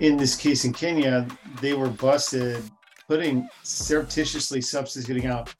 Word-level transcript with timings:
in 0.00 0.16
this 0.16 0.34
case 0.34 0.64
in 0.64 0.72
Kenya, 0.72 1.26
they 1.60 1.74
were 1.74 1.88
busted 1.88 2.62
putting 3.06 3.48
surreptitiously 3.62 4.60
substituting 4.60 5.26
out 5.26 5.54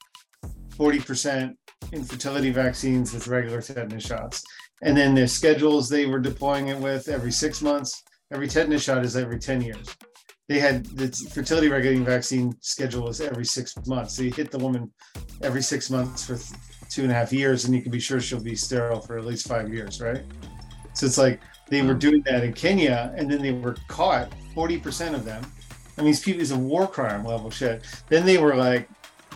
40% 0.71 1.53
infertility 1.91 2.49
vaccines 2.49 3.13
with 3.13 3.27
regular 3.27 3.61
tetanus 3.61 4.03
shots. 4.03 4.43
And 4.81 4.97
then 4.97 5.13
their 5.13 5.27
schedules 5.27 5.89
they 5.89 6.07
were 6.07 6.19
deploying 6.19 6.69
it 6.69 6.77
with 6.77 7.07
every 7.07 7.31
six 7.31 7.61
months, 7.61 8.03
every 8.33 8.47
tetanus 8.47 8.83
shot 8.83 9.05
is 9.05 9.15
every 9.15 9.37
10 9.37 9.61
years. 9.61 9.95
They 10.49 10.59
had 10.59 10.85
the 10.85 11.07
fertility 11.33 11.69
regulating 11.69 12.03
vaccine 12.03 12.53
schedule 12.61 13.03
was 13.03 13.21
every 13.21 13.45
six 13.45 13.75
months. 13.85 14.15
So 14.15 14.23
you 14.23 14.31
hit 14.31 14.51
the 14.51 14.57
woman 14.57 14.91
every 15.43 15.61
six 15.61 15.89
months 15.89 16.25
for 16.25 16.37
two 16.89 17.03
and 17.03 17.11
a 17.11 17.13
half 17.13 17.31
years, 17.31 17.65
and 17.65 17.75
you 17.75 17.81
can 17.81 17.91
be 17.91 17.99
sure 17.99 18.19
she'll 18.19 18.41
be 18.41 18.55
sterile 18.55 18.99
for 18.99 19.17
at 19.17 19.25
least 19.25 19.47
five 19.47 19.73
years, 19.73 20.01
right? 20.01 20.23
So 20.93 21.05
it's 21.05 21.17
like 21.17 21.39
they 21.69 21.81
were 21.81 21.93
hmm. 21.93 21.99
doing 21.99 22.21
that 22.23 22.43
in 22.43 22.53
Kenya, 22.53 23.13
and 23.15 23.29
then 23.31 23.41
they 23.41 23.51
were 23.51 23.75
caught. 23.87 24.31
Forty 24.53 24.77
percent 24.77 25.15
of 25.15 25.23
them. 25.23 25.41
I 25.97 26.01
mean, 26.01 26.07
these 26.07 26.19
people 26.19 26.41
is 26.41 26.51
a 26.51 26.57
war 26.57 26.87
crime 26.87 27.23
level 27.23 27.49
shit. 27.49 27.83
Then 28.09 28.25
they 28.25 28.37
were 28.37 28.55
like, 28.55 28.89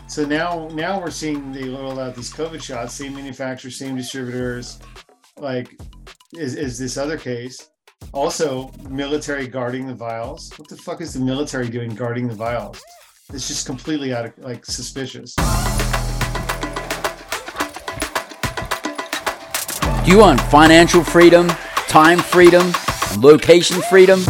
so 0.08 0.26
now 0.26 0.68
now 0.74 1.00
we're 1.00 1.12
seeing 1.12 1.52
they 1.52 1.70
roll 1.70 2.00
out 2.00 2.16
these 2.16 2.34
COVID 2.34 2.62
shots, 2.62 2.94
same 2.94 3.16
manufacturers, 3.16 3.78
same 3.78 3.96
distributors, 3.96 4.80
like 5.38 5.80
is 6.38 6.56
is 6.56 6.78
this 6.78 6.98
other 6.98 7.18
case. 7.18 7.70
Also, 8.12 8.72
military 8.90 9.48
guarding 9.48 9.88
the 9.88 9.94
vials. 9.96 10.52
What 10.58 10.70
the 10.70 10.78
fuck 10.78 11.02
is 11.02 11.14
the 11.14 11.20
military 11.20 11.70
doing 11.70 11.96
guarding 11.96 12.28
the 12.28 12.36
vials? 12.36 12.82
It's 13.34 13.48
just 13.48 13.66
completely 13.66 14.14
out 14.14 14.26
of 14.26 14.38
like 14.38 14.66
suspicious. 14.66 15.36
Do 20.06 20.12
you 20.12 20.20
want 20.20 20.40
financial 20.40 21.04
freedom, 21.04 21.48
time 21.88 22.20
freedom, 22.20 22.72
and 23.10 23.24
location 23.24 23.82
freedom? 23.82 24.24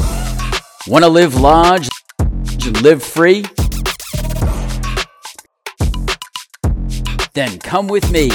Want 0.88 1.04
to 1.04 1.10
live 1.10 1.36
large 1.36 1.90
and 2.18 2.82
live 2.82 3.04
free? 3.04 3.44
Then 7.34 7.60
come 7.60 7.90
with 7.90 8.10
me. 8.10 8.32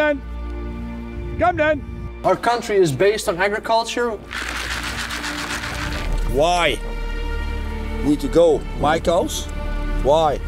Then. 0.00 1.36
Come 1.38 1.56
then. 1.56 1.76
Our 2.24 2.36
country 2.36 2.76
is 2.76 2.92
based 2.92 3.28
on 3.28 3.36
agriculture. 3.38 4.10
Why? 6.40 6.78
Need 8.04 8.20
to 8.20 8.28
go. 8.28 8.60
My 8.78 8.98
cows? 9.00 9.46
Why? 10.02 10.38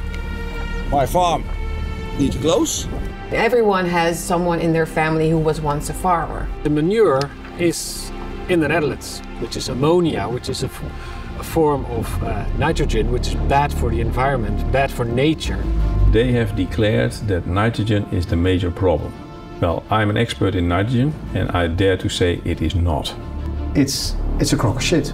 My 0.91 1.06
farm? 1.06 1.44
Need 2.19 2.33
to 2.33 2.39
close? 2.39 2.86
Everyone 3.31 3.86
has 3.86 4.22
someone 4.22 4.61
in 4.61 4.72
their 4.72 4.86
family 4.86 5.31
who 5.31 5.39
was 5.39 5.61
once 5.61 5.91
a 5.91 5.94
farmer. 5.94 6.47
The 6.62 6.70
manure 6.70 7.31
is 7.59 8.11
in 8.48 8.61
the 8.61 8.69
Netherlands, 8.69 9.20
which 9.41 9.56
is 9.56 9.69
ammonia, 9.69 10.28
which 10.28 10.48
is 10.48 10.62
a, 10.62 10.70
a 11.39 11.42
form 11.42 11.84
of 11.87 12.06
uh, 12.22 12.47
nitrogen, 12.59 13.11
which 13.11 13.28
is 13.28 13.34
bad 13.48 13.72
for 13.72 13.91
the 13.91 14.00
environment, 14.00 14.70
bad 14.70 14.91
for 14.91 15.05
nature. 15.05 15.62
They 16.11 16.33
have 16.33 16.55
declared 16.55 17.12
that 17.28 17.47
nitrogen 17.47 18.05
is 18.12 18.27
the 18.27 18.37
major 18.37 18.70
problem. 18.70 19.12
Well, 19.62 19.84
I'm 19.91 20.10
an 20.10 20.16
expert 20.16 20.56
in 20.56 20.66
nitrogen 20.66 21.14
and 21.34 21.48
I 21.52 21.68
dare 21.68 21.96
to 21.98 22.08
say 22.08 22.41
it 22.44 22.60
is 22.60 22.74
not. 22.74 23.14
It's, 23.77 24.16
it's 24.41 24.52
a 24.52 24.56
crock 24.56 24.74
of 24.74 24.82
shit. 24.82 25.12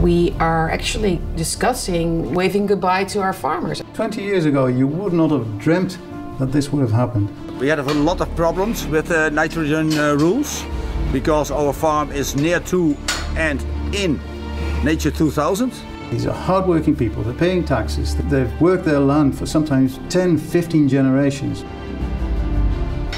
We 0.00 0.30
are 0.38 0.70
actually 0.70 1.20
discussing 1.34 2.32
waving 2.32 2.66
goodbye 2.66 3.02
to 3.06 3.20
our 3.20 3.32
farmers. 3.32 3.82
20 3.94 4.22
years 4.22 4.44
ago, 4.44 4.66
you 4.66 4.86
would 4.86 5.12
not 5.12 5.32
have 5.32 5.58
dreamt 5.58 5.98
that 6.38 6.52
this 6.52 6.70
would 6.70 6.82
have 6.82 6.92
happened. 6.92 7.28
We 7.58 7.66
had 7.66 7.80
a 7.80 7.82
lot 7.82 8.20
of 8.20 8.32
problems 8.36 8.86
with 8.86 9.10
uh, 9.10 9.30
nitrogen 9.30 9.92
uh, 9.98 10.14
rules 10.14 10.64
because 11.10 11.50
our 11.50 11.72
farm 11.72 12.12
is 12.12 12.36
near 12.36 12.60
to 12.60 12.96
and 13.34 13.60
in 13.92 14.20
Nature 14.84 15.10
2000. 15.10 15.72
These 16.12 16.26
are 16.26 16.34
hardworking 16.34 16.94
people, 16.94 17.24
they're 17.24 17.34
paying 17.34 17.64
taxes, 17.64 18.14
they've 18.16 18.60
worked 18.60 18.84
their 18.84 19.00
land 19.00 19.36
for 19.36 19.46
sometimes 19.46 19.98
10, 20.10 20.38
15 20.38 20.88
generations. 20.88 21.64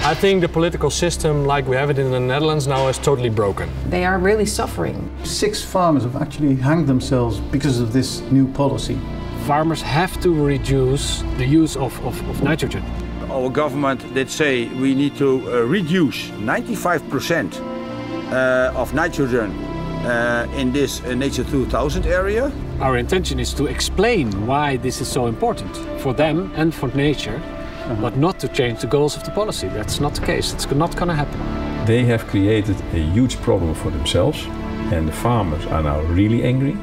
I 0.05 0.15
think 0.15 0.41
the 0.41 0.49
political 0.49 0.91
system, 0.91 1.45
like 1.45 1.65
we 1.69 1.77
have 1.77 1.89
it 1.89 1.97
in 1.97 2.11
the 2.11 2.19
Netherlands 2.19 2.67
now, 2.67 2.89
is 2.89 2.99
totally 2.99 3.29
broken. 3.29 3.71
They 3.89 4.05
are 4.05 4.19
really 4.19 4.47
suffering. 4.47 5.09
Six 5.23 5.63
farmers 5.63 6.03
have 6.03 6.17
actually 6.17 6.57
hanged 6.57 6.89
themselves 6.89 7.39
because 7.39 7.79
of 7.79 7.93
this 7.93 8.21
new 8.33 8.49
policy. 8.49 8.99
Farmers 9.47 9.81
have 9.81 10.21
to 10.23 10.35
reduce 10.35 11.23
the 11.39 11.47
use 11.47 11.77
of, 11.77 11.97
of, 12.05 12.21
of 12.29 12.43
nitrogen. 12.43 12.83
Our 13.31 13.49
government 13.49 14.13
did 14.13 14.29
say 14.29 14.67
we 14.71 14.93
need 14.93 15.17
to 15.19 15.41
uh, 15.47 15.61
reduce 15.61 16.31
95% 16.31 18.33
uh, 18.33 18.73
of 18.75 18.93
nitrogen 18.95 19.53
uh, 19.53 20.53
in 20.57 20.73
this 20.73 21.01
uh, 21.05 21.15
Nature 21.15 21.45
2000 21.45 22.07
area. 22.07 22.51
Our 22.81 22.97
intention 22.97 23.39
is 23.39 23.55
to 23.55 23.67
explain 23.67 24.49
why 24.49 24.79
this 24.79 25.01
is 25.01 25.07
so 25.07 25.27
important 25.27 25.77
for 26.01 26.13
them 26.13 26.53
and 26.57 26.75
for 26.75 26.89
nature 26.89 27.41
uh-huh. 27.83 28.01
but 28.01 28.17
not 28.17 28.39
to 28.41 28.49
change 28.49 28.81
the 28.81 28.87
goals 28.87 29.17
of 29.17 29.25
the 29.25 29.31
policy. 29.31 29.69
That's 29.69 30.01
not 30.01 30.15
the 30.15 30.25
case. 30.25 30.53
It's 30.53 30.71
not 30.71 30.95
going 30.97 31.09
to 31.09 31.15
happen. 31.15 31.41
They 31.87 32.05
have 32.05 32.27
created 32.29 32.77
a 32.93 32.99
huge 33.13 33.37
problem 33.41 33.75
for 33.75 33.91
themselves, 33.91 34.45
and 34.93 35.09
the 35.09 35.13
farmers 35.13 35.67
are 35.67 35.83
now 35.83 36.01
really 36.03 36.45
angry. 36.45 36.77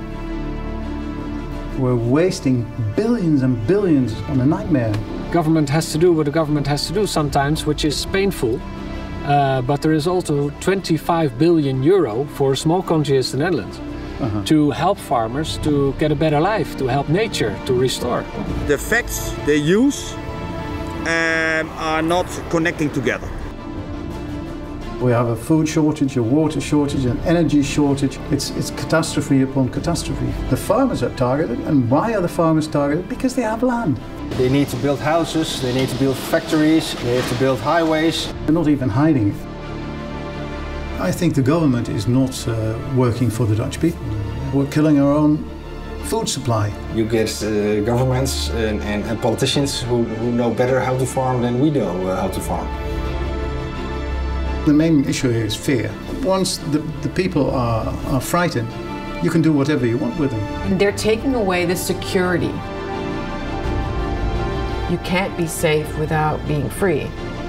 We're 1.78 1.96
wasting 1.96 2.66
billions 2.96 3.42
and 3.44 3.66
billions 3.66 4.14
on 4.30 4.42
a 4.42 4.46
nightmare. 4.46 4.94
Government 5.32 5.70
has 5.70 5.92
to 5.94 5.98
do 5.98 6.12
what 6.12 6.26
the 6.26 6.32
government 6.32 6.68
has 6.68 6.88
to 6.88 6.94
do 6.94 7.08
sometimes, 7.08 7.66
which 7.66 7.86
is 7.86 8.06
painful. 8.08 8.60
Uh, 9.24 9.62
but 9.62 9.82
there 9.82 9.94
is 9.94 10.08
also 10.08 10.50
25 10.62 11.38
billion 11.38 11.84
euro 11.84 12.26
for 12.26 12.54
a 12.54 12.58
small 12.58 12.82
country 12.82 13.18
as 13.18 13.32
the 13.32 13.38
Netherlands. 13.38 13.80
Uh-huh. 14.20 14.44
to 14.44 14.70
help 14.72 14.98
farmers 14.98 15.58
to 15.60 15.94
get 15.94 16.12
a 16.12 16.16
better 16.16 16.42
life, 16.42 16.78
to 16.78 16.88
help 16.88 17.08
nature 17.08 17.58
to 17.66 17.74
restore. 17.74 18.26
The 18.68 18.78
facts 18.78 19.34
they 19.46 19.56
use 19.56 20.14
um, 21.10 21.70
are 21.78 22.02
not 22.02 22.28
connecting 22.50 22.90
together. 22.92 23.30
We 25.02 25.12
have 25.12 25.28
a 25.28 25.36
food 25.36 25.68
shortage, 25.68 26.18
a 26.18 26.24
water 26.24 26.60
shortage, 26.60 27.06
an 27.06 27.18
energy 27.20 27.64
shortage. 27.64 28.20
It's, 28.32 28.50
it's 28.52 28.72
catastrophe 28.72 29.44
upon 29.44 29.70
catastrophe. 29.70 30.26
The 30.50 30.58
farmers 30.58 31.04
are 31.04 31.16
targeted, 31.16 31.60
and 31.60 31.90
why 31.90 32.14
are 32.16 32.22
the 32.22 32.28
farmers 32.28 32.68
targeted? 32.68 33.08
Because 33.08 33.34
they 33.34 33.44
have 33.44 33.64
land. 33.64 33.98
They 34.32 34.50
need 34.50 34.68
to 34.70 34.76
build 34.78 35.00
houses, 35.00 35.62
they 35.62 35.74
need 35.74 35.90
to 35.90 35.96
build 35.96 36.18
factories, 36.18 36.94
they 37.04 37.16
have 37.16 37.30
to 37.30 37.40
build 37.40 37.60
highways. 37.60 38.34
They're 38.44 38.54
not 38.54 38.68
even 38.68 38.90
hiding 38.90 39.30
it. 39.30 39.36
I 41.00 41.12
think 41.14 41.34
the 41.34 41.42
government 41.42 41.88
is 41.88 42.08
not 42.08 42.48
uh, 42.48 42.78
working 42.96 43.30
for 43.30 43.46
the 43.46 43.56
Dutch 43.56 43.80
people. 43.80 44.04
We're 44.54 44.70
killing 44.70 45.00
our 45.00 45.14
own 45.14 45.50
food 46.10 46.28
supply. 46.28 46.74
You 46.96 47.06
get 47.06 47.30
uh, 47.44 47.82
governments 47.82 48.50
and, 48.50 48.82
and, 48.82 49.04
and 49.06 49.22
politicians 49.22 49.82
who, 49.82 50.04
who, 50.04 50.32
know 50.32 50.50
better 50.50 50.80
how 50.80 50.98
to 50.98 51.06
farm 51.06 51.44
than 51.44 51.60
we 51.60 51.70
know 51.70 52.08
uh, 52.08 52.20
how 52.22 52.30
to 52.30 52.40
farm. 52.40 52.68
The 54.66 54.74
main 54.74 55.06
issue 55.06 55.30
here 55.30 55.46
is 55.46 55.56
fear. 55.56 55.92
Once 56.24 56.58
the, 56.58 56.80
the 57.04 57.10
people 57.10 57.52
are, 57.52 57.88
are 58.08 58.22
frightened, 58.22 58.68
you 59.24 59.30
can 59.30 59.44
do 59.44 59.54
whatever 59.54 59.86
you 59.86 60.00
want 60.00 60.20
with 60.20 60.32
them. 60.32 60.40
And 60.66 60.82
they're 60.82 60.98
taking 60.98 61.36
away 61.36 61.66
the 61.66 61.76
security. 61.76 62.54
You 64.92 64.98
can't 65.04 65.38
be 65.38 65.46
safe 65.46 65.88
without 66.00 66.46
being 66.48 66.70
free. 66.72 67.04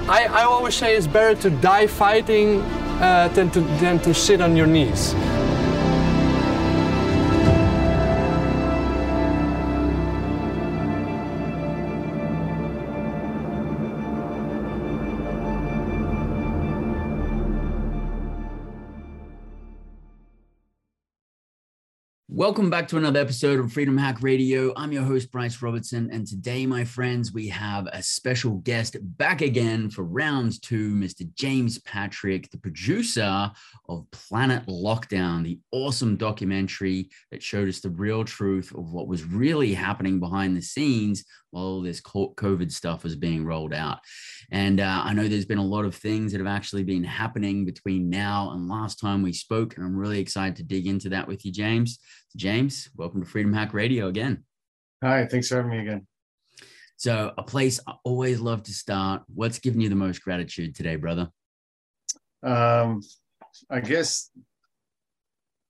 I, 0.07 0.27
I 0.29 0.43
always 0.43 0.75
say 0.75 0.95
it's 0.95 1.07
better 1.07 1.35
to 1.41 1.49
die 1.49 1.87
fighting 1.87 2.61
uh, 3.01 3.29
than, 3.33 3.49
to, 3.51 3.61
than 3.81 3.97
to 3.99 4.13
sit 4.13 4.39
on 4.39 4.55
your 4.55 4.67
knees. 4.67 5.15
Welcome 22.51 22.69
back 22.69 22.89
to 22.89 22.97
another 22.97 23.21
episode 23.21 23.61
of 23.61 23.71
Freedom 23.71 23.97
Hack 23.97 24.21
Radio. 24.21 24.73
I'm 24.75 24.91
your 24.91 25.03
host, 25.03 25.31
Bryce 25.31 25.61
Robertson. 25.61 26.09
And 26.11 26.27
today, 26.27 26.65
my 26.65 26.83
friends, 26.83 27.31
we 27.31 27.47
have 27.47 27.87
a 27.93 28.03
special 28.03 28.55
guest 28.55 28.97
back 29.01 29.39
again 29.39 29.89
for 29.89 30.03
round 30.03 30.61
two, 30.61 30.93
Mr. 30.93 31.33
James 31.35 31.79
Patrick, 31.79 32.51
the 32.51 32.57
producer 32.57 33.49
of 33.87 34.05
Planet 34.11 34.65
Lockdown, 34.67 35.45
the 35.45 35.59
awesome 35.71 36.17
documentary 36.17 37.09
that 37.31 37.41
showed 37.41 37.69
us 37.69 37.79
the 37.79 37.89
real 37.89 38.25
truth 38.25 38.75
of 38.75 38.91
what 38.91 39.07
was 39.07 39.23
really 39.23 39.73
happening 39.73 40.19
behind 40.19 40.57
the 40.57 40.61
scenes 40.61 41.23
while 41.51 41.63
all 41.63 41.81
this 41.81 42.01
COVID 42.01 42.71
stuff 42.71 43.03
was 43.03 43.15
being 43.15 43.45
rolled 43.45 43.73
out. 43.73 43.99
And 44.51 44.79
uh, 44.79 45.01
I 45.05 45.13
know 45.13 45.27
there's 45.27 45.45
been 45.45 45.57
a 45.57 45.63
lot 45.63 45.85
of 45.85 45.95
things 45.95 46.31
that 46.31 46.39
have 46.39 46.47
actually 46.47 46.83
been 46.83 47.03
happening 47.03 47.65
between 47.65 48.09
now 48.09 48.51
and 48.51 48.67
last 48.67 48.99
time 48.99 49.21
we 49.21 49.33
spoke. 49.33 49.75
And 49.75 49.85
I'm 49.85 49.95
really 49.95 50.19
excited 50.19 50.55
to 50.57 50.63
dig 50.63 50.87
into 50.87 51.09
that 51.09 51.27
with 51.27 51.45
you, 51.45 51.51
James. 51.51 51.99
James, 52.35 52.89
welcome 52.95 53.21
to 53.21 53.27
Freedom 53.27 53.51
Hack 53.51 53.73
Radio 53.73 54.07
again. 54.07 54.43
Hi, 55.03 55.25
thanks 55.25 55.49
for 55.49 55.57
having 55.57 55.71
me 55.71 55.79
again. 55.79 56.07
So, 56.95 57.33
a 57.37 57.43
place 57.43 57.79
I 57.87 57.93
always 58.05 58.39
love 58.39 58.63
to 58.63 58.73
start. 58.73 59.23
What's 59.33 59.59
giving 59.59 59.81
you 59.81 59.89
the 59.89 59.95
most 59.95 60.23
gratitude 60.23 60.75
today, 60.75 60.95
brother? 60.95 61.29
Um, 62.43 63.01
I 63.69 63.81
guess, 63.81 64.29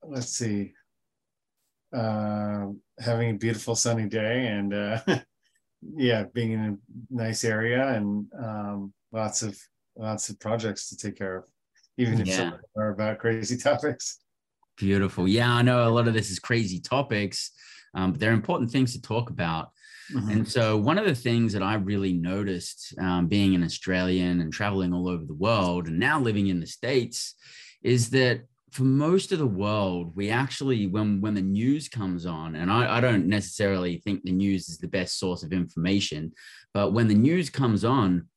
let's 0.03 0.27
see, 0.27 0.73
uh, 1.95 2.67
having 2.99 3.31
a 3.31 3.37
beautiful 3.37 3.75
sunny 3.75 4.07
day 4.07 4.47
and 4.47 4.73
uh, 4.73 4.99
yeah, 5.95 6.25
being 6.33 6.51
in 6.51 6.59
a 6.59 6.77
nice 7.09 7.43
area 7.43 7.87
and 7.95 8.27
um, 8.37 8.93
lots 9.11 9.41
of 9.41 9.59
lots 9.97 10.29
of 10.29 10.39
projects 10.39 10.89
to 10.89 10.97
take 10.97 11.17
care 11.17 11.37
of, 11.37 11.45
even 11.97 12.21
if 12.21 12.27
yeah. 12.27 12.35
some 12.35 12.59
are 12.77 12.89
about 12.89 13.19
crazy 13.19 13.57
topics. 13.69 14.19
Beautiful. 14.77 15.27
Yeah, 15.27 15.51
I 15.51 15.61
know 15.61 15.87
a 15.87 15.89
lot 15.89 16.07
of 16.07 16.13
this 16.13 16.31
is 16.31 16.39
crazy 16.39 16.79
topics, 16.79 17.51
um, 17.93 18.11
but 18.11 18.19
they're 18.19 18.33
important 18.33 18.71
things 18.71 18.93
to 18.93 19.01
talk 19.01 19.29
about. 19.29 19.71
Mm-hmm. 20.13 20.29
And 20.31 20.47
so, 20.47 20.77
one 20.77 20.97
of 20.97 21.05
the 21.05 21.15
things 21.15 21.53
that 21.53 21.63
I 21.63 21.75
really 21.75 22.13
noticed 22.13 22.93
um, 22.99 23.27
being 23.27 23.55
an 23.55 23.63
Australian 23.63 24.41
and 24.41 24.51
traveling 24.51 24.93
all 24.93 25.07
over 25.07 25.23
the 25.25 25.33
world 25.33 25.87
and 25.87 25.99
now 25.99 26.19
living 26.19 26.47
in 26.47 26.59
the 26.59 26.67
States 26.67 27.35
is 27.83 28.09
that 28.09 28.41
for 28.71 28.83
most 28.83 29.31
of 29.31 29.39
the 29.39 29.47
world, 29.47 30.15
we 30.15 30.29
actually, 30.29 30.87
when 30.87 31.21
when 31.21 31.33
the 31.33 31.41
news 31.41 31.89
comes 31.89 32.25
on, 32.25 32.55
and 32.55 32.71
I, 32.71 32.97
I 32.97 33.01
don't 33.01 33.27
necessarily 33.27 33.97
think 33.97 34.23
the 34.23 34.31
news 34.31 34.69
is 34.69 34.77
the 34.77 34.87
best 34.87 35.19
source 35.19 35.43
of 35.43 35.53
information, 35.53 36.31
but 36.73 36.93
when 36.93 37.07
the 37.07 37.13
news 37.13 37.49
comes 37.49 37.83
on, 37.83 38.27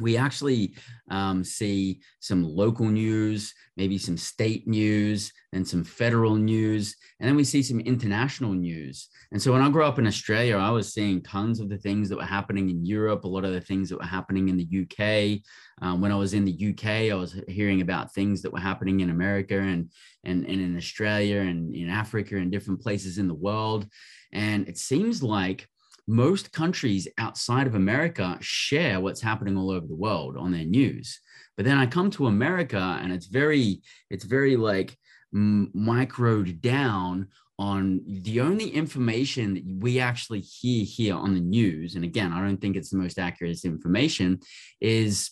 we 0.00 0.16
actually 0.16 0.74
um, 1.10 1.42
see 1.42 2.00
some 2.20 2.42
local 2.42 2.86
news, 2.86 3.54
maybe 3.76 3.98
some 3.98 4.16
state 4.16 4.66
news, 4.66 5.32
and 5.52 5.66
some 5.66 5.84
federal 5.84 6.34
news, 6.34 6.94
and 7.18 7.28
then 7.28 7.36
we 7.36 7.44
see 7.44 7.62
some 7.62 7.80
international 7.80 8.52
news. 8.52 9.08
And 9.32 9.40
so 9.40 9.52
when 9.52 9.62
I 9.62 9.70
grew 9.70 9.84
up 9.84 9.98
in 9.98 10.06
Australia, 10.06 10.56
I 10.56 10.70
was 10.70 10.92
seeing 10.92 11.22
tons 11.22 11.60
of 11.60 11.68
the 11.68 11.78
things 11.78 12.08
that 12.08 12.18
were 12.18 12.24
happening 12.24 12.68
in 12.68 12.84
Europe, 12.84 13.24
a 13.24 13.28
lot 13.28 13.44
of 13.44 13.52
the 13.52 13.60
things 13.60 13.88
that 13.88 13.98
were 13.98 14.04
happening 14.04 14.48
in 14.48 14.56
the 14.56 14.82
UK. 14.82 15.40
Um, 15.80 16.00
when 16.00 16.12
I 16.12 16.16
was 16.16 16.34
in 16.34 16.44
the 16.44 16.68
UK, 16.70 17.10
I 17.10 17.14
was 17.14 17.40
hearing 17.48 17.80
about 17.80 18.12
things 18.12 18.42
that 18.42 18.52
were 18.52 18.60
happening 18.60 19.00
in 19.00 19.10
America 19.10 19.58
and, 19.58 19.90
and, 20.24 20.44
and 20.44 20.60
in 20.60 20.76
Australia 20.76 21.40
and 21.40 21.74
in 21.74 21.88
Africa 21.88 22.36
and 22.36 22.52
different 22.52 22.80
places 22.80 23.18
in 23.18 23.28
the 23.28 23.34
world. 23.34 23.86
And 24.32 24.68
it 24.68 24.78
seems 24.78 25.22
like 25.22 25.68
most 26.06 26.52
countries 26.52 27.08
outside 27.18 27.66
of 27.66 27.74
America 27.74 28.38
share 28.40 29.00
what's 29.00 29.20
happening 29.20 29.56
all 29.56 29.70
over 29.70 29.86
the 29.86 29.94
world 29.94 30.36
on 30.36 30.52
their 30.52 30.64
news. 30.64 31.20
But 31.56 31.64
then 31.64 31.78
I 31.78 31.86
come 31.86 32.10
to 32.12 32.26
America 32.26 32.98
and 33.02 33.12
it's 33.12 33.26
very, 33.26 33.82
it's 34.10 34.24
very 34.24 34.56
like 34.56 34.96
microed 35.34 36.60
down 36.60 37.28
on 37.58 38.02
the 38.06 38.40
only 38.40 38.68
information 38.68 39.54
that 39.54 39.64
we 39.66 39.98
actually 39.98 40.40
hear 40.40 40.84
here 40.84 41.14
on 41.14 41.34
the 41.34 41.40
news. 41.40 41.94
And 41.94 42.04
again, 42.04 42.32
I 42.32 42.40
don't 42.40 42.60
think 42.60 42.76
it's 42.76 42.90
the 42.90 42.98
most 42.98 43.18
accurate 43.18 43.64
information 43.64 44.40
is 44.80 45.30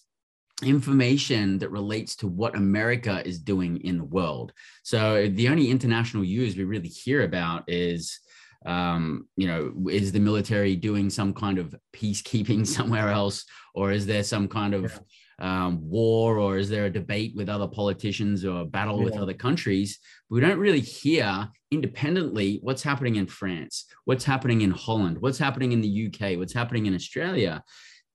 information 0.62 1.58
that 1.58 1.70
relates 1.70 2.16
to 2.16 2.26
what 2.26 2.56
America 2.56 3.26
is 3.26 3.38
doing 3.38 3.78
in 3.82 3.98
the 3.98 4.04
world. 4.04 4.52
So 4.82 5.28
the 5.28 5.48
only 5.48 5.70
international 5.70 6.22
news 6.22 6.56
we 6.56 6.64
really 6.64 6.88
hear 6.88 7.22
about 7.22 7.64
is 7.68 8.20
um, 8.64 9.28
you 9.36 9.46
know, 9.46 9.72
is 9.90 10.12
the 10.12 10.20
military 10.20 10.76
doing 10.76 11.10
some 11.10 11.34
kind 11.34 11.58
of 11.58 11.74
peacekeeping 11.94 12.66
somewhere 12.76 13.08
else, 13.08 13.44
or 13.74 13.92
is 13.92 14.06
there 14.06 14.22
some 14.22 14.48
kind 14.48 14.74
of 14.74 15.00
um, 15.38 15.88
war, 15.88 16.38
or 16.38 16.58
is 16.58 16.68
there 16.68 16.86
a 16.86 16.90
debate 16.90 17.34
with 17.36 17.48
other 17.48 17.66
politicians 17.66 18.44
or 18.44 18.62
a 18.62 18.64
battle 18.64 18.98
yeah. 18.98 19.04
with 19.04 19.16
other 19.16 19.34
countries? 19.34 19.98
We 20.30 20.40
don't 20.40 20.58
really 20.58 20.80
hear 20.80 21.48
independently 21.70 22.60
what's 22.62 22.82
happening 22.82 23.16
in 23.16 23.26
France, 23.26 23.86
what's 24.04 24.24
happening 24.24 24.60
in 24.60 24.70
Holland, 24.70 25.18
what's 25.20 25.38
happening 25.38 25.72
in 25.72 25.80
the 25.80 26.06
UK, 26.06 26.38
what's 26.38 26.54
happening 26.54 26.86
in 26.86 26.94
Australia. 26.94 27.62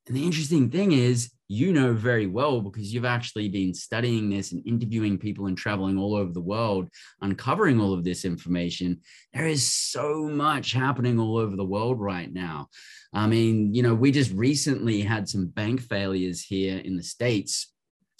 And 0.09 0.17
the 0.17 0.25
interesting 0.25 0.71
thing 0.71 0.91
is, 0.91 1.31
you 1.49 1.71
know 1.71 1.93
very 1.93 2.25
well 2.25 2.61
because 2.61 2.91
you've 2.91 3.05
actually 3.05 3.47
been 3.47 3.75
studying 3.75 4.29
this 4.29 4.51
and 4.51 4.65
interviewing 4.65 5.19
people 5.19 5.45
and 5.45 5.57
traveling 5.57 5.99
all 5.99 6.15
over 6.15 6.33
the 6.33 6.41
world, 6.41 6.89
uncovering 7.21 7.79
all 7.79 7.93
of 7.93 8.03
this 8.03 8.25
information. 8.25 9.01
There 9.33 9.47
is 9.47 9.71
so 9.71 10.27
much 10.27 10.73
happening 10.73 11.19
all 11.19 11.37
over 11.37 11.55
the 11.55 11.65
world 11.65 11.99
right 11.99 12.31
now. 12.31 12.69
I 13.13 13.27
mean, 13.27 13.73
you 13.73 13.83
know, 13.83 13.93
we 13.93 14.11
just 14.11 14.31
recently 14.31 15.01
had 15.01 15.29
some 15.29 15.47
bank 15.47 15.79
failures 15.81 16.41
here 16.41 16.79
in 16.79 16.97
the 16.97 17.03
States 17.03 17.71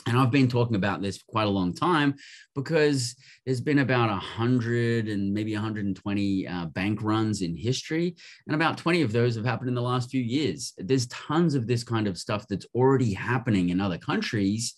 and 0.08 0.18
I've 0.18 0.32
been 0.32 0.48
talking 0.48 0.76
about 0.76 1.02
this 1.02 1.18
for 1.18 1.26
quite 1.26 1.48
a 1.48 1.52
long 1.52 1.74
time 1.74 2.16
because 2.56 3.16
there's 3.46 3.62
been 3.62 3.80
about 3.80 4.10
100 4.10 5.08
and 5.08 5.34
maybe 5.34 5.54
120 5.54 6.48
uh, 6.48 6.66
bank 6.68 7.02
runs 7.02 7.42
in 7.42 7.56
history. 7.56 8.16
And 8.48 8.56
about 8.56 8.78
20 8.78 9.02
of 9.02 9.12
those 9.12 9.36
have 9.36 9.46
happened 9.46 9.70
in 9.70 9.76
the 9.76 9.82
last 9.82 10.10
few 10.10 10.22
years. 10.22 10.74
There's 10.78 11.08
tons 11.08 11.54
of 11.54 11.68
this 11.68 11.84
kind 11.84 12.08
of 12.08 12.18
stuff 12.18 12.46
that's 12.50 12.66
already 12.74 13.14
happening 13.14 13.70
in 13.70 13.82
other 13.82 13.98
countries. 13.98 14.74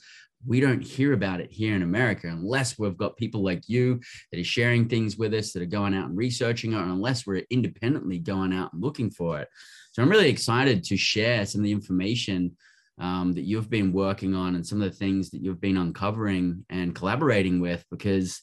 We 0.45 0.59
don't 0.59 0.81
hear 0.81 1.13
about 1.13 1.39
it 1.39 1.51
here 1.51 1.75
in 1.75 1.83
America 1.83 2.27
unless 2.27 2.79
we've 2.79 2.97
got 2.97 3.15
people 3.15 3.43
like 3.43 3.69
you 3.69 3.99
that 4.31 4.39
are 4.39 4.43
sharing 4.43 4.89
things 4.89 5.17
with 5.17 5.35
us, 5.35 5.53
that 5.53 5.61
are 5.61 5.67
going 5.67 5.93
out 5.93 6.09
and 6.09 6.17
researching 6.17 6.73
it, 6.73 6.77
or 6.77 6.83
unless 6.83 7.27
we're 7.27 7.45
independently 7.51 8.17
going 8.17 8.53
out 8.53 8.73
and 8.73 8.81
looking 8.81 9.11
for 9.11 9.39
it. 9.39 9.47
So 9.91 10.01
I'm 10.01 10.09
really 10.09 10.29
excited 10.29 10.83
to 10.85 10.97
share 10.97 11.45
some 11.45 11.61
of 11.61 11.65
the 11.65 11.71
information 11.71 12.57
um, 13.01 13.33
that 13.33 13.41
you've 13.41 13.69
been 13.69 13.91
working 13.91 14.35
on 14.35 14.55
and 14.55 14.65
some 14.65 14.81
of 14.81 14.89
the 14.89 14.95
things 14.95 15.31
that 15.31 15.41
you've 15.41 15.59
been 15.59 15.77
uncovering 15.77 16.63
and 16.69 16.95
collaborating 16.95 17.59
with 17.59 17.83
because 17.89 18.41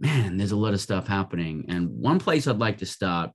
man 0.00 0.36
there's 0.36 0.52
a 0.52 0.56
lot 0.56 0.74
of 0.74 0.80
stuff 0.80 1.06
happening. 1.06 1.64
And 1.68 1.88
one 1.88 2.18
place 2.18 2.46
i'd 2.46 2.58
like 2.58 2.78
to 2.78 2.86
start 2.86 3.30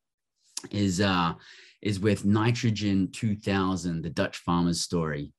is 0.71 1.01
uh 1.01 1.33
is 1.81 1.99
with 1.99 2.25
nitrogen 2.25 3.09
2000 3.11 4.01
the 4.01 4.09
dutch 4.09 4.37
farmers 4.37 4.81
story 4.81 5.31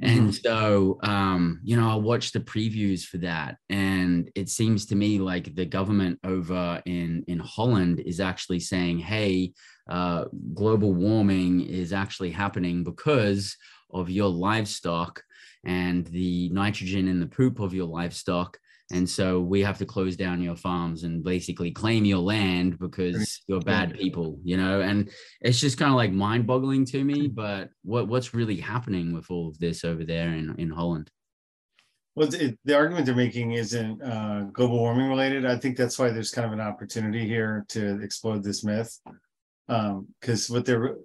and 0.00 0.30
mm-hmm. 0.30 0.30
so 0.30 0.98
um 1.02 1.60
you 1.64 1.76
know 1.76 1.90
i 1.90 1.94
watched 1.94 2.32
the 2.32 2.40
previews 2.40 3.04
for 3.04 3.18
that 3.18 3.56
and 3.68 4.30
it 4.34 4.48
seems 4.48 4.86
to 4.86 4.94
me 4.94 5.18
like 5.18 5.54
the 5.54 5.64
government 5.64 6.18
over 6.24 6.80
in 6.86 7.24
in 7.26 7.38
holland 7.38 8.00
is 8.00 8.20
actually 8.20 8.60
saying 8.60 8.98
hey 8.98 9.52
uh 9.88 10.24
global 10.54 10.92
warming 10.94 11.60
is 11.60 11.92
actually 11.92 12.30
happening 12.30 12.84
because 12.84 13.56
of 13.92 14.10
your 14.10 14.28
livestock 14.28 15.22
and 15.64 16.06
the 16.06 16.48
nitrogen 16.50 17.08
in 17.08 17.20
the 17.20 17.26
poop 17.26 17.60
of 17.60 17.74
your 17.74 17.86
livestock. 17.86 18.58
And 18.90 19.08
so 19.08 19.40
we 19.40 19.62
have 19.62 19.76
to 19.78 19.86
close 19.86 20.16
down 20.16 20.40
your 20.40 20.56
farms 20.56 21.04
and 21.04 21.22
basically 21.22 21.70
claim 21.70 22.06
your 22.06 22.20
land 22.20 22.78
because 22.78 23.42
you're 23.46 23.60
bad 23.60 23.94
people, 23.98 24.38
you 24.42 24.56
know? 24.56 24.80
And 24.80 25.10
it's 25.42 25.60
just 25.60 25.76
kind 25.76 25.90
of 25.90 25.96
like 25.96 26.12
mind 26.12 26.46
boggling 26.46 26.86
to 26.86 27.04
me. 27.04 27.28
But 27.28 27.68
what, 27.82 28.08
what's 28.08 28.32
really 28.32 28.56
happening 28.56 29.12
with 29.12 29.30
all 29.30 29.48
of 29.48 29.58
this 29.58 29.84
over 29.84 30.04
there 30.04 30.28
in, 30.28 30.54
in 30.58 30.70
Holland? 30.70 31.10
Well, 32.14 32.34
it, 32.34 32.58
the 32.64 32.76
argument 32.76 33.06
they're 33.06 33.14
making 33.14 33.52
isn't 33.52 34.02
uh, 34.02 34.46
global 34.52 34.78
warming 34.78 35.10
related. 35.10 35.44
I 35.44 35.56
think 35.56 35.76
that's 35.76 35.98
why 35.98 36.10
there's 36.10 36.30
kind 36.30 36.46
of 36.46 36.52
an 36.52 36.60
opportunity 36.60 37.28
here 37.28 37.66
to 37.68 38.00
explode 38.02 38.42
this 38.42 38.64
myth. 38.64 38.98
Because 39.68 40.50
um, 40.50 40.54
what 40.56 40.64
they're 40.64 40.96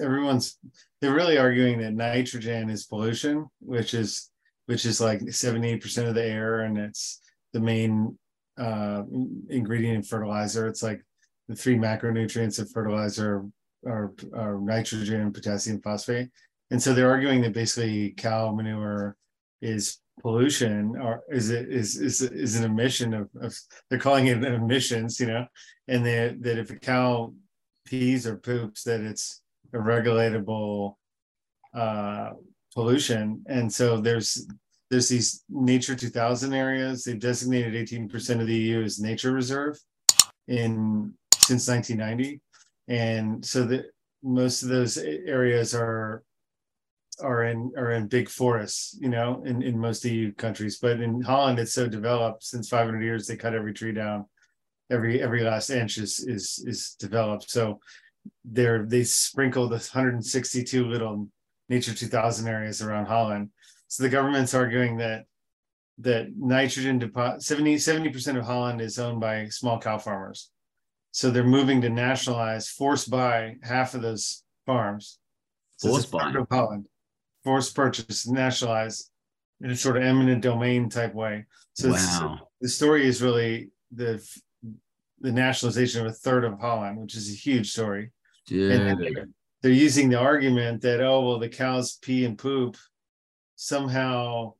everyone's 0.00 0.58
they're 1.00 1.14
really 1.14 1.38
arguing 1.38 1.78
that 1.80 1.92
nitrogen 1.92 2.70
is 2.70 2.86
pollution, 2.86 3.46
which 3.60 3.94
is 3.94 4.30
which 4.66 4.84
is 4.84 5.00
like 5.00 5.20
78% 5.20 6.08
of 6.08 6.14
the 6.14 6.24
air 6.24 6.60
and 6.60 6.76
it's 6.76 7.20
the 7.52 7.60
main 7.60 8.18
uh, 8.58 9.02
ingredient 9.48 9.96
in 9.96 10.02
fertilizer. 10.02 10.66
It's 10.66 10.82
like 10.82 11.00
the 11.48 11.56
three 11.56 11.76
macronutrients 11.76 12.58
of 12.58 12.70
fertilizer 12.70 13.44
are, 13.86 14.12
are 14.34 14.60
nitrogen, 14.60 15.32
potassium, 15.32 15.80
phosphate. 15.80 16.30
And 16.70 16.82
so 16.82 16.92
they're 16.92 17.10
arguing 17.10 17.42
that 17.42 17.52
basically 17.52 18.10
cow 18.10 18.52
manure 18.52 19.16
is 19.62 19.98
pollution 20.20 20.96
or 20.96 21.22
is 21.30 21.50
it 21.50 21.70
is 21.70 21.96
is 21.96 22.22
is 22.22 22.56
an 22.56 22.64
emission 22.64 23.12
of, 23.14 23.28
of 23.40 23.54
they're 23.88 23.98
calling 23.98 24.26
it 24.26 24.42
emissions, 24.42 25.20
you 25.20 25.26
know, 25.26 25.46
and 25.88 26.04
that 26.04 26.42
that 26.42 26.58
if 26.58 26.70
a 26.70 26.76
cow 26.76 27.32
pees 27.84 28.26
or 28.26 28.36
poops 28.36 28.82
that 28.84 29.00
it's 29.00 29.42
a 29.72 29.78
regulatable 29.78 30.94
uh, 31.74 32.30
pollution. 32.76 33.42
And 33.48 33.72
so 33.72 34.00
there's 34.00 34.46
there's 34.90 35.08
these 35.08 35.42
Nature 35.48 35.96
2000 35.96 36.54
areas. 36.54 37.02
They've 37.02 37.18
designated 37.18 37.74
18% 37.74 38.40
of 38.40 38.46
the 38.46 38.54
EU 38.54 38.82
as 38.82 39.00
nature 39.00 39.32
reserve. 39.32 39.76
in 40.46 41.12
since 41.42 41.66
1990, 41.68 42.40
and 42.88 43.44
so 43.44 43.64
the 43.64 43.86
most 44.22 44.62
of 44.62 44.68
those 44.68 44.98
areas 44.98 45.74
are 45.74 46.22
are 47.20 47.44
in 47.44 47.72
are 47.76 47.92
in 47.92 48.06
big 48.06 48.28
forests, 48.28 48.96
you 49.00 49.08
know, 49.08 49.42
in, 49.44 49.62
in 49.62 49.78
most 49.78 50.04
EU 50.04 50.32
countries. 50.34 50.78
But 50.78 51.00
in 51.00 51.22
Holland, 51.22 51.58
it's 51.58 51.72
so 51.72 51.88
developed 51.88 52.44
since 52.44 52.68
500 52.68 53.02
years, 53.02 53.26
they 53.26 53.36
cut 53.36 53.54
every 53.54 53.72
tree 53.72 53.92
down. 53.92 54.26
Every 54.90 55.22
every 55.22 55.42
last 55.42 55.70
inch 55.70 55.98
is 55.98 56.20
is 56.20 56.62
is 56.66 56.96
developed. 56.98 57.50
So 57.50 57.80
they're 58.44 58.86
they 58.86 59.04
sprinkled 59.04 59.70
162 59.70 60.86
little 60.86 61.28
Nature 61.68 61.94
2000 61.94 62.46
areas 62.48 62.82
around 62.82 63.06
Holland. 63.06 63.50
So 63.88 64.02
the 64.02 64.08
government's 64.08 64.54
arguing 64.54 64.98
that 64.98 65.24
that 65.98 66.28
nitrogen 66.36 66.98
deposit 66.98 67.42
70 67.42 67.76
70% 67.76 68.38
of 68.38 68.44
Holland 68.44 68.80
is 68.80 68.98
owned 68.98 69.20
by 69.20 69.48
small 69.48 69.78
cow 69.78 69.98
farmers. 69.98 70.50
So 71.12 71.30
they're 71.30 71.44
moving 71.44 71.80
to 71.80 71.88
nationalize, 71.88 72.68
force 72.68 73.06
buy 73.06 73.56
half 73.62 73.94
of 73.94 74.02
those 74.02 74.44
farms. 74.66 75.18
So 75.76 75.88
force 75.88 76.06
buy 76.06 76.32
of 76.32 76.46
Holland, 76.50 76.86
force 77.42 77.72
purchase, 77.72 78.26
nationalize 78.26 79.10
in 79.62 79.70
a 79.70 79.76
sort 79.76 79.96
of 79.96 80.02
eminent 80.02 80.42
domain 80.42 80.90
type 80.90 81.14
way. 81.14 81.46
So 81.72 81.90
wow. 81.90 82.40
the 82.60 82.68
story 82.68 83.06
is 83.06 83.22
really 83.22 83.70
the 83.92 84.22
the 85.20 85.32
nationalization 85.32 86.02
of 86.02 86.08
a 86.08 86.14
third 86.14 86.44
of 86.44 86.60
Holland, 86.60 86.98
which 86.98 87.16
is 87.16 87.30
a 87.30 87.34
huge 87.34 87.72
story. 87.72 88.10
Dude. 88.46 88.98
They're, 88.98 89.28
they're 89.66 89.74
using 89.74 90.08
the 90.08 90.18
argument 90.18 90.80
that 90.82 91.00
oh 91.00 91.26
well 91.26 91.38
the 91.38 91.48
cows 91.48 91.98
pee 92.00 92.24
and 92.24 92.38
poop 92.38 92.76
somehow 93.56 94.52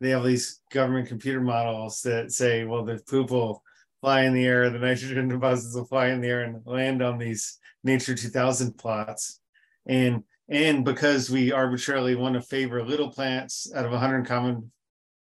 they 0.00 0.10
have 0.10 0.24
these 0.24 0.60
government 0.70 1.08
computer 1.08 1.40
models 1.40 2.00
that 2.02 2.30
say 2.30 2.64
well 2.64 2.84
the 2.84 3.00
poop 3.08 3.30
will 3.30 3.62
fly 4.02 4.22
in 4.22 4.34
the 4.34 4.44
air, 4.44 4.68
the 4.68 4.78
nitrogen 4.78 5.28
deposits 5.28 5.74
will 5.74 5.86
fly 5.86 6.08
in 6.08 6.20
the 6.20 6.28
air 6.28 6.42
and 6.42 6.60
land 6.66 7.00
on 7.02 7.16
these 7.16 7.58
Nature 7.84 8.14
2000 8.14 8.76
plots. 8.76 9.40
And 9.86 10.24
and 10.48 10.84
because 10.84 11.30
we 11.30 11.50
arbitrarily 11.50 12.14
want 12.14 12.34
to 12.34 12.42
favor 12.42 12.84
little 12.84 13.10
plants 13.10 13.72
out 13.74 13.86
of 13.86 13.92
100 13.92 14.26
common 14.26 14.70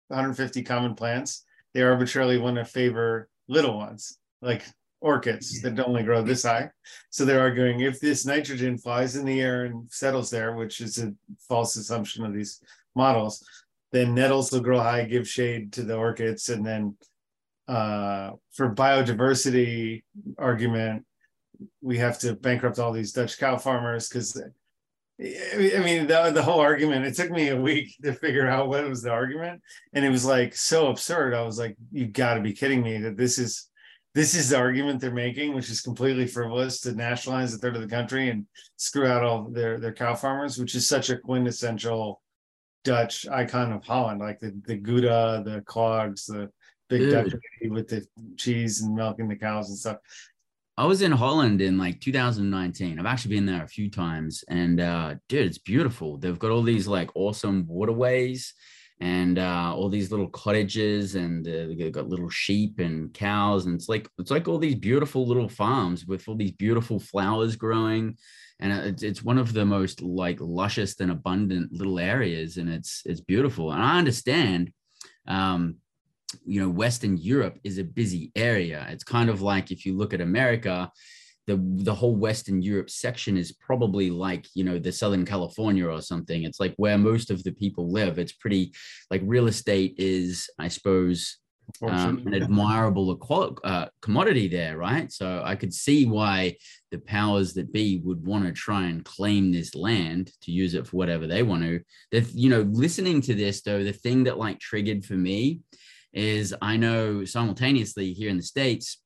150 0.08 0.62
common 0.62 0.94
plants, 0.94 1.44
they 1.75 1.82
arbitrarily 1.82 2.38
want 2.38 2.56
to 2.56 2.64
favor 2.64 3.28
little 3.49 3.76
ones 3.76 4.18
like 4.40 4.64
orchids 5.00 5.60
that 5.62 5.78
only 5.80 6.02
grow 6.02 6.22
this 6.22 6.42
high. 6.42 6.70
So 7.10 7.24
they're 7.24 7.40
arguing 7.40 7.80
if 7.80 8.00
this 8.00 8.26
nitrogen 8.26 8.78
flies 8.78 9.16
in 9.16 9.24
the 9.24 9.40
air 9.40 9.64
and 9.64 9.90
settles 9.90 10.30
there, 10.30 10.54
which 10.54 10.80
is 10.80 10.98
a 10.98 11.12
false 11.48 11.76
assumption 11.76 12.24
of 12.24 12.34
these 12.34 12.60
models, 12.94 13.44
then 13.92 14.14
nettles 14.14 14.52
will 14.52 14.60
grow 14.60 14.80
high, 14.80 15.04
give 15.04 15.28
shade 15.28 15.72
to 15.74 15.82
the 15.82 15.96
orchids, 15.96 16.48
and 16.48 16.64
then 16.64 16.96
uh, 17.68 18.32
for 18.52 18.74
biodiversity 18.74 20.02
argument, 20.38 21.04
we 21.82 21.98
have 21.98 22.18
to 22.20 22.34
bankrupt 22.34 22.78
all 22.78 22.92
these 22.92 23.12
Dutch 23.12 23.38
cow 23.38 23.56
farmers 23.56 24.08
because 24.08 24.40
I 25.20 25.80
mean 25.84 26.06
the, 26.06 26.30
the 26.32 26.42
whole 26.42 26.60
argument. 26.60 27.04
It 27.04 27.16
took 27.16 27.30
me 27.30 27.48
a 27.48 27.60
week 27.60 27.94
to 28.04 28.12
figure 28.12 28.48
out 28.48 28.68
what 28.68 28.88
was 28.88 29.02
the 29.02 29.10
argument, 29.10 29.60
and 29.92 30.04
it 30.04 30.10
was 30.10 30.24
like 30.24 30.54
so 30.54 30.88
absurd. 30.88 31.34
I 31.34 31.42
was 31.42 31.58
like, 31.58 31.76
"You 31.90 32.06
got 32.06 32.34
to 32.34 32.40
be 32.40 32.52
kidding 32.52 32.82
me 32.82 32.98
that 32.98 33.16
this 33.16 33.38
is 33.38 33.68
this 34.14 34.34
is 34.34 34.50
the 34.50 34.56
argument 34.56 35.00
they're 35.00 35.10
making, 35.10 35.54
which 35.54 35.68
is 35.68 35.80
completely 35.80 36.26
frivolous 36.26 36.80
to 36.80 36.92
nationalize 36.92 37.54
a 37.54 37.58
third 37.58 37.76
of 37.76 37.82
the 37.82 37.88
country 37.88 38.30
and 38.30 38.46
screw 38.76 39.06
out 39.06 39.22
all 39.22 39.44
their 39.50 39.78
their 39.78 39.92
cow 39.92 40.14
farmers, 40.14 40.58
which 40.58 40.74
is 40.74 40.88
such 40.88 41.10
a 41.10 41.18
quintessential 41.18 42.20
Dutch 42.84 43.28
icon 43.28 43.72
of 43.72 43.84
Holland, 43.84 44.20
like 44.20 44.40
the 44.40 44.58
the 44.66 44.76
Gouda, 44.76 45.42
the 45.44 45.60
clogs, 45.62 46.26
the 46.26 46.50
big 46.88 47.00
Dude. 47.00 47.30
Dutch 47.30 47.40
with 47.70 47.88
the 47.88 48.06
cheese 48.36 48.80
and 48.80 48.94
milking 48.94 49.28
the 49.28 49.36
cows 49.36 49.68
and 49.68 49.78
stuff. 49.78 49.98
I 50.78 50.86
was 50.86 51.02
in 51.02 51.10
Holland 51.10 51.60
in 51.60 51.76
like 51.76 52.00
2019. 52.00 52.98
I've 52.98 53.06
actually 53.06 53.34
been 53.34 53.46
there 53.46 53.64
a 53.64 53.68
few 53.68 53.90
times, 53.90 54.44
and 54.48 54.80
uh, 54.80 55.14
dude, 55.28 55.46
it's 55.46 55.58
beautiful. 55.58 56.18
They've 56.18 56.38
got 56.38 56.52
all 56.52 56.62
these 56.62 56.86
like 56.86 57.10
awesome 57.14 57.66
waterways 57.66 58.54
and 59.00 59.38
uh, 59.38 59.72
all 59.74 59.88
these 59.88 60.10
little 60.10 60.28
cottages, 60.28 61.14
and 61.14 61.46
uh, 61.46 61.68
they've 61.76 61.92
got 61.92 62.08
little 62.08 62.28
sheep 62.28 62.80
and 62.80 63.12
cows, 63.14 63.66
and 63.66 63.74
it's 63.74 63.88
like 63.88 64.08
it's 64.18 64.30
like 64.30 64.48
all 64.48 64.58
these 64.58 64.74
beautiful 64.74 65.26
little 65.26 65.48
farms 65.48 66.06
with 66.06 66.28
all 66.28 66.36
these 66.36 66.52
beautiful 66.52 66.98
flowers 66.98 67.54
growing, 67.54 68.16
and 68.60 68.72
it's 68.72 69.02
it's 69.02 69.22
one 69.22 69.38
of 69.38 69.52
the 69.52 69.64
most 69.64 70.02
like 70.02 70.38
luscious 70.40 70.98
and 71.00 71.12
abundant 71.12 71.72
little 71.72 71.98
areas, 71.98 72.56
and 72.56 72.68
it's 72.68 73.02
it's 73.04 73.20
beautiful. 73.20 73.72
And 73.72 73.82
I 73.82 73.98
understand. 73.98 74.72
Um, 75.26 75.76
you 76.44 76.60
know 76.60 76.68
western 76.68 77.16
europe 77.16 77.58
is 77.64 77.78
a 77.78 77.84
busy 77.84 78.30
area 78.36 78.86
it's 78.90 79.02
kind 79.02 79.30
of 79.30 79.40
like 79.40 79.70
if 79.70 79.86
you 79.86 79.96
look 79.96 80.12
at 80.12 80.20
america 80.20 80.92
the 81.48 81.56
the 81.82 81.94
whole 81.94 82.14
western 82.14 82.62
europe 82.62 82.90
section 82.90 83.36
is 83.36 83.52
probably 83.52 84.10
like 84.10 84.46
you 84.54 84.62
know 84.62 84.78
the 84.78 84.92
southern 84.92 85.24
california 85.24 85.86
or 85.88 86.00
something. 86.00 86.44
It's 86.44 86.60
like 86.60 86.74
where 86.76 86.98
most 86.98 87.30
of 87.30 87.42
the 87.42 87.52
people 87.52 87.90
live. 87.90 88.18
It's 88.18 88.32
pretty 88.32 88.72
like 89.10 89.22
real 89.24 89.48
estate 89.48 89.94
is 89.98 90.48
i 90.58 90.68
suppose 90.68 91.38
um, 91.82 92.22
an 92.26 92.32
admirable 92.32 93.18
uh, 93.62 93.86
commodity 94.00 94.48
there 94.48 94.76
right? 94.76 95.10
So 95.10 95.42
i 95.44 95.54
could 95.56 95.74
see 95.74 96.06
why 96.06 96.56
the 96.90 96.98
powers 96.98 97.54
that 97.54 97.72
be 97.72 98.00
would 98.04 98.24
want 98.24 98.44
to 98.44 98.52
try 98.52 98.84
and 98.84 99.04
claim 99.04 99.50
this 99.50 99.74
land 99.74 100.32
to 100.42 100.50
use 100.50 100.74
it 100.74 100.86
for 100.86 100.96
whatever 100.96 101.26
they 101.26 101.42
want 101.42 101.62
to. 101.62 101.80
The, 102.12 102.20
you 102.34 102.50
know 102.50 102.62
listening 102.86 103.20
to 103.22 103.34
this 103.34 103.62
though 103.62 103.82
the 103.82 103.92
thing 104.04 104.24
that 104.24 104.38
like 104.38 104.60
triggered 104.60 105.04
for 105.04 105.14
me 105.14 105.60
is 106.12 106.54
I 106.60 106.76
know 106.76 107.24
simultaneously 107.24 108.12
here 108.12 108.30
in 108.30 108.38
the 108.38 108.42
States, 108.42 108.98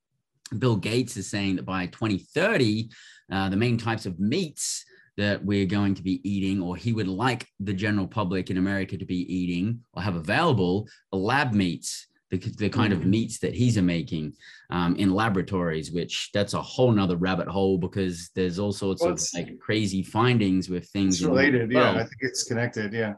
Bill 0.59 0.77
Gates 0.77 1.17
is 1.17 1.29
saying 1.29 1.57
that 1.57 1.65
by 1.65 1.87
2030, 1.87 2.91
uh, 3.31 3.49
the 3.49 3.57
main 3.57 3.79
types 3.79 4.07
of 4.07 4.19
meats 4.21 4.85
that 5.17 5.45
we're 5.45 5.67
going 5.67 5.95
to 5.95 6.03
be 6.03 6.27
eating, 6.29 6.63
or 6.63 6.77
he 6.77 6.93
would 6.93 7.09
like 7.09 7.47
the 7.61 7.73
general 7.73 8.07
public 8.07 8.51
in 8.51 8.57
America 8.57 8.97
to 8.97 9.05
be 9.05 9.33
eating 9.33 9.81
or 9.93 10.03
have 10.03 10.17
available, 10.17 10.89
are 11.13 11.19
lab 11.19 11.53
meats. 11.53 12.07
The, 12.31 12.39
the 12.39 12.71
kind 12.71 12.95
of 12.95 13.01
mm. 13.01 13.09
meats 13.09 13.41
that 13.41 13.53
he's 13.55 13.77
making 13.77 14.33
um, 14.71 14.97
in 14.97 15.13
laboratories, 15.13 15.93
which 15.93 16.31
that's 16.33 16.55
a 16.55 16.63
whole 16.63 16.91
nother 16.91 17.17
rabbit 17.17 17.47
hole 17.47 17.77
because 17.77 18.31
there's 18.35 18.59
all 18.59 18.73
sorts 18.73 19.03
well, 19.03 19.13
of 19.13 19.23
like 19.35 19.59
crazy 19.59 20.03
findings 20.03 20.71
with 20.71 20.89
things. 20.89 21.17
It's 21.17 21.29
related, 21.29 21.71
yeah. 21.71 21.91
I 21.91 21.99
think 21.99 22.17
it's 22.21 22.45
connected, 22.45 22.95
yeah 22.95 23.17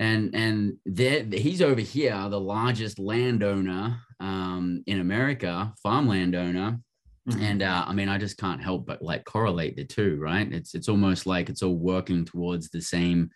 and 0.00 0.34
and 0.34 1.32
he's 1.32 1.60
over 1.60 1.80
here, 1.80 2.26
the 2.30 2.40
largest 2.40 2.98
landowner 2.98 4.00
um, 4.20 4.82
in 4.86 5.00
America, 5.00 5.72
farmland 5.82 6.34
owner. 6.34 6.78
Mm-hmm. 7.28 7.42
And 7.42 7.62
uh, 7.62 7.84
I 7.86 7.92
mean, 7.92 8.08
I 8.08 8.18
just 8.18 8.38
can't 8.38 8.62
help 8.62 8.86
but 8.86 9.02
like 9.02 9.24
correlate 9.24 9.76
the 9.76 9.84
two, 9.84 10.18
right? 10.20 10.50
It's 10.52 10.74
it's 10.74 10.88
almost 10.88 11.26
like 11.26 11.48
it's 11.48 11.62
all 11.62 11.76
working 11.76 12.24
towards 12.24 12.70
the 12.70 12.80
same 12.80 13.30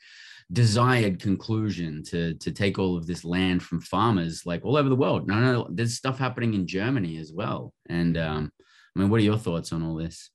desired 0.52 1.20
conclusion 1.20 2.02
to 2.04 2.34
to 2.34 2.52
take 2.52 2.78
all 2.78 2.96
of 2.96 3.06
this 3.06 3.24
land 3.24 3.62
from 3.62 3.80
farmers 3.80 4.44
like 4.46 4.64
all 4.64 4.76
over 4.76 4.88
the 4.88 4.96
world. 4.96 5.26
No, 5.26 5.40
no, 5.40 5.68
there's 5.70 5.94
stuff 5.94 6.18
happening 6.18 6.54
in 6.54 6.66
Germany 6.66 7.18
as 7.18 7.32
well. 7.32 7.72
And 7.88 8.16
um, 8.16 8.50
I 8.96 9.00
mean, 9.00 9.10
what 9.10 9.20
are 9.20 9.24
your 9.24 9.38
thoughts 9.38 9.72
on 9.72 9.82
all 9.82 9.94
this? 9.94 10.30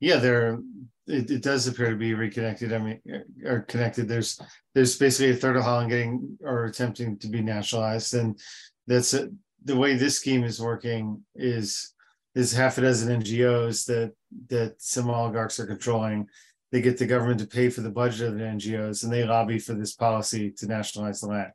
Yeah, 0.00 0.16
there 0.16 0.58
it, 1.06 1.30
it 1.30 1.42
does 1.42 1.66
appear 1.66 1.90
to 1.90 1.96
be 1.96 2.14
reconnected. 2.14 2.72
I 2.72 2.78
mean, 2.78 3.00
or 3.44 3.60
connected. 3.60 4.08
There's 4.08 4.40
there's 4.74 4.98
basically 4.98 5.32
a 5.32 5.36
third 5.36 5.56
of 5.56 5.62
Holland 5.62 5.90
getting 5.90 6.38
or 6.42 6.64
attempting 6.64 7.18
to 7.18 7.28
be 7.28 7.42
nationalized, 7.42 8.14
and 8.14 8.38
that's 8.86 9.14
a, 9.14 9.30
the 9.66 9.76
way 9.76 9.94
this 9.94 10.16
scheme 10.16 10.44
is 10.44 10.60
working. 10.60 11.22
Is 11.34 11.94
is 12.34 12.52
half 12.52 12.78
a 12.78 12.82
dozen 12.82 13.22
NGOs 13.22 13.86
that 13.86 14.12
that 14.48 14.74
some 14.78 15.10
oligarchs 15.10 15.60
are 15.60 15.66
controlling. 15.66 16.28
They 16.72 16.80
get 16.80 16.98
the 16.98 17.06
government 17.06 17.40
to 17.40 17.46
pay 17.46 17.70
for 17.70 17.80
the 17.80 17.90
budget 17.90 18.28
of 18.28 18.38
the 18.38 18.44
NGOs, 18.44 19.04
and 19.04 19.12
they 19.12 19.24
lobby 19.24 19.58
for 19.58 19.74
this 19.74 19.94
policy 19.94 20.50
to 20.58 20.66
nationalize 20.66 21.20
the 21.20 21.28
land. 21.28 21.52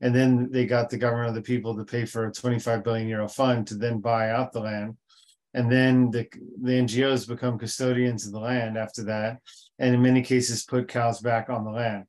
And 0.00 0.14
then 0.14 0.50
they 0.50 0.66
got 0.66 0.90
the 0.90 0.98
government 0.98 1.28
of 1.28 1.34
the 1.34 1.42
people 1.42 1.76
to 1.76 1.84
pay 1.84 2.04
for 2.04 2.26
a 2.26 2.32
25 2.32 2.82
billion 2.82 3.08
euro 3.08 3.28
fund 3.28 3.66
to 3.68 3.74
then 3.74 4.00
buy 4.00 4.30
out 4.30 4.52
the 4.52 4.60
land 4.60 4.96
and 5.54 5.70
then 5.70 6.10
the, 6.10 6.26
the 6.60 6.72
NGOs 6.72 7.28
become 7.28 7.58
custodians 7.58 8.26
of 8.26 8.32
the 8.32 8.40
land 8.40 8.76
after 8.76 9.04
that, 9.04 9.38
and 9.78 9.94
in 9.94 10.02
many 10.02 10.20
cases 10.20 10.64
put 10.64 10.88
cows 10.88 11.20
back 11.20 11.48
on 11.48 11.64
the 11.64 11.70
land. 11.70 12.04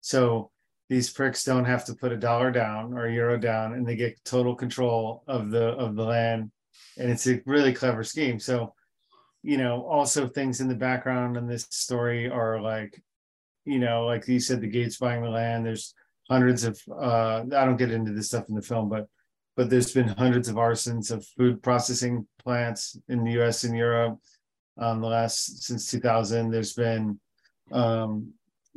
So 0.00 0.50
these 0.88 1.10
pricks 1.10 1.44
don't 1.44 1.64
have 1.64 1.84
to 1.86 1.94
put 1.94 2.12
a 2.12 2.16
dollar 2.16 2.50
down 2.50 2.94
or 2.94 3.06
a 3.06 3.12
euro 3.12 3.38
down, 3.38 3.74
and 3.74 3.86
they 3.86 3.96
get 3.96 4.22
total 4.24 4.54
control 4.54 5.22
of 5.26 5.50
the 5.50 5.68
of 5.68 5.96
the 5.96 6.04
land, 6.04 6.50
and 6.96 7.10
it's 7.10 7.26
a 7.26 7.40
really 7.44 7.72
clever 7.72 8.02
scheme. 8.02 8.38
So, 8.38 8.74
you 9.42 9.58
know, 9.58 9.84
also 9.84 10.26
things 10.26 10.60
in 10.60 10.68
the 10.68 10.74
background 10.74 11.36
in 11.36 11.46
this 11.46 11.66
story 11.70 12.28
are 12.28 12.60
like, 12.60 13.00
you 13.64 13.78
know, 13.78 14.06
like 14.06 14.26
you 14.28 14.40
said, 14.40 14.60
the 14.60 14.66
Gates 14.66 14.96
buying 14.96 15.22
the 15.22 15.28
land. 15.28 15.66
There's 15.66 15.94
hundreds 16.30 16.64
of 16.64 16.80
uh, 16.90 17.44
I 17.54 17.64
don't 17.64 17.76
get 17.76 17.92
into 17.92 18.12
this 18.12 18.28
stuff 18.28 18.48
in 18.48 18.54
the 18.54 18.62
film, 18.62 18.88
but 18.88 19.06
but 19.56 19.68
there's 19.68 19.92
been 19.92 20.08
hundreds 20.08 20.48
of 20.48 20.56
arsons 20.56 21.10
of 21.10 21.26
food 21.36 21.62
processing 21.62 22.26
plants 22.38 22.96
in 23.08 23.24
the 23.24 23.32
U.S. 23.32 23.64
and 23.64 23.76
Europe 23.76 24.18
um, 24.78 25.00
the 25.00 25.06
last 25.06 25.64
since 25.64 25.90
2000. 25.90 26.50
There's 26.50 26.72
been 26.72 27.18
um, 27.72 28.32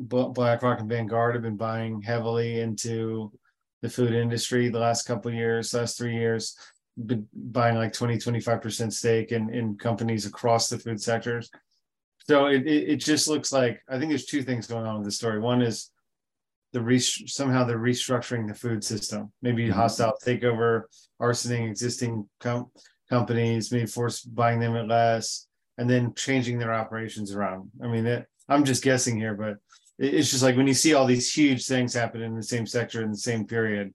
BlackRock 0.08 0.80
and 0.80 0.90
Vanguard 0.90 1.36
have 1.36 1.44
been 1.44 1.58
buying 1.58 2.02
heavily 2.02 2.60
into 2.60 3.32
the 3.82 3.90
food 3.90 4.14
industry 4.14 4.70
the 4.70 4.80
last 4.80 5.04
couple 5.04 5.32
years, 5.34 5.74
last 5.74 5.98
three 5.98 6.16
years. 6.16 6.56
been 7.06 7.28
buying 7.34 7.76
like 7.76 7.94
20, 7.94 8.18
25% 8.18 8.92
stake 8.94 9.32
in, 9.32 9.54
in 9.54 9.78
companies 9.78 10.26
across 10.26 10.70
the 10.70 10.78
food 10.78 11.02
sectors. 11.02 11.50
So 12.28 12.46
it, 12.48 12.68
it, 12.68 12.90
it 12.90 12.96
just 12.98 13.28
looks 13.28 13.52
like, 13.52 13.82
I 13.90 13.98
think 13.98 14.10
there's 14.10 14.26
two 14.26 14.44
things 14.44 14.68
going 14.68 14.86
on 14.86 14.98
with 14.98 15.06
the 15.06 15.12
story. 15.12 15.40
One 15.40 15.62
is 15.62 15.90
the 16.74 16.82
re- 16.82 17.00
somehow 17.00 17.64
they're 17.64 17.80
restructuring 17.80 18.48
the 18.48 18.54
food 18.54 18.84
system, 18.84 19.32
maybe 19.42 19.68
Mhm. 19.68 19.72
hostile 19.72 20.14
takeover, 20.24 20.84
arsoning 21.22 21.70
existing 21.70 22.30
com- 22.40 22.72
companies, 23.10 23.72
maybe 23.72 23.88
force 23.88 24.22
buying 24.22 24.60
them 24.60 24.76
at 24.76 24.88
less, 24.88 25.48
and 25.78 25.90
then 25.90 26.14
changing 26.14 26.60
their 26.60 26.74
operations 26.74 27.34
around. 27.34 27.72
I 27.84 27.88
mean, 27.88 28.06
it, 28.06 28.28
I'm 28.48 28.64
just 28.64 28.84
guessing 28.84 29.18
here, 29.18 29.34
but 29.34 29.58
it's 30.02 30.32
just 30.32 30.42
like 30.42 30.58
when 30.58 30.68
you 30.68 30.74
see 30.74 30.96
all 30.96 31.06
these 31.06 31.32
huge 31.32 31.66
things 31.66 31.94
happen 31.94 32.22
in 32.22 32.36
the 32.36 32.42
same 32.44 32.66
sector 32.66 33.04
in 33.04 33.12
the 33.12 33.18
same 33.18 33.46
period, 33.46 33.94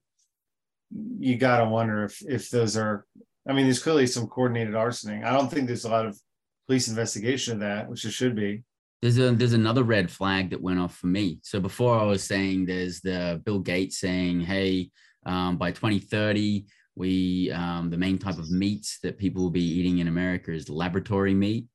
you 1.19 1.37
gotta 1.37 1.67
wonder 1.67 2.05
if 2.05 2.21
if 2.27 2.49
those 2.49 2.77
are. 2.77 3.05
I 3.47 3.53
mean, 3.53 3.65
there's 3.65 3.83
clearly 3.83 4.07
some 4.07 4.27
coordinated 4.27 4.73
arsoning. 4.73 5.23
I 5.25 5.31
don't 5.31 5.49
think 5.49 5.67
there's 5.67 5.85
a 5.85 5.89
lot 5.89 6.05
of 6.05 6.19
police 6.67 6.87
investigation 6.87 7.53
of 7.53 7.59
that, 7.61 7.89
which 7.89 8.03
there 8.03 8.11
should 8.11 8.35
be. 8.35 8.63
There's 9.01 9.17
a 9.17 9.31
there's 9.31 9.53
another 9.53 9.83
red 9.83 10.09
flag 10.09 10.49
that 10.51 10.61
went 10.61 10.79
off 10.79 10.95
for 10.95 11.07
me. 11.07 11.39
So 11.43 11.59
before 11.59 11.99
I 11.99 12.03
was 12.03 12.23
saying 12.23 12.65
there's 12.65 13.01
the 13.01 13.41
Bill 13.45 13.59
Gates 13.59 13.99
saying, 13.99 14.41
hey, 14.41 14.89
um, 15.25 15.57
by 15.57 15.71
2030, 15.71 16.65
we 16.95 17.51
um, 17.51 17.89
the 17.89 17.97
main 17.97 18.17
type 18.17 18.37
of 18.37 18.49
meats 18.49 18.99
that 19.03 19.17
people 19.17 19.43
will 19.43 19.51
be 19.51 19.61
eating 19.61 19.99
in 19.99 20.07
America 20.07 20.53
is 20.53 20.69
laboratory 20.69 21.33
meat. 21.33 21.65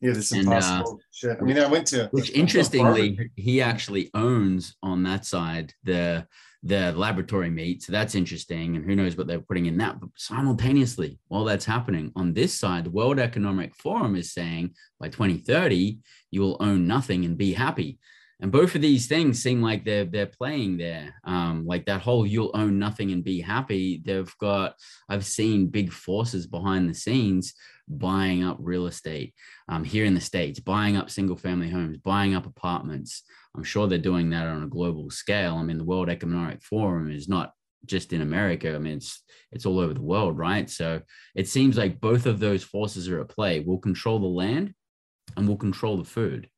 Yeah, 0.00 0.12
this 0.12 0.32
And, 0.32 0.48
uh, 0.48 0.52
impossible 0.52 1.00
shit. 1.10 1.38
I 1.40 1.44
mean, 1.44 1.58
I 1.58 1.66
went 1.66 1.86
to 1.88 2.08
Which 2.10 2.30
interestingly, 2.30 3.30
he 3.36 3.62
actually 3.62 4.10
owns 4.14 4.76
on 4.82 5.02
that 5.04 5.24
side 5.24 5.72
the 5.84 6.26
the 6.62 6.92
laboratory 6.92 7.48
meat. 7.48 7.82
So 7.82 7.92
that's 7.92 8.14
interesting. 8.14 8.74
And 8.74 8.84
who 8.84 8.96
knows 8.96 9.16
what 9.16 9.28
they're 9.28 9.40
putting 9.40 9.66
in 9.66 9.76
that. 9.78 10.00
But 10.00 10.10
simultaneously, 10.16 11.18
while 11.28 11.44
that's 11.44 11.64
happening 11.64 12.12
on 12.16 12.32
this 12.32 12.54
side, 12.54 12.84
the 12.84 12.90
World 12.90 13.20
Economic 13.20 13.74
Forum 13.76 14.16
is 14.16 14.32
saying 14.32 14.74
by 14.98 15.08
2030, 15.08 15.98
you 16.30 16.40
will 16.40 16.56
own 16.58 16.86
nothing 16.86 17.24
and 17.24 17.38
be 17.38 17.52
happy. 17.52 17.98
And 18.40 18.52
both 18.52 18.74
of 18.74 18.82
these 18.82 19.06
things 19.06 19.42
seem 19.42 19.62
like 19.62 19.84
they're 19.84 20.04
they're 20.04 20.26
playing 20.26 20.76
there. 20.76 21.14
Um, 21.24 21.64
like 21.66 21.86
that 21.86 22.02
whole 22.02 22.26
you'll 22.26 22.50
own 22.54 22.78
nothing 22.78 23.10
and 23.10 23.24
be 23.24 23.40
happy. 23.40 24.02
They've 24.04 24.34
got, 24.38 24.74
I've 25.08 25.24
seen 25.24 25.68
big 25.68 25.90
forces 25.90 26.46
behind 26.46 26.88
the 26.88 26.94
scenes 26.94 27.54
buying 27.88 28.44
up 28.44 28.58
real 28.60 28.86
estate 28.86 29.32
um, 29.68 29.84
here 29.84 30.04
in 30.04 30.14
the 30.14 30.20
States, 30.20 30.60
buying 30.60 30.96
up 30.96 31.08
single 31.08 31.36
family 31.36 31.70
homes, 31.70 31.98
buying 31.98 32.34
up 32.34 32.46
apartments. 32.46 33.22
I'm 33.56 33.64
sure 33.64 33.86
they're 33.86 33.98
doing 33.98 34.30
that 34.30 34.46
on 34.46 34.64
a 34.64 34.68
global 34.68 35.08
scale. 35.10 35.56
I 35.56 35.62
mean, 35.62 35.78
the 35.78 35.84
World 35.84 36.10
Economic 36.10 36.62
Forum 36.62 37.10
is 37.10 37.28
not 37.28 37.52
just 37.86 38.12
in 38.12 38.20
America. 38.20 38.74
I 38.74 38.78
mean, 38.78 38.98
it's 38.98 39.22
it's 39.52 39.64
all 39.64 39.78
over 39.78 39.94
the 39.94 40.02
world, 40.02 40.36
right? 40.36 40.68
So 40.68 41.00
it 41.34 41.48
seems 41.48 41.78
like 41.78 42.00
both 42.00 42.26
of 42.26 42.38
those 42.38 42.64
forces 42.64 43.08
are 43.08 43.20
at 43.20 43.28
play. 43.28 43.60
We'll 43.60 43.78
control 43.78 44.18
the 44.18 44.26
land 44.26 44.74
and 45.36 45.46
we'll 45.48 45.56
control 45.56 45.96
the 45.96 46.04
food. 46.04 46.50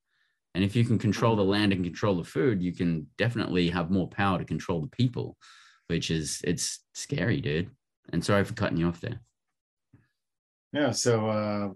And 0.58 0.64
if 0.64 0.74
you 0.74 0.84
can 0.84 0.98
control 0.98 1.36
the 1.36 1.44
land 1.44 1.72
and 1.72 1.84
control 1.84 2.16
the 2.16 2.24
food, 2.24 2.60
you 2.60 2.72
can 2.72 3.06
definitely 3.16 3.70
have 3.70 3.92
more 3.92 4.08
power 4.08 4.38
to 4.38 4.44
control 4.44 4.80
the 4.80 4.88
people, 4.88 5.36
which 5.86 6.10
is 6.10 6.40
it's 6.42 6.80
scary, 6.94 7.40
dude. 7.40 7.70
And 8.12 8.24
sorry 8.24 8.42
for 8.42 8.54
cutting 8.54 8.76
you 8.76 8.88
off 8.88 9.00
there. 9.00 9.20
Yeah. 10.72 10.90
So 10.90 11.28
uh, 11.28 11.68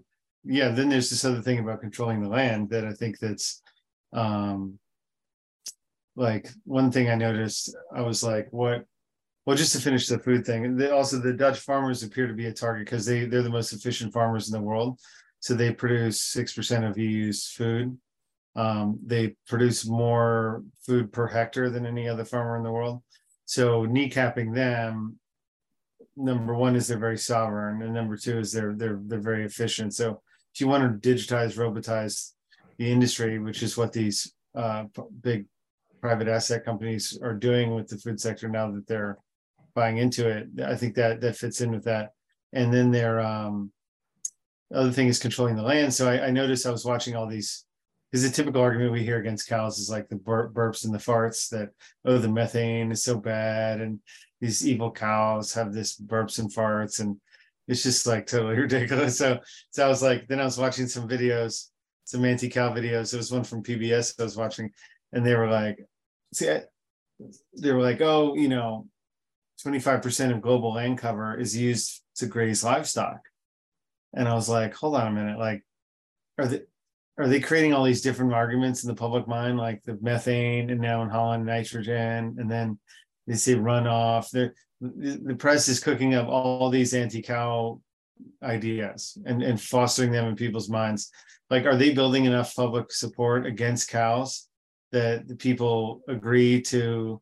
yeah, 0.43 0.67
then 0.67 0.89
there's 0.89 1.09
this 1.09 1.23
other 1.23 1.41
thing 1.41 1.59
about 1.59 1.79
controlling 1.79 2.21
the 2.21 2.27
land 2.27 2.71
that 2.71 2.83
I 2.83 2.91
think 2.91 3.19
that's 3.19 3.61
um, 4.11 4.77
like 6.17 6.49
one 6.65 6.91
thing 6.91 7.09
I 7.09 7.15
noticed. 7.15 7.73
I 7.95 8.01
was 8.01 8.21
like, 8.21 8.49
what? 8.51 8.83
Well, 9.45 9.55
just 9.55 9.71
to 9.77 9.81
finish 9.81 10.09
the 10.09 10.19
food 10.19 10.45
thing, 10.45 10.65
and 10.65 10.83
also 10.89 11.19
the 11.19 11.31
Dutch 11.31 11.59
farmers 11.59 12.03
appear 12.03 12.27
to 12.27 12.33
be 12.33 12.47
a 12.47 12.51
target 12.51 12.83
because 12.83 13.05
they 13.05 13.23
they're 13.23 13.43
the 13.43 13.49
most 13.49 13.71
efficient 13.71 14.11
farmers 14.11 14.51
in 14.51 14.59
the 14.59 14.65
world. 14.65 14.99
So 15.39 15.53
they 15.53 15.71
produce 15.71 16.21
six 16.21 16.53
percent 16.53 16.83
of 16.83 16.97
EU's 16.97 17.47
food. 17.47 17.97
Um, 18.55 18.99
they 19.03 19.35
produce 19.47 19.87
more 19.87 20.63
food 20.85 21.11
per 21.11 21.27
hectare 21.27 21.69
than 21.69 21.85
any 21.85 22.07
other 22.07 22.25
farmer 22.25 22.55
in 22.57 22.63
the 22.63 22.71
world. 22.71 23.01
So 23.45 23.85
kneecapping 23.85 24.53
them 24.53 25.19
number 26.15 26.53
one 26.53 26.75
is 26.75 26.87
they're 26.87 26.97
very 26.97 27.17
sovereign, 27.17 27.81
and 27.81 27.93
number 27.93 28.17
two 28.17 28.39
is 28.39 28.51
they're 28.51 28.73
they're 28.73 28.99
they're 29.03 29.19
very 29.19 29.45
efficient. 29.45 29.93
So 29.93 30.21
if 30.53 30.61
you 30.61 30.67
want 30.67 31.01
to 31.01 31.09
digitize, 31.09 31.57
robotize 31.57 32.31
the 32.77 32.91
industry, 32.91 33.39
which 33.39 33.63
is 33.63 33.77
what 33.77 33.93
these 33.93 34.33
uh, 34.55 34.85
big 35.21 35.45
private 36.01 36.27
asset 36.27 36.65
companies 36.65 37.17
are 37.21 37.33
doing 37.33 37.73
with 37.73 37.87
the 37.87 37.97
food 37.97 38.19
sector 38.19 38.47
now 38.47 38.69
that 38.71 38.85
they're 38.87 39.17
buying 39.73 39.97
into 39.97 40.27
it, 40.27 40.47
I 40.63 40.75
think 40.75 40.95
that 40.95 41.21
that 41.21 41.37
fits 41.37 41.61
in 41.61 41.71
with 41.71 41.85
that. 41.85 42.11
And 42.51 42.71
then 42.71 42.91
their 42.91 43.19
um, 43.19 43.71
other 44.73 44.91
thing 44.91 45.07
is 45.07 45.17
controlling 45.17 45.55
the 45.55 45.63
land. 45.63 45.93
So 45.93 46.07
I, 46.07 46.27
I 46.27 46.29
noticed 46.29 46.67
I 46.67 46.71
was 46.71 46.85
watching 46.85 47.15
all 47.15 47.27
these. 47.27 47.65
Because 48.13 48.29
the 48.29 48.35
typical 48.35 48.61
argument 48.61 48.91
we 48.91 49.01
hear 49.01 49.17
against 49.17 49.49
cows 49.49 49.79
is 49.79 49.89
like 49.89 50.07
the 50.07 50.17
bur- 50.17 50.51
burps 50.51 50.85
and 50.85 50.93
the 50.93 50.99
farts 50.99 51.49
that 51.49 51.69
oh 52.05 52.19
the 52.19 52.29
methane 52.29 52.91
is 52.91 53.03
so 53.03 53.17
bad 53.17 53.81
and 53.81 53.99
these 54.39 54.67
evil 54.67 54.91
cows 54.91 55.51
have 55.55 55.73
this 55.73 55.99
burps 55.99 56.37
and 56.37 56.53
farts 56.53 56.99
and 56.99 57.17
it's 57.67 57.81
just 57.81 58.05
like 58.05 58.27
totally 58.27 58.55
ridiculous. 58.59 59.17
So 59.17 59.39
so 59.71 59.83
I 59.83 59.87
was 59.87 60.03
like, 60.03 60.27
then 60.27 60.39
I 60.39 60.45
was 60.45 60.59
watching 60.59 60.85
some 60.85 61.09
videos, 61.09 61.69
some 62.03 62.23
anti-cow 62.23 62.71
videos. 62.75 63.09
There 63.09 63.17
was 63.17 63.31
one 63.31 63.43
from 63.43 63.63
PBS 63.63 64.19
I 64.19 64.23
was 64.23 64.37
watching, 64.37 64.69
and 65.11 65.25
they 65.25 65.33
were 65.33 65.49
like, 65.49 65.83
see, 66.35 66.51
I, 66.51 66.61
they 67.57 67.71
were 67.71 67.81
like, 67.81 68.01
oh, 68.01 68.35
you 68.35 68.47
know, 68.47 68.87
25% 69.65 70.35
of 70.35 70.41
global 70.41 70.75
land 70.75 70.99
cover 70.99 71.35
is 71.35 71.57
used 71.57 72.03
to 72.17 72.27
graze 72.27 72.63
livestock. 72.63 73.21
And 74.13 74.27
I 74.27 74.35
was 74.35 74.49
like, 74.49 74.75
hold 74.75 74.95
on 74.95 75.07
a 75.07 75.11
minute, 75.11 75.39
like, 75.39 75.63
are 76.37 76.45
they 76.45 76.61
are 77.17 77.27
they 77.27 77.39
creating 77.39 77.73
all 77.73 77.83
these 77.83 78.01
different 78.01 78.33
arguments 78.33 78.83
in 78.83 78.87
the 78.87 78.95
public 78.95 79.27
mind, 79.27 79.57
like 79.57 79.83
the 79.83 79.97
methane 80.01 80.69
and 80.69 80.81
now 80.81 81.03
in 81.03 81.09
Holland 81.09 81.45
nitrogen, 81.45 82.35
and 82.37 82.49
then 82.49 82.79
they 83.27 83.35
say 83.35 83.55
runoff. 83.55 84.29
The 84.81 85.35
press 85.35 85.67
is 85.67 85.79
cooking 85.79 86.15
up 86.15 86.27
all 86.27 86.69
these 86.69 86.93
anti-cow 86.93 87.79
ideas 88.41 89.17
and, 89.25 89.41
and 89.43 89.61
fostering 89.61 90.11
them 90.11 90.25
in 90.25 90.35
people's 90.35 90.69
minds. 90.69 91.11
Like, 91.49 91.65
are 91.65 91.75
they 91.75 91.93
building 91.93 92.25
enough 92.25 92.55
public 92.55 92.91
support 92.91 93.45
against 93.45 93.89
cows 93.89 94.47
that 94.91 95.27
the 95.27 95.35
people 95.35 96.01
agree 96.07 96.61
to 96.63 97.21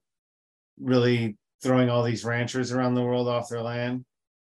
really 0.80 1.38
throwing 1.62 1.90
all 1.90 2.04
these 2.04 2.26
ranchers 2.26 2.72
around 2.72 2.96
the 2.96 3.04
world 3.04 3.28
off 3.28 3.50
their 3.50 3.62
land 3.62 4.06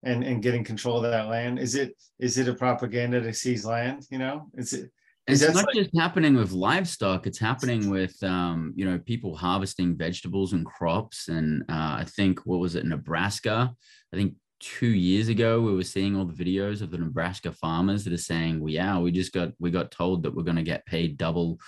and, 0.04 0.24
and 0.24 0.44
getting 0.44 0.64
control 0.64 0.98
of 0.98 1.12
that 1.12 1.28
land? 1.28 1.60
Is 1.60 1.76
it 1.76 1.96
is 2.20 2.38
it 2.38 2.48
a 2.48 2.54
propaganda 2.54 3.22
to 3.22 3.34
seize 3.34 3.66
land? 3.66 4.06
You 4.10 4.18
know, 4.18 4.50
is 4.56 4.74
it 4.74 4.92
It's 5.28 5.42
not 5.42 5.56
like- 5.56 5.76
just 5.76 5.96
happening 5.96 6.36
with 6.36 6.52
livestock; 6.52 7.28
it's 7.28 7.40
happening 7.40 7.90
with 7.90 8.22
um, 8.24 8.74
you 8.76 8.86
know 8.86 8.98
people 9.00 9.36
harvesting 9.36 9.98
vegetables 9.98 10.54
and 10.54 10.66
crops. 10.66 11.28
And 11.28 11.64
uh, 11.70 11.98
I 12.00 12.06
think 12.08 12.40
what 12.46 12.60
was 12.60 12.76
it, 12.76 12.86
Nebraska? 12.86 13.74
I 14.14 14.16
think 14.16 14.36
two 14.60 14.88
years 14.88 15.28
ago 15.28 15.62
we 15.62 15.76
were 15.76 15.84
seeing 15.84 16.16
all 16.16 16.26
the 16.26 16.44
videos 16.44 16.82
of 16.82 16.90
the 16.90 16.98
Nebraska 16.98 17.52
farmers 17.52 18.04
that 18.06 18.14
are 18.14 18.18
saying, 18.18 18.60
"Well, 18.60 18.72
yeah, 18.72 19.00
we 19.00 19.12
just 19.12 19.34
got 19.34 19.52
we 19.60 19.70
got 19.70 19.92
told 19.92 20.24
that 20.24 20.34
we're 20.34 20.44
going 20.44 20.56
to 20.56 20.64
get 20.64 20.86
paid 20.86 21.18
double 21.18 21.60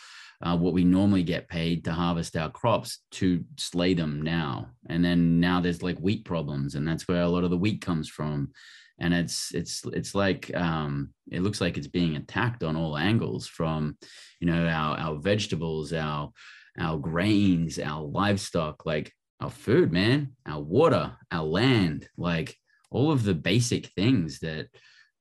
uh, 0.42 0.56
what 0.58 0.74
we 0.74 0.86
normally 0.86 1.24
get 1.24 1.50
paid 1.50 1.84
to 1.84 1.92
harvest 1.92 2.38
our 2.38 2.50
crops 2.50 3.00
to 3.12 3.44
slay 3.58 3.94
them 3.94 4.22
now." 4.22 4.70
And 4.88 5.04
then 5.04 5.42
now 5.42 5.60
there's 5.60 5.84
like 5.84 6.00
wheat 6.00 6.24
problems, 6.24 6.76
and 6.76 6.88
that's 6.88 7.10
where 7.10 7.24
a 7.24 7.28
lot 7.28 7.44
of 7.44 7.50
the 7.50 7.58
wheat 7.58 7.82
comes 7.82 8.08
from 8.08 8.52
and 9.00 9.14
it's 9.14 9.54
it's 9.54 9.84
it's 9.94 10.14
like 10.14 10.54
um, 10.56 11.14
it 11.32 11.42
looks 11.42 11.62
like 11.62 11.78
it's 11.78 11.88
being 11.88 12.16
attacked 12.16 12.64
on 12.64 12.76
all 12.76 12.98
angles 12.98 13.48
from 13.48 13.98
you 14.40 14.48
know 14.48 14.68
our 14.68 14.98
our 14.98 15.16
vegetables 15.20 15.94
our 15.94 16.32
our 16.80 16.98
grains 16.98 17.80
our 17.80 18.04
livestock 18.04 18.86
like 18.86 19.12
our 19.42 19.50
food 19.50 19.92
man 19.92 20.34
our 20.46 20.62
water 20.62 21.12
our 21.32 21.44
land 21.44 22.08
like 22.18 22.56
all 22.92 23.12
of 23.12 23.24
the 23.24 23.34
basic 23.34 23.88
things 23.88 24.40
that 24.40 24.68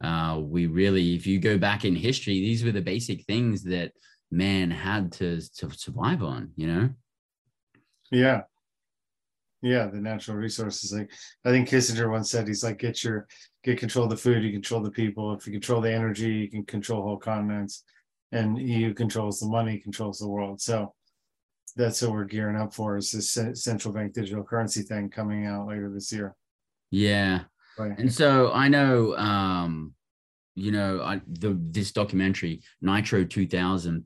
uh, 0.03 0.38
we 0.41 0.67
really 0.67 1.14
if 1.14 1.27
you 1.27 1.41
go 1.41 1.59
back 1.59 1.85
in 1.85 1.97
history 1.97 2.35
these 2.35 2.64
were 2.64 2.73
the 2.73 2.81
basic 2.81 3.25
things 3.25 3.62
that 3.64 3.93
man 4.31 4.71
had 4.71 5.11
to 5.11 5.41
to 5.57 5.71
survive 5.71 6.23
on 6.23 6.51
you 6.57 6.67
know 6.67 6.88
Yeah. 8.11 8.43
Yeah, 9.61 9.87
the 9.87 10.01
natural 10.01 10.37
resources. 10.37 10.92
Like 10.92 11.11
I 11.44 11.51
think 11.51 11.68
Kissinger 11.68 12.11
once 12.11 12.31
said, 12.31 12.47
he's 12.47 12.62
like, 12.62 12.79
get 12.79 13.03
your 13.03 13.27
get 13.64 13.79
control 13.79 14.05
of 14.05 14.11
the 14.11 14.16
food, 14.16 14.44
you 14.44 14.53
control 14.53 14.81
the 14.81 14.90
people. 14.90 15.35
If 15.35 15.47
you 15.47 15.53
control 15.53 15.81
the 15.81 15.92
energy, 15.92 16.33
you 16.33 16.51
can 16.51 16.64
control 16.64 17.03
whole 17.03 17.16
continents. 17.16 17.85
And 18.31 18.59
EU 18.59 18.92
controls 18.94 19.40
the 19.40 19.49
money, 19.49 19.79
controls 19.79 20.18
the 20.18 20.29
world. 20.29 20.61
So 20.61 20.94
that's 21.77 22.03
what 22.03 22.12
we're 22.12 22.25
gearing 22.25 22.57
up 22.57 22.75
for 22.75 22.97
is 22.97 23.11
this 23.11 23.38
central 23.62 23.94
bank 23.94 24.12
digital 24.12 24.44
currency 24.44 24.83
thing 24.83 25.09
coming 25.09 25.47
out 25.47 25.66
later 25.66 25.90
this 25.92 26.12
year. 26.12 26.35
yeah 26.90 27.44
Right. 27.79 27.97
And 27.99 28.12
so 28.12 28.51
I 28.53 28.68
know, 28.68 29.16
um, 29.16 29.94
you 30.55 30.73
know, 30.73 31.01
I, 31.01 31.21
the 31.29 31.57
this 31.61 31.92
documentary 31.92 32.62
Nitro 32.83 33.25
2000. 33.25 34.05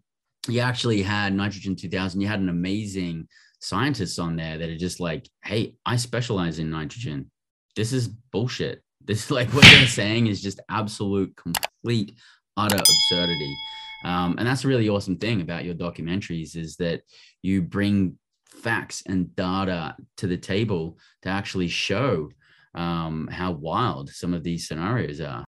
You 0.48 0.60
actually 0.60 1.02
had 1.02 1.32
Nitrogen 1.34 1.76
2000. 1.76 2.20
You 2.20 2.28
had 2.28 2.40
an 2.40 2.48
amazing 2.48 3.28
scientists 3.62 4.18
on 4.18 4.36
there 4.36 4.58
that 4.58 4.68
are 4.68 4.76
just 4.76 5.00
like, 5.00 5.28
hey, 5.44 5.76
I 5.86 5.96
specialize 5.96 6.58
in 6.58 6.70
nitrogen. 6.70 7.30
This 7.76 7.92
is 7.92 8.08
bullshit. 8.08 8.82
This 9.04 9.32
like 9.32 9.48
what 9.52 9.64
they're 9.64 9.88
saying 9.88 10.28
is 10.28 10.40
just 10.40 10.60
absolute, 10.70 11.34
complete, 11.34 12.14
utter 12.56 12.76
absurdity. 12.76 13.52
Um, 14.04 14.36
and 14.38 14.46
that's 14.46 14.64
a 14.64 14.68
really 14.68 14.88
awesome 14.88 15.16
thing 15.16 15.40
about 15.40 15.64
your 15.64 15.74
documentaries 15.74 16.54
is 16.54 16.76
that 16.76 17.02
you 17.42 17.62
bring 17.62 18.16
facts 18.48 19.02
and 19.08 19.34
data 19.34 19.96
to 20.18 20.28
the 20.28 20.36
table 20.36 20.98
to 21.22 21.30
actually 21.30 21.66
show 21.66 22.30
um, 22.76 23.26
how 23.26 23.50
wild 23.50 24.08
some 24.10 24.32
of 24.34 24.44
these 24.44 24.68
scenarios 24.68 25.20
are. 25.20 25.44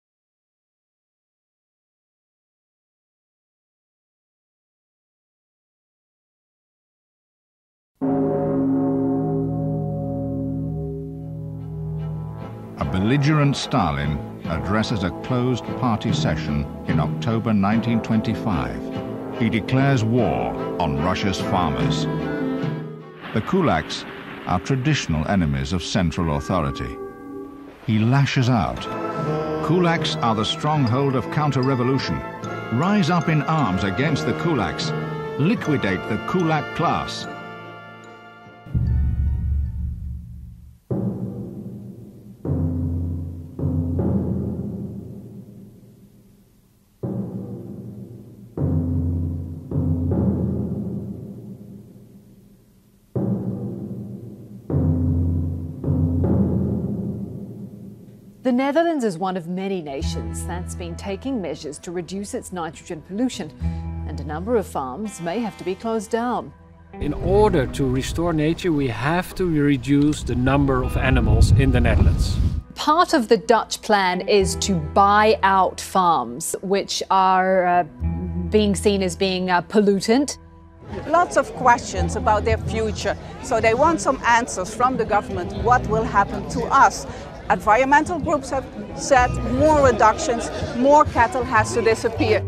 Belligerent 12.99 13.55
Stalin 13.55 14.19
addresses 14.47 15.03
a 15.03 15.11
closed 15.21 15.63
party 15.79 16.11
session 16.11 16.65
in 16.87 16.99
October 16.99 17.51
1925. 17.51 19.39
He 19.39 19.49
declares 19.49 20.03
war 20.03 20.53
on 20.81 21.01
Russia's 21.01 21.39
farmers. 21.39 22.03
The 23.33 23.39
kulaks 23.39 24.03
are 24.47 24.59
traditional 24.59 25.25
enemies 25.29 25.71
of 25.71 25.81
central 25.81 26.35
authority. 26.35 26.97
He 27.87 27.99
lashes 27.99 28.49
out. 28.49 28.81
Kulaks 29.65 30.21
are 30.21 30.35
the 30.35 30.43
stronghold 30.43 31.15
of 31.15 31.31
counter-revolution. 31.31 32.19
Rise 32.73 33.09
up 33.09 33.29
in 33.29 33.43
arms 33.43 33.85
against 33.85 34.25
the 34.25 34.33
kulaks. 34.33 34.91
Liquidate 35.39 36.01
the 36.09 36.17
kulak 36.27 36.75
class. 36.75 37.25
Netherlands 58.69 59.03
is 59.03 59.17
one 59.17 59.35
of 59.35 59.47
many 59.47 59.81
nations 59.81 60.45
that's 60.45 60.75
been 60.75 60.95
taking 60.95 61.41
measures 61.41 61.79
to 61.79 61.89
reduce 61.89 62.35
its 62.35 62.53
nitrogen 62.53 63.01
pollution, 63.01 63.49
and 64.07 64.19
a 64.19 64.23
number 64.23 64.57
of 64.57 64.67
farms 64.67 65.19
may 65.21 65.39
have 65.39 65.57
to 65.57 65.63
be 65.63 65.73
closed 65.73 66.11
down. 66.11 66.53
In 66.93 67.15
order 67.15 67.65
to 67.65 67.89
restore 67.89 68.31
nature, 68.31 68.71
we 68.71 68.87
have 68.87 69.33
to 69.33 69.45
reduce 69.45 70.21
the 70.21 70.35
number 70.35 70.83
of 70.83 70.97
animals 70.97 71.49
in 71.53 71.71
the 71.71 71.79
Netherlands. 71.79 72.37
Part 72.75 73.15
of 73.15 73.27
the 73.27 73.37
Dutch 73.37 73.81
plan 73.81 74.21
is 74.29 74.55
to 74.57 74.75
buy 74.75 75.39
out 75.41 75.81
farms, 75.81 76.55
which 76.61 77.01
are 77.09 77.65
uh, 77.65 77.83
being 78.51 78.75
seen 78.75 79.01
as 79.01 79.15
being 79.15 79.49
uh, 79.49 79.63
pollutant. 79.63 80.37
Lots 81.07 81.37
of 81.37 81.51
questions 81.53 82.15
about 82.15 82.45
their 82.45 82.57
future. 82.57 83.17
So 83.43 83.61
they 83.61 83.73
want 83.73 84.01
some 84.01 84.21
answers 84.25 84.73
from 84.73 84.97
the 84.97 85.05
government. 85.05 85.53
What 85.63 85.87
will 85.87 86.03
happen 86.03 86.47
to 86.49 86.63
us? 86.65 87.07
Environmental 87.49 88.19
groups 88.19 88.51
have 88.51 88.65
said 88.95 89.31
more 89.53 89.83
reductions, 89.83 90.51
more 90.77 91.03
cattle 91.05 91.43
has 91.43 91.73
to 91.73 91.81
disappear. 91.81 92.43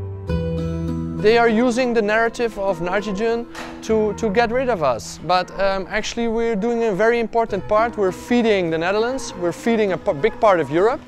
They 1.18 1.40
are 1.40 1.50
using 1.50 1.94
the 1.94 2.02
narrative 2.04 2.58
of 2.60 2.82
nitrogen 2.82 3.48
to, 3.82 4.14
to 4.14 4.30
get 4.30 4.52
rid 4.52 4.70
of 4.70 4.84
us. 4.84 5.20
But 5.26 5.50
um, 5.60 5.88
actually 5.90 6.28
we're 6.28 6.56
doing 6.56 6.84
a 6.84 6.92
very 6.92 7.20
important 7.20 7.68
part. 7.68 7.98
We're 7.98 8.12
feeding 8.12 8.70
the 8.70 8.78
Netherlands, 8.78 9.34
we're 9.34 9.52
feeding 9.52 9.94
a 9.94 9.98
big 9.98 10.40
part 10.40 10.60
of 10.60 10.70
Europe. 10.70 11.02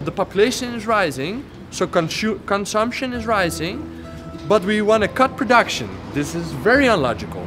The 0.00 0.12
population 0.12 0.74
is 0.74 0.88
rising, 0.88 1.48
so 1.70 1.86
consumption 1.86 3.12
is 3.12 3.26
rising, 3.26 4.04
but 4.48 4.64
we 4.64 4.82
want 4.82 5.02
to 5.02 5.08
cut 5.08 5.36
production. 5.36 5.88
This 6.14 6.34
is 6.34 6.50
very 6.52 6.88
unlogical. 6.88 7.46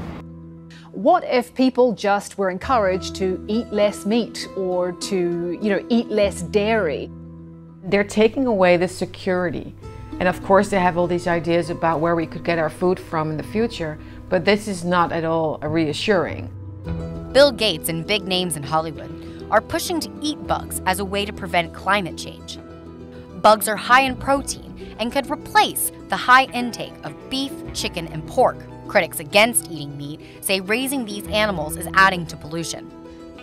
What 0.99 1.23
if 1.23 1.55
people 1.55 1.93
just 1.93 2.37
were 2.37 2.49
encouraged 2.49 3.15
to 3.15 3.41
eat 3.47 3.71
less 3.71 4.05
meat 4.05 4.49
or 4.57 4.91
to, 4.91 5.57
you 5.61 5.69
know, 5.69 5.85
eat 5.87 6.09
less 6.09 6.41
dairy? 6.41 7.09
They're 7.85 8.03
taking 8.03 8.45
away 8.45 8.75
the 8.75 8.89
security. 8.89 9.73
And 10.19 10.27
of 10.27 10.43
course, 10.43 10.67
they 10.67 10.79
have 10.81 10.97
all 10.97 11.07
these 11.07 11.25
ideas 11.25 11.69
about 11.69 12.01
where 12.01 12.17
we 12.17 12.27
could 12.27 12.43
get 12.43 12.59
our 12.59 12.69
food 12.69 12.99
from 12.99 13.31
in 13.31 13.37
the 13.37 13.43
future, 13.43 13.97
but 14.27 14.43
this 14.43 14.67
is 14.67 14.83
not 14.83 15.13
at 15.13 15.23
all 15.23 15.57
reassuring. 15.59 16.51
Bill 17.31 17.53
Gates 17.53 17.87
and 17.87 18.05
big 18.05 18.27
names 18.27 18.57
in 18.57 18.63
Hollywood 18.63 19.47
are 19.49 19.61
pushing 19.61 20.01
to 20.01 20.11
eat 20.21 20.45
bugs 20.47 20.81
as 20.85 20.99
a 20.99 21.05
way 21.05 21.23
to 21.23 21.31
prevent 21.31 21.73
climate 21.73 22.17
change. 22.17 22.59
Bugs 23.41 23.69
are 23.69 23.77
high 23.77 24.01
in 24.01 24.17
protein 24.17 24.93
and 24.99 25.13
could 25.13 25.31
replace 25.31 25.93
the 26.09 26.17
high 26.17 26.47
intake 26.53 26.91
of 27.05 27.15
beef, 27.29 27.53
chicken, 27.73 28.09
and 28.09 28.27
pork. 28.27 28.57
Critics 28.89 29.19
against 29.19 29.69
eating 29.69 29.95
meat 29.95 30.19
say 30.41 30.61
raising 30.61 31.05
these 31.05 31.27
animals 31.27 31.77
is 31.77 31.87
adding 31.93 32.25
to 32.25 32.35
pollution. 32.35 32.91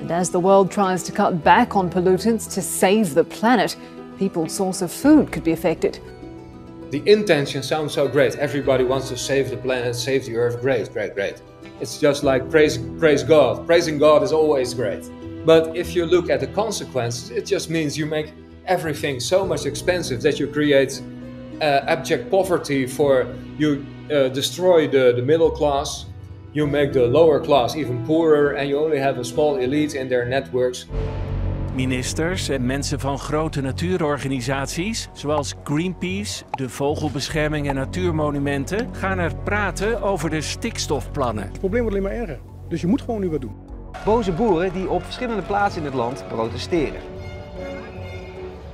And 0.00 0.10
as 0.10 0.28
the 0.28 0.40
world 0.40 0.72
tries 0.72 1.04
to 1.04 1.12
cut 1.12 1.44
back 1.44 1.76
on 1.76 1.88
pollutants 1.88 2.52
to 2.54 2.60
save 2.60 3.14
the 3.14 3.22
planet, 3.22 3.76
people's 4.18 4.52
source 4.52 4.82
of 4.82 4.90
food 4.90 5.30
could 5.30 5.44
be 5.44 5.52
affected. 5.52 6.00
The 6.90 7.00
intention 7.08 7.62
sounds 7.62 7.94
so 7.94 8.08
great. 8.08 8.34
Everybody 8.34 8.82
wants 8.82 9.08
to 9.10 9.16
save 9.16 9.50
the 9.50 9.56
planet, 9.56 9.94
save 9.94 10.26
the 10.26 10.36
earth. 10.36 10.60
Great, 10.60 10.92
great, 10.92 11.14
great. 11.14 11.40
It's 11.80 11.98
just 11.98 12.24
like 12.24 12.50
praise, 12.50 12.76
praise 12.98 13.22
God. 13.22 13.66
Praising 13.66 13.98
God 13.98 14.24
is 14.24 14.32
always 14.32 14.74
great. 14.74 15.08
But 15.44 15.76
if 15.76 15.94
you 15.94 16.06
look 16.06 16.28
at 16.28 16.40
the 16.40 16.48
consequences, 16.48 17.30
it 17.30 17.46
just 17.46 17.70
means 17.70 17.96
you 17.96 18.06
make 18.06 18.32
everything 18.66 19.20
so 19.20 19.46
much 19.46 19.64
expensive 19.64 20.22
that 20.22 20.40
you 20.40 20.48
create 20.48 21.00
uh, 21.60 21.82
abject 21.86 22.32
poverty 22.32 22.84
for 22.84 23.32
you 23.56 23.86
uh, 24.10 24.32
destroy 24.32 24.88
the, 24.88 25.12
the 25.16 25.22
middle 25.22 25.50
class, 25.50 26.06
you 26.52 26.66
make 26.66 26.92
the 26.92 27.06
lower 27.06 27.40
class 27.40 27.74
even 27.74 28.02
poorer, 28.02 28.56
and 28.56 28.68
you 28.68 28.84
only 28.84 28.98
have 28.98 29.18
a 29.18 29.22
small 29.22 29.56
elite 29.56 29.98
in 29.98 30.08
their 30.08 30.26
networks. 30.28 30.86
Ministers 31.74 32.48
en 32.48 32.66
mensen 32.66 33.00
van 33.00 33.18
grote 33.18 33.60
natuurorganisaties, 33.60 35.08
zoals 35.12 35.54
Greenpeace, 35.64 36.44
de 36.50 36.68
Vogelbescherming 36.68 37.68
en 37.68 37.74
Natuurmonumenten, 37.74 38.88
gaan 38.92 39.18
er 39.18 39.36
praten 39.44 40.02
over 40.02 40.30
de 40.30 40.40
stikstofplannen. 40.40 41.44
Het 41.44 41.58
probleem 41.58 41.82
wordt 41.82 41.96
alleen 41.96 42.08
maar 42.08 42.20
erger. 42.20 42.38
Dus 42.68 42.80
je 42.80 42.86
moet 42.86 43.00
gewoon 43.00 43.20
nu 43.20 43.30
wat 43.30 43.40
doen. 43.40 43.56
Boze 44.04 44.32
boeren 44.32 44.72
die 44.72 44.88
op 44.88 45.02
verschillende 45.02 45.42
plaatsen 45.42 45.80
in 45.80 45.86
het 45.86 45.96
land 45.96 46.24
protesteren. 46.28 47.00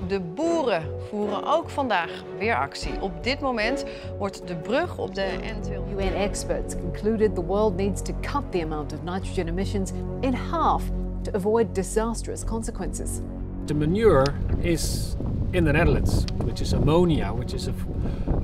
De 0.08 0.20
boeren 0.20 0.82
voeren 1.08 1.46
ook 1.46 1.70
vandaag 1.70 2.24
weer 2.38 2.56
actie. 2.56 3.00
Op 3.00 3.24
dit 3.24 3.40
moment 3.40 3.84
wordt 4.18 4.48
de 4.48 4.56
brug 4.56 4.98
op 4.98 5.14
de 5.14 5.28
N200. 5.42 5.98
UN 5.98 6.14
experts 6.14 6.76
concluded 6.76 7.34
the 7.34 7.44
world 7.44 7.76
needs 7.76 8.02
to 8.02 8.14
cut 8.20 8.42
the 8.50 8.62
amount 8.62 8.92
of 8.92 9.02
nitrogen 9.02 9.48
emissions 9.48 9.92
in 10.20 10.34
half 10.34 10.82
to 11.22 11.32
avoid 11.32 11.74
disastrous 11.74 12.44
consequences. 12.44 13.20
The 13.64 13.74
manure 13.74 14.26
is 14.60 15.14
in 15.50 15.64
the 15.64 15.72
Netherlands, 15.72 16.24
which 16.44 16.60
is 16.60 16.72
ammonia, 16.72 17.32
which 17.32 17.54
is 17.54 17.68
a, 17.68 17.74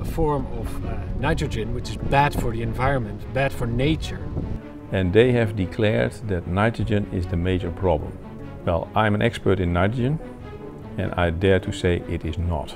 a 0.01 0.05
form 0.05 0.45
of 0.59 0.85
uh, 0.85 0.91
nitrogen, 1.19 1.73
which 1.73 1.89
is 1.89 1.97
bad 2.09 2.33
for 2.33 2.51
the 2.51 2.61
environment, 2.61 3.21
bad 3.33 3.51
for 3.51 3.67
nature. 3.67 4.19
And 4.91 5.13
they 5.13 5.31
have 5.31 5.55
declared 5.55 6.13
that 6.27 6.47
nitrogen 6.47 7.05
is 7.11 7.25
the 7.25 7.35
major 7.35 7.71
problem. 7.71 8.11
Well, 8.65 8.87
I'm 8.95 9.15
an 9.15 9.21
expert 9.21 9.59
in 9.59 9.73
nitrogen, 9.73 10.19
and 10.99 11.13
I 11.13 11.29
dare 11.29 11.59
to 11.61 11.71
say 11.71 12.03
it 12.07 12.25
is 12.25 12.37
not. 12.37 12.75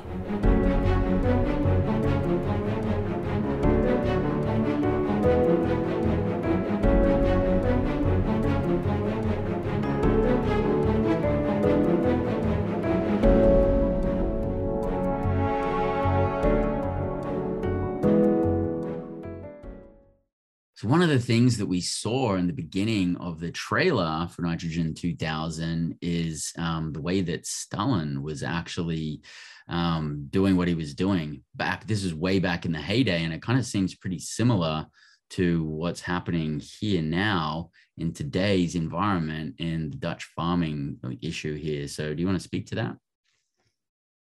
So 20.83 20.89
one 20.89 21.01
of 21.01 21.07
the 21.07 21.17
things 21.17 21.57
that 21.59 21.65
we 21.65 21.79
saw 21.79 22.35
in 22.35 22.45
the 22.45 22.51
beginning 22.51 23.15
of 23.15 23.39
the 23.39 23.51
trailer 23.51 24.27
for 24.29 24.41
Nitrogen 24.41 24.93
2000 24.93 25.97
is 26.01 26.51
um, 26.57 26.91
the 26.91 26.99
way 26.99 27.21
that 27.21 27.45
Stalin 27.45 28.21
was 28.21 28.43
actually 28.43 29.21
um, 29.69 30.27
doing 30.29 30.57
what 30.57 30.67
he 30.67 30.75
was 30.75 30.93
doing 30.93 31.41
back. 31.55 31.87
This 31.87 32.03
is 32.03 32.13
way 32.13 32.39
back 32.39 32.65
in 32.65 32.73
the 32.73 32.81
heyday, 32.81 33.23
and 33.23 33.33
it 33.33 33.41
kind 33.41 33.57
of 33.57 33.65
seems 33.65 33.95
pretty 33.95 34.19
similar 34.19 34.85
to 35.29 35.63
what's 35.63 36.01
happening 36.01 36.59
here 36.59 37.01
now 37.01 37.69
in 37.97 38.11
today's 38.11 38.75
environment 38.75 39.55
in 39.59 39.89
the 39.89 39.95
Dutch 39.95 40.25
farming 40.35 40.97
issue 41.21 41.55
here. 41.55 41.87
So, 41.87 42.13
do 42.13 42.19
you 42.19 42.27
want 42.27 42.39
to 42.39 42.43
speak 42.43 42.67
to 42.67 42.75
that? 42.75 42.97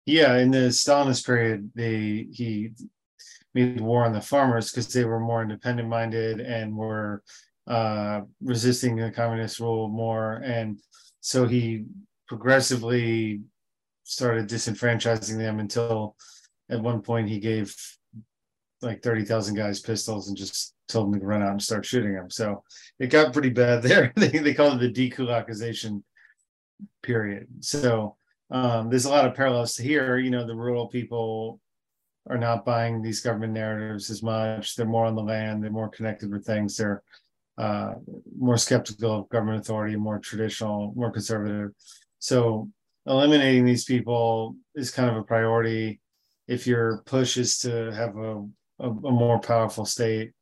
Yeah, 0.07 0.39
in 0.39 0.51
the 0.51 0.69
Stalinist 0.69 1.27
period, 1.27 1.71
they 1.75 2.27
he 2.33 2.71
made 3.55 3.81
war 3.81 4.05
on 4.05 4.13
the 4.13 4.21
farmers 4.21 4.71
because 4.71 4.93
they 4.93 5.05
were 5.05 5.21
more 5.21 5.43
independent 5.43 5.89
minded 5.89 6.41
and 6.41 6.77
were 6.77 7.23
uh, 7.67 8.23
resisting 8.43 8.97
the 8.97 9.11
communist 9.11 9.61
rule 9.61 9.89
more. 9.89 10.35
And 10.45 10.81
so 11.21 11.47
he 11.47 11.85
progressively 12.27 13.41
started 14.05 14.49
disenfranchising 14.49 15.37
them 15.37 15.61
until 15.61 16.17
at 16.71 16.81
one 16.81 17.03
point 17.03 17.29
he 17.29 17.39
gave 17.39 17.75
like 18.81 19.03
30,000 19.03 19.55
guys 19.55 19.81
pistols 19.81 20.29
and 20.29 20.37
just 20.37 20.75
told 20.89 21.13
them 21.13 21.21
to 21.21 21.27
run 21.27 21.43
out 21.43 21.53
and 21.53 21.63
start 21.63 21.85
shooting 21.85 22.15
them. 22.15 22.31
So 22.31 22.63
it 22.99 23.09
got 23.09 23.33
pretty 23.33 23.51
bad 23.51 23.83
there. 23.83 24.13
they, 24.17 24.29
they 24.29 24.55
call 24.55 24.73
it 24.73 24.79
the 24.79 25.11
dekulakization 25.11 26.03
period. 27.03 27.49
So 27.61 28.17
um, 28.51 28.89
there's 28.89 29.05
a 29.05 29.11
lot 29.11 29.27
of 29.27 29.35
parallels 29.35 29.77
here. 29.77 30.19
You 30.19 30.31
know, 30.31 30.47
the 30.47 30.55
rural 30.55 30.89
people 30.89 31.61
are 32.29 32.39
not 32.39 32.65
buying 32.65 33.01
these 33.01 33.21
government 33.21 33.53
narratives 33.53 34.11
as 34.11 34.23
much. 34.23 34.77
They're 34.77 34.87
more 34.87 35.07
on 35.07 35.15
the 35.15 35.23
land. 35.23 35.63
They're 35.63 35.71
more 35.71 35.89
connected 35.89 36.31
with 36.31 36.45
things. 36.45 36.77
They're 36.77 37.03
uh, 37.57 37.95
more 38.39 38.57
skeptical 38.57 39.21
of 39.21 39.29
government 39.29 39.61
authority, 39.61 39.97
more 39.97 40.19
traditional, 40.19 40.93
more 40.95 41.11
conservative. 41.11 41.71
So 42.19 42.71
eliminating 43.07 43.65
these 43.65 43.85
people 43.85 44.57
is 44.75 44.91
kind 44.91 45.11
of 45.11 45.17
a 45.17 45.23
priority 45.23 46.01
if 46.47 46.67
your 46.67 47.03
push 47.05 47.37
is 47.37 47.59
to 47.59 47.91
have 47.93 48.17
a, 48.17 48.45
a, 48.79 48.89
a 48.91 49.11
more 49.11 49.41
powerful 49.41 49.85
state. 49.85 50.33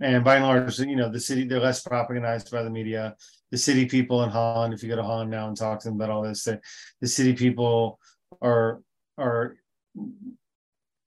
And 0.00 0.24
by 0.24 0.36
and 0.36 0.44
large, 0.44 0.78
you 0.78 0.96
know, 0.96 1.10
the 1.10 1.20
city, 1.20 1.46
they're 1.46 1.60
less 1.60 1.84
propagandized 1.84 2.50
by 2.50 2.62
the 2.62 2.70
media. 2.70 3.14
The 3.50 3.58
city 3.58 3.84
people 3.84 4.22
in 4.22 4.30
Holland, 4.30 4.72
if 4.72 4.82
you 4.82 4.88
go 4.88 4.96
to 4.96 5.02
Holland 5.02 5.30
now 5.30 5.48
and 5.48 5.56
talk 5.56 5.80
to 5.80 5.88
them 5.88 5.96
about 5.96 6.08
all 6.08 6.22
this, 6.22 6.48
the 7.00 7.06
city 7.06 7.34
people 7.34 7.98
are 8.40 8.80
are 9.18 9.56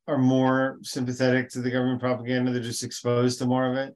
are 0.07 0.17
more 0.17 0.79
sympathetic 0.83 1.49
to 1.49 1.61
the 1.61 1.71
government 1.71 1.99
propaganda. 1.99 2.51
They're 2.51 2.61
just 2.61 2.83
exposed 2.83 3.39
to 3.39 3.45
more 3.45 3.71
of 3.71 3.77
it. 3.77 3.95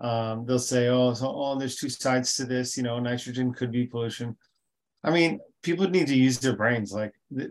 Um, 0.00 0.44
they'll 0.46 0.58
say, 0.58 0.88
"Oh, 0.88 1.14
so, 1.14 1.32
oh, 1.34 1.58
there's 1.58 1.76
two 1.76 1.88
sides 1.88 2.34
to 2.36 2.44
this. 2.44 2.76
You 2.76 2.82
know, 2.82 2.98
nitrogen 2.98 3.52
could 3.52 3.70
be 3.70 3.86
pollution." 3.86 4.36
I 5.04 5.10
mean, 5.10 5.40
people 5.62 5.88
need 5.88 6.06
to 6.08 6.16
use 6.16 6.38
their 6.38 6.56
brains. 6.56 6.92
Like 6.92 7.12
the, 7.30 7.50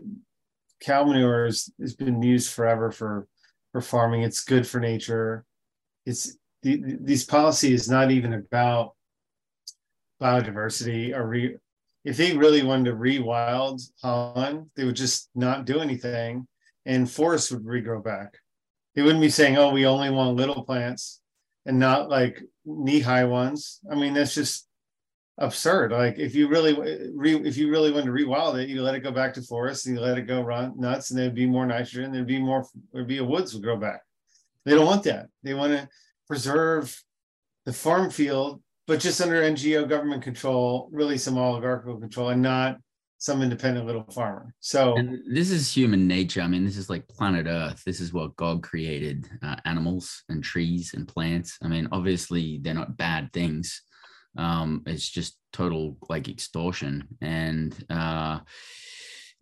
cow 0.82 1.04
manure 1.04 1.46
has, 1.46 1.70
has 1.80 1.94
been 1.94 2.22
used 2.22 2.52
forever 2.52 2.90
for 2.90 3.26
for 3.72 3.80
farming. 3.80 4.22
It's 4.22 4.44
good 4.44 4.66
for 4.66 4.80
nature. 4.80 5.44
It's 6.04 6.36
the, 6.62 6.82
these 7.00 7.24
policies 7.24 7.88
not 7.88 8.10
even 8.10 8.32
about 8.34 8.94
biodiversity 10.20 11.14
or 11.14 11.26
re, 11.26 11.56
if 12.04 12.16
they 12.16 12.36
really 12.36 12.62
wanted 12.62 12.90
to 12.90 12.96
rewild 12.96 13.80
Holland, 14.02 14.70
they 14.76 14.84
would 14.84 14.96
just 14.96 15.30
not 15.34 15.64
do 15.64 15.80
anything 15.80 16.46
and 16.86 17.10
forests 17.10 17.50
would 17.50 17.64
regrow 17.64 18.02
back. 18.02 18.38
They 18.94 19.02
wouldn't 19.02 19.20
be 19.20 19.30
saying, 19.30 19.56
oh, 19.56 19.70
we 19.70 19.86
only 19.86 20.10
want 20.10 20.36
little 20.36 20.64
plants 20.64 21.20
and 21.64 21.78
not 21.78 22.10
like 22.10 22.42
knee 22.64 23.00
high 23.00 23.24
ones. 23.24 23.80
I 23.90 23.94
mean, 23.94 24.14
that's 24.14 24.34
just 24.34 24.66
absurd. 25.38 25.92
Like 25.92 26.18
if 26.18 26.34
you 26.34 26.48
really 26.48 26.74
re, 27.14 27.36
if 27.36 27.56
you 27.56 27.70
really 27.70 27.92
want 27.92 28.06
to 28.06 28.12
rewild 28.12 28.62
it, 28.62 28.68
you 28.68 28.82
let 28.82 28.94
it 28.94 29.00
go 29.00 29.10
back 29.10 29.34
to 29.34 29.42
forest 29.42 29.86
and 29.86 29.96
you 29.96 30.00
let 30.00 30.18
it 30.18 30.26
go 30.26 30.42
run 30.42 30.74
nuts, 30.76 31.10
and 31.10 31.18
there'd 31.18 31.34
be 31.34 31.46
more 31.46 31.66
nitrogen. 31.66 32.12
There'd 32.12 32.26
be 32.26 32.40
more. 32.40 32.66
There'd 32.92 33.08
be 33.08 33.18
a 33.18 33.24
woods 33.24 33.54
would 33.54 33.62
grow 33.62 33.76
back. 33.76 34.02
They 34.64 34.72
don't 34.72 34.86
want 34.86 35.04
that. 35.04 35.26
They 35.42 35.54
want 35.54 35.72
to 35.72 35.88
preserve 36.28 37.02
the 37.64 37.72
farm 37.72 38.10
field, 38.10 38.62
but 38.86 39.00
just 39.00 39.20
under 39.20 39.42
NGO 39.42 39.88
government 39.88 40.22
control, 40.22 40.88
really 40.92 41.18
some 41.18 41.38
oligarchical 41.38 41.98
control, 41.98 42.28
and 42.28 42.42
not 42.42 42.78
some 43.22 43.42
independent 43.42 43.86
little 43.86 44.04
farmer. 44.10 44.52
So 44.60 44.96
and 44.96 45.20
this 45.32 45.50
is 45.50 45.72
human 45.72 46.08
nature. 46.08 46.40
I 46.40 46.48
mean, 46.48 46.64
this 46.64 46.76
is 46.76 46.90
like 46.90 47.06
planet 47.08 47.46
Earth. 47.46 47.82
This 47.84 48.00
is 48.00 48.12
what 48.12 48.36
God 48.36 48.62
created: 48.62 49.28
uh, 49.42 49.56
animals 49.64 50.24
and 50.28 50.42
trees 50.42 50.94
and 50.94 51.06
plants. 51.06 51.58
I 51.62 51.68
mean, 51.68 51.88
obviously 51.92 52.58
they're 52.62 52.74
not 52.74 52.96
bad 52.96 53.32
things 53.32 53.82
um, 54.36 54.82
it's 54.86 55.08
just 55.08 55.38
total 55.52 55.96
like 56.08 56.28
extortion. 56.28 57.08
And 57.20 57.74
uh, 57.90 58.40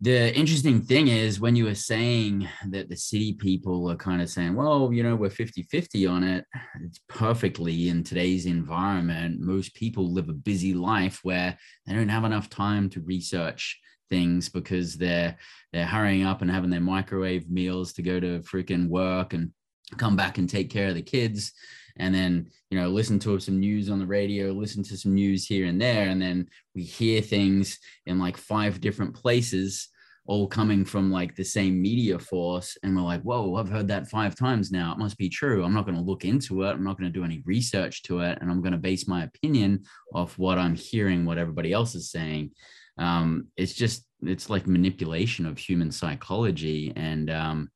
the 0.03 0.35
interesting 0.35 0.81
thing 0.81 1.09
is 1.09 1.39
when 1.39 1.55
you 1.55 1.65
were 1.65 1.75
saying 1.75 2.49
that 2.69 2.89
the 2.89 2.97
city 2.97 3.33
people 3.33 3.89
are 3.89 3.95
kind 3.95 4.19
of 4.19 4.29
saying, 4.29 4.55
well, 4.55 4.91
you 4.91 5.03
know, 5.03 5.15
we're 5.15 5.29
50 5.29 5.61
50 5.63 6.07
on 6.07 6.23
it, 6.23 6.43
it's 6.83 6.99
perfectly 7.07 7.87
in 7.87 8.03
today's 8.03 8.47
environment. 8.47 9.39
Most 9.39 9.75
people 9.75 10.11
live 10.11 10.27
a 10.27 10.33
busy 10.33 10.73
life 10.73 11.19
where 11.21 11.55
they 11.85 11.93
don't 11.93 12.09
have 12.09 12.23
enough 12.23 12.49
time 12.49 12.89
to 12.89 13.01
research 13.01 13.79
things 14.09 14.49
because 14.49 14.97
they're 14.97 15.37
they're 15.71 15.85
hurrying 15.85 16.23
up 16.23 16.41
and 16.41 16.49
having 16.49 16.71
their 16.71 16.81
microwave 16.81 17.47
meals 17.49 17.93
to 17.93 18.01
go 18.01 18.19
to 18.19 18.39
freaking 18.39 18.89
work 18.89 19.33
and 19.33 19.51
come 19.97 20.15
back 20.15 20.39
and 20.39 20.49
take 20.49 20.71
care 20.71 20.89
of 20.89 20.95
the 20.95 21.01
kids 21.01 21.53
and 22.01 22.13
then 22.13 22.47
you 22.69 22.77
know 22.77 22.89
listen 22.89 23.19
to 23.19 23.39
some 23.39 23.59
news 23.59 23.89
on 23.89 23.99
the 23.99 24.05
radio 24.05 24.51
listen 24.51 24.83
to 24.83 24.97
some 24.97 25.13
news 25.13 25.45
here 25.45 25.67
and 25.67 25.79
there 25.79 26.09
and 26.09 26.21
then 26.21 26.47
we 26.75 26.81
hear 26.83 27.21
things 27.21 27.79
in 28.07 28.19
like 28.19 28.35
five 28.35 28.81
different 28.81 29.13
places 29.13 29.87
all 30.25 30.47
coming 30.47 30.83
from 30.83 31.11
like 31.11 31.35
the 31.35 31.43
same 31.43 31.81
media 31.81 32.17
force 32.17 32.77
and 32.83 32.95
we're 32.95 33.01
like 33.03 33.21
whoa 33.21 33.55
i've 33.55 33.69
heard 33.69 33.87
that 33.87 34.07
five 34.07 34.35
times 34.35 34.71
now. 34.71 34.91
It 34.91 34.97
must 34.97 35.17
be 35.17 35.29
true. 35.29 35.63
I'm 35.63 35.73
not 35.73 35.85
going 35.85 35.97
to 35.97 36.03
look 36.03 36.25
into 36.25 36.63
it. 36.63 36.71
I'm 36.71 36.83
not 36.83 36.97
going 36.97 37.11
to 37.11 37.19
do 37.19 37.25
any 37.25 37.41
research 37.45 38.03
to 38.03 38.19
it 38.21 38.37
and 38.41 38.49
i'm 38.49 38.61
going 38.61 38.73
to 38.73 38.77
base 38.77 39.07
my 39.07 39.23
opinion 39.23 39.83
off 40.13 40.37
what 40.37 40.57
i'm 40.57 40.75
hearing 40.75 41.25
what 41.25 41.37
everybody 41.37 41.71
else 41.71 41.95
is 41.95 42.11
saying. 42.11 42.51
Um, 42.97 43.47
it's 43.57 43.73
just 43.73 44.05
it's 44.23 44.49
like 44.49 44.67
manipulation 44.67 45.45
of 45.45 45.57
human 45.57 45.91
psychology 45.91 46.93
and 46.95 47.29
um, 47.29 47.69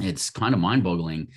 it's 0.00 0.30
kind 0.30 0.54
of 0.54 0.60
mind-boggling 0.60 1.28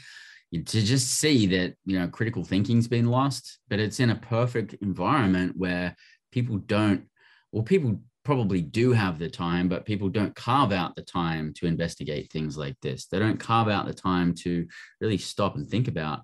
to 0.51 0.81
just 0.81 1.07
see 1.07 1.45
that 1.45 1.75
you 1.85 1.97
know 1.97 2.07
critical 2.07 2.43
thinking's 2.43 2.87
been 2.87 3.07
lost 3.07 3.59
but 3.69 3.79
it's 3.79 4.01
in 4.01 4.09
a 4.09 4.15
perfect 4.15 4.73
environment 4.81 5.53
where 5.55 5.95
people 6.31 6.57
don't 6.57 7.03
well 7.51 7.63
people 7.63 8.01
probably 8.23 8.61
do 8.61 8.91
have 8.91 9.17
the 9.17 9.29
time 9.29 9.67
but 9.67 9.85
people 9.85 10.09
don't 10.09 10.35
carve 10.35 10.71
out 10.71 10.95
the 10.95 11.01
time 11.01 11.53
to 11.55 11.65
investigate 11.65 12.31
things 12.31 12.57
like 12.57 12.75
this. 12.81 13.07
They 13.07 13.19
don't 13.19 13.39
carve 13.39 13.67
out 13.67 13.87
the 13.87 13.93
time 13.93 14.35
to 14.43 14.67
really 14.99 15.17
stop 15.17 15.55
and 15.55 15.67
think 15.67 15.87
about 15.87 16.21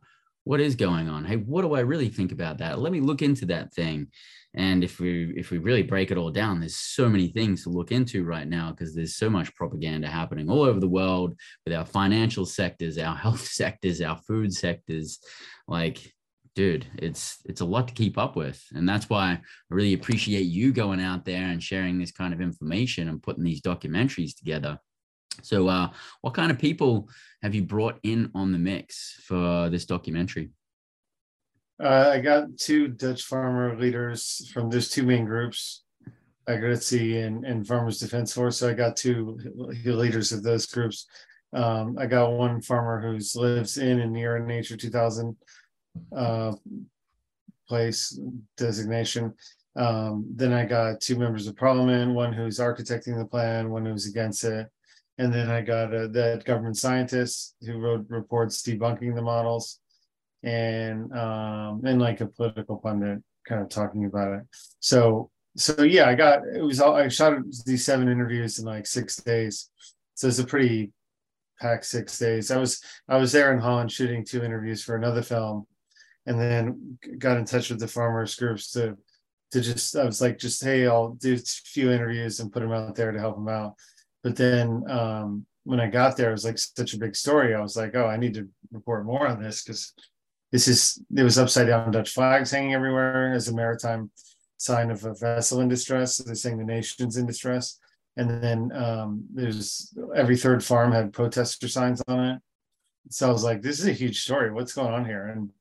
what 0.47 0.61
is 0.61 0.75
going 0.75 1.09
on? 1.09 1.25
Hey 1.25 1.35
what 1.35 1.61
do 1.63 1.75
i 1.75 1.81
really 1.81 2.07
think 2.07 2.31
about 2.31 2.59
that? 2.59 2.79
Let 2.79 2.93
me 2.93 3.01
look 3.01 3.21
into 3.21 3.45
that 3.47 3.73
thing. 3.73 4.07
And 4.53 4.81
if 4.81 4.99
we 4.99 5.33
if 5.35 5.51
we 5.51 5.57
really 5.57 5.83
break 5.83 6.09
it 6.09 6.17
all 6.17 6.31
down 6.31 6.61
there's 6.61 6.77
so 6.77 7.09
many 7.09 7.27
things 7.27 7.63
to 7.63 7.69
look 7.69 7.91
into 7.91 8.23
right 8.23 8.47
now 8.47 8.71
because 8.71 8.95
there's 8.95 9.17
so 9.17 9.29
much 9.29 9.53
propaganda 9.55 10.07
happening 10.07 10.49
all 10.49 10.63
over 10.63 10.79
the 10.79 10.87
world 10.87 11.35
with 11.65 11.75
our 11.75 11.85
financial 11.85 12.45
sectors 12.45 12.97
our 12.97 13.15
health 13.25 13.45
sectors 13.45 14.01
our 14.01 14.17
food 14.25 14.53
sectors. 14.53 15.19
Like 15.67 16.13
dude 16.55 16.87
it's 16.97 17.37
it's 17.45 17.61
a 17.61 17.65
lot 17.65 17.89
to 17.89 17.93
keep 17.93 18.17
up 18.17 18.37
with. 18.37 18.63
And 18.73 18.87
that's 18.87 19.09
why 19.09 19.25
i 19.31 19.41
really 19.69 19.93
appreciate 19.93 20.45
you 20.45 20.71
going 20.71 21.01
out 21.01 21.25
there 21.25 21.47
and 21.49 21.61
sharing 21.61 21.99
this 21.99 22.13
kind 22.13 22.33
of 22.33 22.39
information 22.39 23.09
and 23.09 23.21
putting 23.21 23.43
these 23.43 23.61
documentaries 23.61 24.33
together 24.33 24.79
so 25.41 25.67
uh 25.67 25.89
what 26.21 26.33
kind 26.33 26.51
of 26.51 26.59
people 26.59 27.09
have 27.41 27.53
you 27.53 27.63
brought 27.63 27.99
in 28.03 28.31
on 28.33 28.51
the 28.51 28.57
mix 28.57 29.19
for 29.25 29.69
this 29.69 29.85
documentary 29.85 30.49
uh, 31.79 32.11
I 32.13 32.19
got 32.19 32.57
two 32.57 32.87
Dutch 32.87 33.23
farmer 33.23 33.77
leaders 33.79 34.49
from 34.51 34.69
those 34.69 34.89
two 34.89 35.03
main 35.03 35.25
groups, 35.25 35.83
Agractie 36.49 37.23
and, 37.23 37.45
and 37.45 37.67
Farmers 37.67 37.99
Defense 37.99 38.33
Force. 38.33 38.57
So 38.57 38.69
I 38.69 38.73
got 38.73 38.97
two 38.97 39.37
leaders 39.85 40.31
of 40.31 40.41
those 40.41 40.65
groups. 40.65 41.05
Um, 41.53 41.97
I 41.99 42.07
got 42.07 42.31
one 42.31 42.61
farmer 42.61 42.99
who 42.99 43.19
lives 43.39 43.77
in 43.77 43.99
and 43.99 44.11
near 44.11 44.39
Nature 44.39 44.75
2000 44.75 45.35
uh, 46.15 46.53
place 47.67 48.19
designation. 48.57 49.33
Um, 49.75 50.25
then 50.35 50.53
I 50.53 50.65
got 50.65 50.99
two 50.99 51.17
members 51.17 51.45
of 51.45 51.55
parliament, 51.55 52.13
one 52.13 52.33
who's 52.33 52.59
architecting 52.59 53.17
the 53.17 53.25
plan, 53.25 53.69
one 53.69 53.85
who's 53.85 54.07
against 54.07 54.43
it. 54.43 54.67
And 55.17 55.33
then 55.33 55.49
I 55.49 55.61
got 55.61 55.93
a, 55.93 56.07
that 56.09 56.45
government 56.45 56.77
scientist 56.77 57.55
who 57.61 57.79
wrote 57.79 58.05
reports 58.09 58.61
debunking 58.61 59.15
the 59.15 59.21
models. 59.21 59.79
And 60.43 61.11
um 61.13 61.81
and 61.83 61.99
like 61.99 62.21
a 62.21 62.27
political 62.27 62.77
pundit 62.77 63.23
kind 63.47 63.61
of 63.61 63.69
talking 63.69 64.05
about 64.05 64.33
it. 64.33 64.43
So 64.79 65.31
so 65.55 65.81
yeah 65.81 66.07
i 66.07 66.13
got 66.13 66.41
it 66.55 66.61
was 66.61 66.79
all 66.79 66.93
i 66.93 67.07
shot 67.07 67.33
these 67.65 67.83
seven 67.83 68.07
interviews 68.07 68.59
in 68.59 68.65
like 68.65 68.85
six 68.85 69.15
days. 69.17 69.69
So 70.13 70.27
it's 70.27 70.39
a 70.39 70.45
pretty 70.45 70.91
packed 71.59 71.85
six 71.85 72.19
days. 72.19 72.51
I 72.51 72.57
was 72.57 72.81
i 73.09 73.17
was 73.17 73.31
there 73.31 73.51
in 73.51 73.59
holland 73.59 73.91
shooting 73.91 74.23
two 74.23 74.43
interviews 74.43 74.83
for 74.83 74.95
another 74.95 75.23
film. 75.23 75.65
And 76.27 76.39
then 76.39 76.99
got 77.17 77.37
in 77.37 77.45
touch 77.45 77.69
with 77.69 77.79
the 77.79 77.87
farmers 77.87 78.35
groups 78.35 78.71
to 78.73 78.97
to 79.51 79.61
just 79.61 79.95
i 79.95 80.03
was 80.03 80.21
like 80.21 80.37
just 80.37 80.63
hey 80.63 80.85
i'll 80.85 81.13
do 81.13 81.33
a 81.35 81.37
few 81.37 81.91
interviews 81.91 82.39
and 82.39 82.51
put 82.51 82.61
them 82.61 82.71
out 82.71 82.95
there 82.95 83.11
to 83.11 83.19
help 83.19 83.35
them 83.35 83.47
out 83.47 83.75
but 84.23 84.35
then 84.35 84.83
um 84.89 85.45
when 85.63 85.79
i 85.79 85.87
got 85.87 86.15
there 86.15 86.29
it 86.29 86.33
was 86.33 86.45
like 86.45 86.57
such 86.57 86.93
a 86.93 86.99
big 86.99 87.15
story 87.15 87.53
i 87.53 87.61
was 87.61 87.75
like 87.75 87.95
oh 87.95 88.07
i 88.07 88.17
need 88.17 88.33
to 88.33 88.47
report 88.71 89.05
more 89.05 89.27
on 89.27 89.41
this 89.41 89.63
because 89.63 89.93
this 90.51 90.67
is 90.67 91.01
there 91.09 91.25
was 91.25 91.37
upside 91.37 91.67
down 91.67 91.91
Dutch 91.91 92.11
flags 92.11 92.51
hanging 92.51 92.73
everywhere 92.73 93.33
as 93.33 93.47
a 93.47 93.55
maritime 93.55 94.09
sign 94.57 94.89
of 94.91 95.03
a 95.05 95.13
vessel 95.13 95.61
in 95.61 95.67
distress. 95.67 96.15
So 96.15 96.23
they're 96.23 96.35
saying 96.35 96.57
the 96.57 96.63
nation's 96.63 97.17
in 97.17 97.25
distress. 97.25 97.79
And 98.15 98.41
then 98.41 98.71
um, 98.73 99.25
there's 99.31 99.95
every 100.15 100.37
third 100.37 100.63
farm 100.63 100.91
had 100.91 101.13
protester 101.13 101.67
signs 101.67 102.01
on 102.07 102.25
it. 102.25 102.41
So 103.09 103.29
I 103.29 103.31
was 103.31 103.43
like, 103.43 103.61
this 103.61 103.79
is 103.79 103.87
a 103.87 103.93
huge 103.93 104.21
story. 104.21 104.51
What's 104.51 104.73
going 104.73 104.93
on 104.93 105.05
here? 105.05 105.27
And 105.27 105.51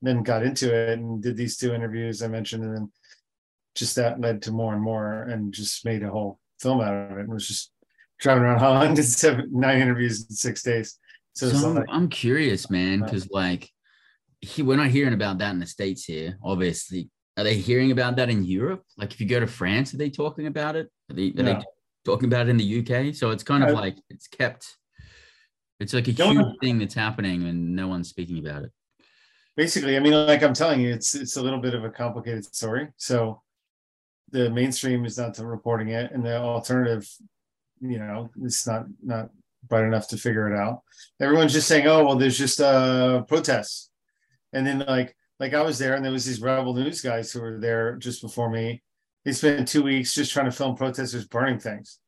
then 0.00 0.22
got 0.22 0.44
into 0.44 0.72
it 0.72 0.98
and 0.98 1.22
did 1.22 1.36
these 1.36 1.56
two 1.56 1.74
interviews 1.74 2.22
I 2.22 2.28
mentioned, 2.28 2.64
and 2.64 2.76
then 2.76 2.92
just 3.74 3.96
that 3.96 4.20
led 4.20 4.42
to 4.42 4.52
more 4.52 4.74
and 4.74 4.82
more, 4.82 5.24
and 5.24 5.52
just 5.52 5.84
made 5.84 6.02
a 6.02 6.10
whole 6.10 6.38
film 6.60 6.80
out 6.80 6.94
of 6.94 7.18
it. 7.18 7.22
It 7.22 7.28
was 7.28 7.48
just 7.48 7.72
driving 8.18 8.44
around 8.44 8.58
Holland 8.58 8.96
did 8.96 9.04
seven 9.04 9.48
nine 9.52 9.80
interviews 9.80 10.26
in 10.28 10.34
six 10.36 10.62
days. 10.62 10.98
So, 11.34 11.48
So, 11.50 11.72
like, 11.72 11.86
I'm 11.88 12.08
curious, 12.08 12.66
uh, 12.66 12.72
man, 12.72 13.02
uh, 13.02 13.06
because 13.06 13.28
like 13.30 13.68
he, 14.40 14.62
we're 14.62 14.76
not 14.76 14.88
hearing 14.88 15.14
about 15.14 15.38
that 15.38 15.50
in 15.50 15.58
the 15.58 15.66
states 15.66 16.04
here. 16.04 16.38
Obviously, 16.42 17.10
are 17.36 17.44
they 17.44 17.56
hearing 17.56 17.90
about 17.90 18.16
that 18.16 18.30
in 18.30 18.44
Europe? 18.44 18.82
Like, 18.96 19.12
if 19.12 19.20
you 19.20 19.26
go 19.26 19.40
to 19.40 19.46
France, 19.46 19.92
are 19.94 19.96
they 19.96 20.10
talking 20.10 20.46
about 20.46 20.76
it? 20.76 20.90
Are 21.10 21.14
they, 21.14 21.30
are 21.30 21.42
No. 21.42 21.54
they 21.54 21.64
talking 22.04 22.26
about 22.28 22.46
it 22.46 22.50
in 22.50 22.56
the 22.56 22.78
UK? 22.80 23.14
So 23.14 23.30
it's 23.30 23.42
kind 23.42 23.64
of 23.64 23.70
I- 23.70 23.72
like 23.72 23.96
it's 24.10 24.28
kept. 24.28 24.66
It's 25.80 25.92
like 25.92 26.06
a 26.06 26.12
huge 26.12 26.36
one- 26.36 26.56
thing 26.60 26.78
that's 26.78 26.94
happening, 26.94 27.42
and 27.48 27.74
no 27.74 27.88
one's 27.88 28.08
speaking 28.08 28.38
about 28.38 28.62
it. 28.64 28.70
basically, 29.56 29.96
I 29.96 30.00
mean, 30.00 30.12
like 30.12 30.42
I'm 30.42 30.54
telling 30.54 30.80
you, 30.80 30.92
it's 30.92 31.14
it's 31.14 31.36
a 31.36 31.42
little 31.42 31.60
bit 31.60 31.74
of 31.74 31.84
a 31.84 31.90
complicated 31.90 32.44
story. 32.54 32.88
So 32.96 33.42
the 34.30 34.50
mainstream 34.50 35.04
is 35.04 35.18
not 35.18 35.36
reporting 35.38 35.88
it, 35.88 36.12
and 36.12 36.24
the 36.24 36.36
alternative, 36.38 37.08
you 37.84 37.98
know, 37.98 38.30
it's 38.42 38.66
not 38.66 38.86
not 39.02 39.30
bright 39.68 39.84
enough 39.84 40.08
to 40.08 40.16
figure 40.16 40.52
it 40.52 40.58
out. 40.58 40.82
Everyone's 41.20 41.52
just 41.52 41.68
saying, 41.68 41.86
"Oh, 41.86 42.04
well, 42.04 42.16
there's 42.16 42.38
just 42.38 42.60
uh 42.60 43.22
protests," 43.22 43.90
and 44.52 44.66
then 44.66 44.80
like 44.80 45.16
like 45.40 45.54
I 45.54 45.62
was 45.62 45.78
there, 45.78 45.94
and 45.94 46.04
there 46.04 46.12
was 46.12 46.24
these 46.24 46.40
rebel 46.40 46.74
news 46.74 47.00
guys 47.00 47.32
who 47.32 47.40
were 47.40 47.58
there 47.58 47.96
just 47.96 48.22
before 48.22 48.50
me. 48.50 48.82
They 49.24 49.32
spent 49.32 49.68
two 49.68 49.82
weeks 49.82 50.14
just 50.14 50.32
trying 50.32 50.46
to 50.46 50.52
film 50.52 50.76
protesters 50.76 51.26
burning 51.26 51.58
things, 51.58 51.98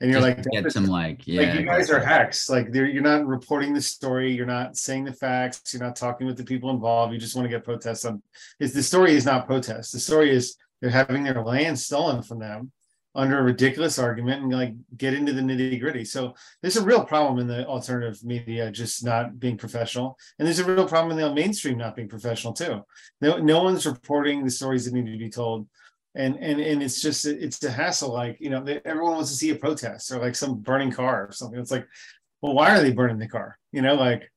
and 0.00 0.10
you're 0.10 0.20
Just 0.20 0.46
like, 0.46 0.62
get 0.64 0.72
some 0.72 0.86
like 0.86 1.26
yeah, 1.26 1.42
like 1.42 1.60
you 1.60 1.66
guys 1.66 1.90
are 1.90 2.00
hacks. 2.00 2.48
Like 2.48 2.72
they're, 2.72 2.86
you're 2.86 3.02
not 3.02 3.26
reporting 3.26 3.74
the 3.74 3.80
story. 3.80 4.32
You're 4.32 4.46
not 4.46 4.76
saying 4.76 5.04
the 5.04 5.12
facts. 5.12 5.72
You're 5.72 5.82
not 5.82 5.96
talking 5.96 6.26
with 6.26 6.36
the 6.36 6.44
people 6.44 6.70
involved. 6.70 7.12
You 7.12 7.18
just 7.18 7.34
want 7.34 7.46
to 7.46 7.50
get 7.50 7.64
protests 7.64 8.04
on. 8.04 8.22
Is 8.60 8.72
the 8.72 8.82
story 8.82 9.14
is 9.14 9.24
not 9.24 9.46
protest. 9.46 9.92
The 9.92 10.00
story 10.00 10.30
is 10.30 10.56
they're 10.80 10.90
having 10.90 11.24
their 11.24 11.42
land 11.42 11.78
stolen 11.78 12.22
from 12.22 12.38
them 12.38 12.70
under 13.14 13.38
a 13.38 13.42
ridiculous 13.42 13.98
argument 13.98 14.42
and 14.42 14.52
like 14.52 14.74
get 14.96 15.14
into 15.14 15.32
the 15.32 15.40
nitty 15.40 15.80
gritty. 15.80 16.04
So 16.04 16.34
there's 16.62 16.76
a 16.76 16.84
real 16.84 17.04
problem 17.04 17.38
in 17.38 17.46
the 17.46 17.66
alternative 17.66 18.22
media 18.22 18.70
just 18.70 19.04
not 19.04 19.38
being 19.40 19.56
professional, 19.56 20.16
and 20.38 20.46
there's 20.46 20.58
a 20.58 20.64
real 20.64 20.86
problem 20.86 21.18
in 21.18 21.24
the 21.24 21.34
mainstream 21.34 21.78
not 21.78 21.96
being 21.96 22.08
professional 22.08 22.52
too. 22.52 22.82
No, 23.20 23.38
no 23.38 23.62
one's 23.62 23.86
reporting 23.86 24.44
the 24.44 24.50
stories 24.50 24.84
that 24.84 24.94
need 24.94 25.10
to 25.10 25.18
be 25.18 25.30
told 25.30 25.66
and 26.14 26.36
and 26.36 26.58
and 26.58 26.82
it's 26.82 27.02
just 27.02 27.26
it's 27.26 27.62
a 27.64 27.70
hassle 27.70 28.12
like 28.12 28.38
you 28.40 28.48
know 28.48 28.64
everyone 28.86 29.12
wants 29.12 29.30
to 29.30 29.36
see 29.36 29.50
a 29.50 29.54
protest 29.54 30.10
or 30.10 30.18
like 30.18 30.34
some 30.34 30.56
burning 30.56 30.90
car 30.90 31.28
or 31.28 31.32
something 31.32 31.60
it's 31.60 31.70
like 31.70 31.86
well 32.40 32.54
why 32.54 32.74
are 32.74 32.80
they 32.82 32.90
burning 32.90 33.18
the 33.18 33.28
car 33.28 33.58
you 33.72 33.82
know 33.82 33.94
like 33.94 34.30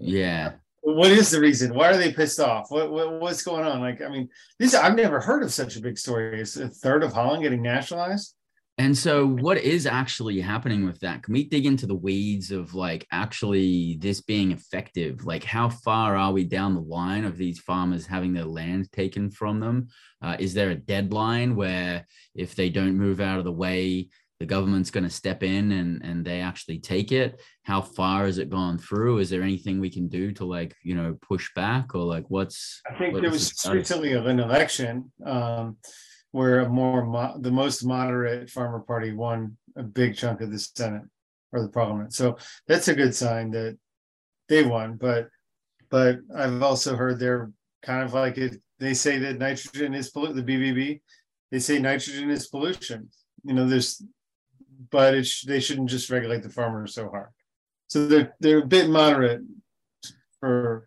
yeah. 0.00 0.52
What 0.82 1.10
is 1.10 1.30
the 1.30 1.40
reason 1.40 1.74
why 1.74 1.88
are 1.90 1.96
they 1.96 2.12
pissed 2.12 2.40
off 2.40 2.70
what, 2.70 2.90
what 2.90 3.20
what's 3.20 3.42
going 3.42 3.64
on 3.64 3.80
like 3.80 4.00
i 4.02 4.08
mean 4.08 4.28
this 4.58 4.74
i've 4.74 4.94
never 4.94 5.20
heard 5.20 5.42
of 5.42 5.52
such 5.52 5.76
a 5.76 5.80
big 5.80 5.98
story 5.98 6.40
is 6.40 6.56
a 6.56 6.68
third 6.68 7.02
of 7.02 7.12
holland 7.12 7.42
getting 7.42 7.62
nationalized 7.62 8.34
And 8.80 8.96
so, 8.96 9.26
what 9.26 9.58
is 9.58 9.84
actually 9.84 10.40
happening 10.40 10.86
with 10.86 11.00
that? 11.00 11.22
Can 11.22 11.34
we 11.34 11.44
dig 11.44 11.66
into 11.66 11.86
the 11.86 11.94
weeds 11.94 12.50
of 12.50 12.72
like 12.72 13.06
actually 13.12 13.98
this 14.00 14.22
being 14.22 14.52
effective? 14.52 15.26
Like, 15.26 15.44
how 15.44 15.68
far 15.68 16.16
are 16.16 16.32
we 16.32 16.44
down 16.44 16.74
the 16.74 16.80
line 16.80 17.26
of 17.26 17.36
these 17.36 17.58
farmers 17.58 18.06
having 18.06 18.32
their 18.32 18.46
land 18.46 18.90
taken 18.90 19.30
from 19.30 19.60
them? 19.60 19.88
Uh, 20.22 20.36
is 20.38 20.54
there 20.54 20.70
a 20.70 20.82
deadline 20.94 21.56
where 21.56 22.06
if 22.34 22.54
they 22.54 22.70
don't 22.70 22.96
move 22.96 23.20
out 23.20 23.38
of 23.38 23.44
the 23.44 23.52
way, 23.52 24.08
the 24.40 24.46
government's 24.46 24.90
going 24.90 25.04
to 25.04 25.10
step 25.10 25.42
in 25.42 25.72
and 25.72 26.02
and 26.02 26.24
they 26.24 26.40
actually 26.40 26.78
take 26.78 27.12
it? 27.12 27.40
How 27.62 27.82
far 27.82 28.24
has 28.24 28.38
it 28.38 28.50
gone 28.50 28.78
through? 28.78 29.18
Is 29.18 29.30
there 29.30 29.42
anything 29.42 29.78
we 29.78 29.90
can 29.90 30.08
do 30.08 30.32
to 30.32 30.44
like 30.44 30.74
you 30.82 30.94
know 30.96 31.16
push 31.20 31.48
back 31.54 31.94
or 31.94 32.04
like 32.04 32.24
what's? 32.28 32.80
i 32.90 32.98
think 32.98 33.12
what 33.12 33.22
there 33.22 33.30
was 33.30 33.54
recently 33.70 34.14
of 34.14 34.26
an 34.26 34.40
election 34.40 35.12
um 35.24 35.76
where 36.32 36.60
a 36.60 36.68
more 36.68 37.04
mo- 37.04 37.36
the 37.40 37.50
most 37.50 37.84
moderate 37.84 38.48
farmer 38.48 38.80
party 38.80 39.12
won 39.12 39.56
a 39.76 39.82
big 39.82 40.16
chunk 40.16 40.40
of 40.40 40.50
the 40.50 40.58
senate 40.58 41.02
or 41.52 41.60
the 41.62 41.68
parliament 41.68 42.12
so 42.12 42.36
that's 42.68 42.88
a 42.88 42.94
good 42.94 43.14
sign 43.14 43.50
that 43.50 43.76
they 44.48 44.64
won 44.64 44.96
but 44.96 45.28
but 45.90 46.18
i've 46.36 46.62
also 46.62 46.96
heard 46.96 47.18
they're 47.18 47.50
kind 47.82 48.02
of 48.02 48.14
like 48.14 48.38
it 48.38 48.60
they 48.78 48.94
say 48.94 49.18
that 49.18 49.38
nitrogen 49.38 49.94
is 49.94 50.10
pollution 50.10 50.36
the 50.36 50.52
bbb 50.52 51.00
they 51.50 51.58
say 51.58 51.78
nitrogen 51.78 52.30
is 52.30 52.48
pollution 52.48 53.08
you 53.44 53.54
know 53.54 53.66
there's 53.66 54.02
but 54.90 55.26
sh- 55.26 55.42
they 55.42 55.60
shouldn't 55.60 55.90
just 55.90 56.10
regulate 56.10 56.42
the 56.42 56.48
farmers 56.48 56.94
so 56.94 57.08
hard. 57.08 57.28
So 57.88 58.06
they're 58.06 58.34
they're 58.40 58.62
a 58.62 58.66
bit 58.66 58.88
moderate 58.88 59.42
for 60.40 60.86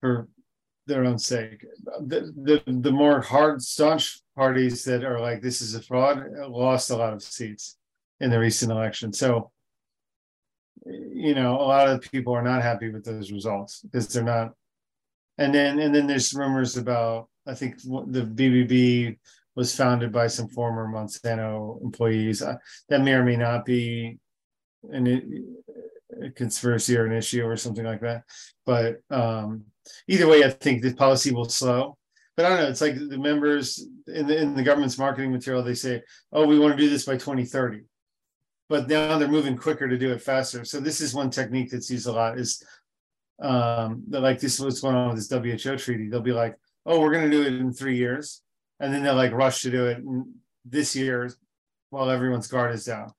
for 0.00 0.28
their 0.86 1.04
own 1.04 1.18
sake. 1.18 1.64
The 2.00 2.32
the, 2.36 2.62
the 2.66 2.92
more 2.92 3.20
hard 3.20 3.62
staunch 3.62 4.20
parties 4.36 4.84
that 4.84 5.04
are 5.04 5.20
like 5.20 5.40
this 5.40 5.60
is 5.60 5.74
a 5.74 5.82
fraud 5.82 6.24
lost 6.48 6.90
a 6.90 6.96
lot 6.96 7.12
of 7.12 7.22
seats 7.22 7.76
in 8.20 8.30
the 8.30 8.38
recent 8.38 8.72
election. 8.72 9.12
So 9.12 9.52
you 10.86 11.34
know 11.34 11.56
a 11.60 11.62
lot 11.62 11.88
of 11.88 12.00
people 12.00 12.34
are 12.34 12.42
not 12.42 12.62
happy 12.62 12.90
with 12.90 13.04
those 13.04 13.32
results 13.32 13.80
because 13.80 14.08
they're 14.08 14.22
not 14.22 14.52
and 15.38 15.54
then 15.54 15.78
and 15.78 15.94
then 15.94 16.06
there's 16.06 16.34
rumors 16.34 16.76
about 16.76 17.28
i 17.46 17.54
think 17.54 17.80
the 17.82 18.22
bbb 18.22 19.16
was 19.56 19.74
founded 19.74 20.12
by 20.12 20.26
some 20.26 20.48
former 20.48 20.86
monsanto 20.88 21.82
employees 21.82 22.42
Uh, 22.42 22.56
that 22.88 23.02
may 23.02 23.12
or 23.12 23.24
may 23.24 23.36
not 23.36 23.64
be 23.64 24.18
an, 24.90 25.56
a 26.22 26.30
conspiracy 26.30 26.96
or 26.96 27.06
an 27.06 27.12
issue 27.12 27.42
or 27.42 27.56
something 27.56 27.84
like 27.84 28.00
that 28.00 28.22
but 28.66 28.96
um 29.10 29.64
either 30.08 30.28
way 30.28 30.44
i 30.44 30.50
think 30.50 30.82
the 30.82 30.94
policy 30.94 31.32
will 31.32 31.48
slow 31.48 31.96
but 32.36 32.44
i 32.44 32.48
don't 32.48 32.58
know 32.58 32.68
it's 32.68 32.80
like 32.80 32.94
the 32.96 33.18
members 33.18 33.86
in 34.06 34.26
the 34.26 34.36
in 34.40 34.54
the 34.54 34.62
government's 34.62 34.98
marketing 34.98 35.32
material 35.32 35.62
they 35.62 35.74
say 35.74 36.02
oh 36.32 36.46
we 36.46 36.58
want 36.58 36.72
to 36.76 36.82
do 36.82 36.90
this 36.90 37.04
by 37.04 37.14
2030 37.14 37.80
but 38.68 38.88
now 38.88 39.18
they're 39.18 39.28
moving 39.28 39.56
quicker 39.56 39.88
to 39.88 39.98
do 39.98 40.12
it 40.12 40.22
faster. 40.22 40.64
So 40.64 40.80
this 40.80 41.00
is 41.00 41.14
one 41.14 41.30
technique 41.30 41.70
that's 41.70 41.90
used 41.90 42.06
a 42.06 42.12
lot 42.12 42.38
is 42.38 42.62
um 43.42 44.04
like 44.08 44.38
this 44.38 44.54
is 44.54 44.60
what's 44.60 44.80
going 44.80 44.94
on 44.94 45.08
with 45.08 45.28
this 45.28 45.28
WHO 45.28 45.76
treaty. 45.76 46.08
They'll 46.08 46.20
be 46.20 46.32
like, 46.32 46.54
oh, 46.86 47.00
we're 47.00 47.12
gonna 47.12 47.30
do 47.30 47.42
it 47.42 47.54
in 47.54 47.72
three 47.72 47.96
years, 47.96 48.42
and 48.84 48.92
then 48.94 49.02
they'll 49.02 49.14
like 49.14 49.32
rush 49.32 49.62
to 49.62 49.70
do 49.70 49.86
it 49.86 49.98
this 50.64 50.94
year 50.94 51.30
while 51.90 52.10
everyone's 52.10 52.46
guard 52.46 52.74
is 52.74 52.84
down. 52.84 53.12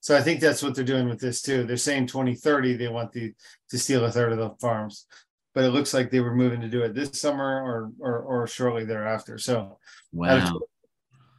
So 0.00 0.16
I 0.16 0.22
think 0.22 0.40
that's 0.40 0.62
what 0.62 0.74
they're 0.74 0.84
doing 0.84 1.08
with 1.08 1.20
this 1.20 1.42
too. 1.42 1.64
They're 1.64 1.76
saying 1.76 2.06
2030 2.06 2.76
they 2.76 2.88
want 2.88 3.12
the 3.12 3.34
to 3.70 3.78
steal 3.78 4.04
a 4.04 4.10
third 4.10 4.32
of 4.32 4.38
the 4.38 4.50
farms, 4.60 5.06
but 5.54 5.64
it 5.64 5.70
looks 5.70 5.94
like 5.94 6.10
they 6.10 6.20
were 6.20 6.34
moving 6.34 6.60
to 6.60 6.68
do 6.68 6.82
it 6.82 6.94
this 6.94 7.20
summer 7.20 7.62
or 7.62 7.92
or, 8.00 8.18
or 8.20 8.46
shortly 8.46 8.84
thereafter. 8.84 9.38
So 9.38 9.78
Wow. 10.12 10.60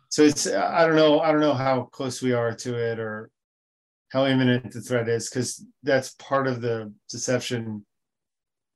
so 0.09 0.23
it's 0.23 0.47
I 0.47 0.85
don't 0.85 0.95
know 0.95 1.19
I 1.19 1.31
don't 1.31 1.41
know 1.41 1.53
how 1.55 1.83
close 1.91 2.21
we 2.21 2.33
are 2.33 2.53
to 2.53 2.75
it 2.75 2.99
or 2.99 3.31
how 4.09 4.27
imminent 4.27 4.71
the 4.71 4.79
threat 4.81 5.09
is 5.09 5.29
because 5.29 5.65
that's 5.81 6.11
part 6.19 6.47
of 6.47 6.61
the 6.61 6.93
deception. 7.09 7.85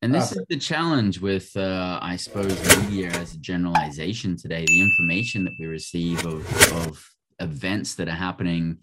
And 0.01 0.13
this 0.13 0.31
Uh, 0.31 0.41
is 0.41 0.45
the 0.49 0.57
challenge 0.57 1.19
with, 1.19 1.55
uh, 1.57 1.99
I 2.01 2.17
suppose, 2.17 2.53
media 2.81 3.09
as 3.11 3.33
a 3.33 3.39
generalization 3.39 4.37
today. 4.37 4.63
The 4.65 4.81
information 4.81 5.43
that 5.45 5.53
we 5.59 5.65
receive 5.65 6.23
of, 6.25 6.45
of 6.73 7.03
events 7.39 7.95
that 7.95 8.07
are 8.07 8.11
happening 8.11 8.77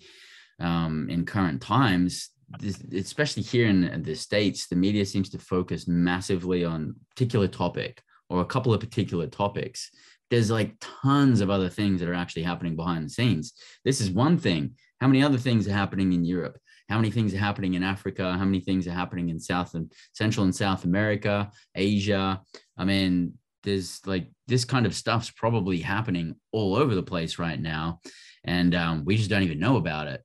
um, 0.58 1.08
in 1.08 1.24
current 1.24 1.62
times, 1.62 2.30
this, 2.58 2.82
especially 2.92 3.42
here 3.42 3.68
in 3.68 4.02
the 4.02 4.14
States, 4.14 4.66
the 4.66 4.76
media 4.76 5.06
seems 5.06 5.30
to 5.30 5.38
focus 5.38 5.86
massively 5.86 6.64
on 6.64 6.94
a 6.96 7.14
particular 7.14 7.48
topic 7.48 8.02
or 8.28 8.40
a 8.40 8.46
couple 8.46 8.74
of 8.74 8.80
particular 8.80 9.28
topics. 9.28 9.90
There's 10.30 10.50
like 10.50 10.74
tons 10.80 11.40
of 11.40 11.50
other 11.50 11.68
things 11.68 12.00
that 12.00 12.08
are 12.08 12.14
actually 12.14 12.42
happening 12.42 12.74
behind 12.76 13.04
the 13.04 13.10
scenes. 13.10 13.52
This 13.84 14.00
is 14.00 14.10
one 14.10 14.36
thing. 14.38 14.74
How 15.00 15.06
many 15.06 15.22
other 15.22 15.38
things 15.38 15.68
are 15.68 15.72
happening 15.72 16.12
in 16.12 16.24
Europe? 16.24 16.58
How 16.88 16.96
many 16.96 17.10
things 17.10 17.32
are 17.34 17.38
happening 17.38 17.74
in 17.74 17.82
Africa? 17.82 18.36
How 18.36 18.44
many 18.44 18.60
things 18.60 18.86
are 18.86 18.92
happening 18.92 19.30
in 19.30 19.40
South 19.40 19.74
and 19.74 19.90
Central 20.12 20.44
and 20.44 20.54
South 20.54 20.84
America, 20.84 21.50
Asia? 21.74 22.42
I 22.76 22.84
mean, 22.84 23.34
there's 23.62 24.06
like 24.06 24.28
this 24.46 24.64
kind 24.64 24.84
of 24.84 24.94
stuff's 24.94 25.30
probably 25.30 25.78
happening 25.78 26.36
all 26.52 26.76
over 26.76 26.94
the 26.94 27.02
place 27.02 27.38
right 27.38 27.58
now, 27.58 28.00
and 28.44 28.74
um, 28.74 29.04
we 29.04 29.16
just 29.16 29.30
don't 29.30 29.42
even 29.42 29.58
know 29.58 29.76
about 29.76 30.08
it. 30.08 30.22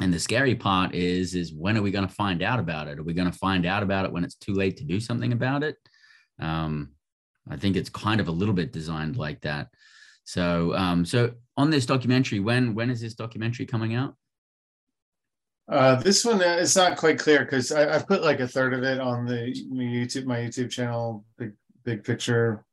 And 0.00 0.12
the 0.12 0.20
scary 0.20 0.54
part 0.54 0.94
is, 0.94 1.34
is 1.34 1.54
when 1.54 1.76
are 1.78 1.82
we 1.82 1.90
going 1.90 2.06
to 2.06 2.14
find 2.14 2.42
out 2.42 2.58
about 2.58 2.86
it? 2.86 2.98
Are 2.98 3.02
we 3.02 3.14
going 3.14 3.30
to 3.30 3.38
find 3.38 3.64
out 3.64 3.82
about 3.82 4.04
it 4.04 4.12
when 4.12 4.24
it's 4.24 4.34
too 4.34 4.52
late 4.52 4.76
to 4.76 4.84
do 4.84 5.00
something 5.00 5.32
about 5.32 5.62
it? 5.62 5.76
Um, 6.38 6.90
I 7.50 7.56
think 7.56 7.76
it's 7.76 7.88
kind 7.88 8.20
of 8.20 8.28
a 8.28 8.32
little 8.32 8.52
bit 8.52 8.72
designed 8.72 9.16
like 9.16 9.40
that. 9.42 9.68
So, 10.24 10.74
um, 10.74 11.06
so 11.06 11.32
on 11.56 11.70
this 11.70 11.86
documentary, 11.86 12.40
when 12.40 12.74
when 12.74 12.90
is 12.90 13.00
this 13.00 13.14
documentary 13.14 13.64
coming 13.64 13.94
out? 13.94 14.14
Uh, 15.68 15.96
this 15.96 16.24
one 16.24 16.40
uh, 16.40 16.56
it's 16.60 16.76
not 16.76 16.96
quite 16.96 17.18
clear 17.18 17.40
because 17.40 17.72
I've 17.72 18.06
put 18.06 18.22
like 18.22 18.40
a 18.40 18.46
third 18.46 18.72
of 18.72 18.84
it 18.84 19.00
on 19.00 19.26
the 19.26 19.52
my 19.68 19.82
YouTube 19.82 20.24
my 20.24 20.38
YouTube 20.38 20.70
channel, 20.70 21.24
big 21.38 21.52
big 21.84 22.04
picture 22.04 22.64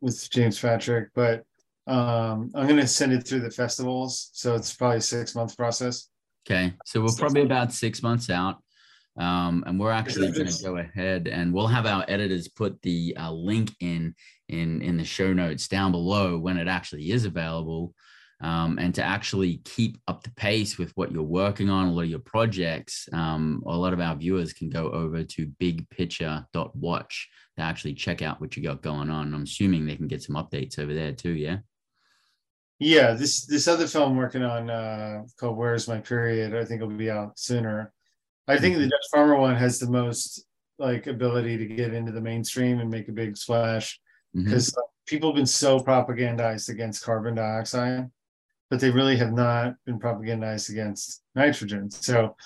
with 0.00 0.30
James 0.30 0.58
Patrick, 0.58 1.10
but 1.14 1.44
um, 1.86 2.50
I'm 2.54 2.66
gonna 2.66 2.86
send 2.86 3.12
it 3.12 3.26
through 3.26 3.40
the 3.40 3.50
festivals, 3.50 4.30
so 4.32 4.54
it's 4.54 4.74
probably 4.74 4.98
a 4.98 5.02
six 5.02 5.34
month 5.34 5.56
process. 5.56 6.08
Okay, 6.46 6.72
so 6.86 7.02
we're 7.02 7.12
probably 7.18 7.42
about 7.42 7.72
six 7.72 8.02
months 8.02 8.30
out. 8.30 8.62
Um, 9.18 9.64
and 9.66 9.80
we're 9.80 9.90
actually 9.90 10.30
going 10.30 10.46
to 10.46 10.62
go 10.62 10.76
ahead 10.76 11.26
and 11.26 11.52
we'll 11.52 11.66
have 11.66 11.86
our 11.86 12.04
editors 12.06 12.46
put 12.46 12.80
the 12.82 13.16
uh, 13.18 13.32
link 13.32 13.72
in 13.80 14.14
in 14.48 14.80
in 14.80 14.96
the 14.96 15.04
show 15.04 15.32
notes 15.32 15.66
down 15.66 15.90
below 15.90 16.38
when 16.38 16.56
it 16.56 16.68
actually 16.68 17.10
is 17.10 17.24
available. 17.24 17.94
Um, 18.40 18.78
and 18.78 18.94
to 18.94 19.02
actually 19.02 19.56
keep 19.64 19.98
up 20.06 20.22
the 20.22 20.30
pace 20.30 20.78
with 20.78 20.92
what 20.96 21.10
you're 21.10 21.22
working 21.22 21.68
on, 21.68 21.88
a 21.88 21.92
lot 21.92 22.02
of 22.02 22.08
your 22.08 22.20
projects, 22.20 23.08
um, 23.12 23.62
a 23.66 23.76
lot 23.76 23.92
of 23.92 24.00
our 24.00 24.14
viewers 24.14 24.52
can 24.52 24.70
go 24.70 24.90
over 24.90 25.24
to 25.24 25.46
bigpicture.watch 25.60 27.28
to 27.56 27.62
actually 27.62 27.94
check 27.94 28.22
out 28.22 28.40
what 28.40 28.56
you 28.56 28.62
got 28.62 28.82
going 28.82 29.10
on. 29.10 29.34
I'm 29.34 29.42
assuming 29.42 29.86
they 29.86 29.96
can 29.96 30.06
get 30.06 30.22
some 30.22 30.36
updates 30.36 30.78
over 30.78 30.94
there 30.94 31.12
too. 31.12 31.32
Yeah. 31.32 31.58
Yeah, 32.80 33.14
this 33.14 33.44
this 33.44 33.66
other 33.66 33.88
film 33.88 34.12
I'm 34.12 34.16
working 34.16 34.44
on 34.44 34.70
uh, 34.70 35.24
called 35.36 35.56
"Where's 35.56 35.88
My 35.88 35.98
Period" 35.98 36.54
I 36.54 36.64
think 36.64 36.80
it'll 36.80 36.94
be 36.94 37.10
out 37.10 37.36
sooner. 37.36 37.92
I 38.46 38.56
think 38.56 38.76
the 38.76 38.88
Dutch 38.88 39.06
Farmer 39.10 39.34
one 39.34 39.56
has 39.56 39.80
the 39.80 39.90
most 39.90 40.44
like 40.78 41.08
ability 41.08 41.58
to 41.58 41.66
get 41.66 41.92
into 41.92 42.12
the 42.12 42.20
mainstream 42.20 42.78
and 42.78 42.88
make 42.88 43.08
a 43.08 43.12
big 43.12 43.36
splash 43.36 43.98
because 44.32 44.70
mm-hmm. 44.70 44.80
people 45.06 45.30
have 45.30 45.36
been 45.36 45.44
so 45.44 45.80
propagandized 45.80 46.68
against 46.68 47.02
carbon 47.02 47.34
dioxide 47.34 48.08
but 48.70 48.80
they 48.80 48.90
really 48.90 49.16
have 49.16 49.32
not 49.32 49.74
been 49.86 49.98
propagandized 49.98 50.70
against 50.70 51.22
nitrogen. 51.34 51.90
So, 51.90 52.36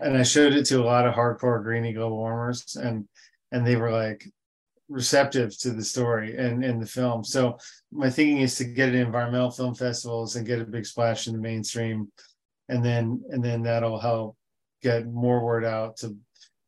and 0.00 0.16
I 0.16 0.22
showed 0.22 0.54
it 0.54 0.64
to 0.66 0.80
a 0.80 0.84
lot 0.84 1.06
of 1.06 1.14
hardcore 1.14 1.62
greeny 1.62 1.92
global 1.92 2.16
warmers, 2.16 2.76
and 2.76 3.08
and 3.52 3.66
they 3.66 3.76
were 3.76 3.90
like 3.90 4.24
receptive 4.88 5.56
to 5.58 5.70
the 5.70 5.84
story 5.84 6.36
and 6.36 6.64
in 6.64 6.78
the 6.78 6.86
film. 6.86 7.24
So 7.24 7.58
my 7.90 8.10
thinking 8.10 8.38
is 8.38 8.56
to 8.56 8.64
get 8.64 8.90
it 8.90 8.96
in 8.96 9.06
environmental 9.06 9.50
film 9.50 9.74
festivals 9.74 10.36
and 10.36 10.46
get 10.46 10.60
a 10.60 10.64
big 10.64 10.86
splash 10.86 11.26
in 11.26 11.32
the 11.32 11.40
mainstream, 11.40 12.10
and 12.68 12.84
then 12.84 13.22
and 13.30 13.42
then 13.42 13.62
that'll 13.62 14.00
help 14.00 14.36
get 14.82 15.06
more 15.06 15.44
word 15.44 15.64
out 15.64 15.96
to 15.98 16.16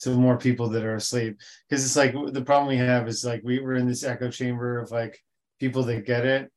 to 0.00 0.10
more 0.10 0.38
people 0.38 0.68
that 0.70 0.84
are 0.84 0.96
asleep. 0.96 1.38
Because 1.68 1.84
it's 1.84 1.96
like 1.96 2.14
the 2.32 2.44
problem 2.44 2.68
we 2.68 2.76
have 2.76 3.08
is 3.08 3.24
like 3.24 3.42
we 3.44 3.60
were 3.60 3.74
in 3.74 3.86
this 3.86 4.04
echo 4.04 4.30
chamber 4.30 4.78
of 4.78 4.90
like 4.90 5.18
people 5.58 5.82
that 5.84 6.06
get 6.06 6.26
it 6.26 6.50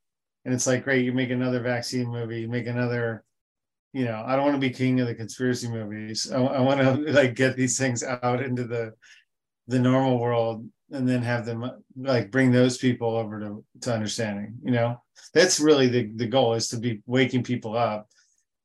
and 0.46 0.54
it's 0.54 0.68
like 0.68 0.84
great 0.84 1.06
you 1.06 1.14
make 1.14 1.30
another 1.30 1.60
vaccine 1.60 2.08
movie 2.08 2.42
you 2.42 2.48
make 2.48 2.68
another 2.68 3.24
you 3.94 4.06
know 4.06 4.24
i 4.26 4.36
don't 4.36 4.46
want 4.46 4.56
to 4.56 4.60
be 4.60 4.70
king 4.70 5.00
of 5.00 5.08
the 5.08 5.16
conspiracy 5.16 5.68
movies. 5.68 6.32
I, 6.32 6.40
I 6.40 6.60
want 6.62 6.80
to 6.82 7.12
like 7.12 7.36
get 7.36 7.56
these 7.56 7.78
things 7.78 8.04
out 8.04 8.42
into 8.42 8.66
the 8.66 8.94
the 9.68 9.80
normal 9.80 10.20
world 10.20 10.68
and 10.92 11.08
then 11.08 11.22
have 11.22 11.46
them 11.46 11.70
like 11.96 12.32
bring 12.32 12.52
those 12.52 12.78
people 12.78 13.16
over 13.16 13.40
to, 13.40 13.64
to 13.82 13.94
understanding 13.94 14.56
you 14.64 14.72
know? 14.72 15.02
That's 15.34 15.60
really 15.60 15.88
the, 15.88 16.12
the 16.16 16.28
goal 16.28 16.54
is 16.54 16.70
to 16.70 16.78
be 16.78 17.02
waking 17.06 17.44
people 17.44 17.78
up 17.78 18.08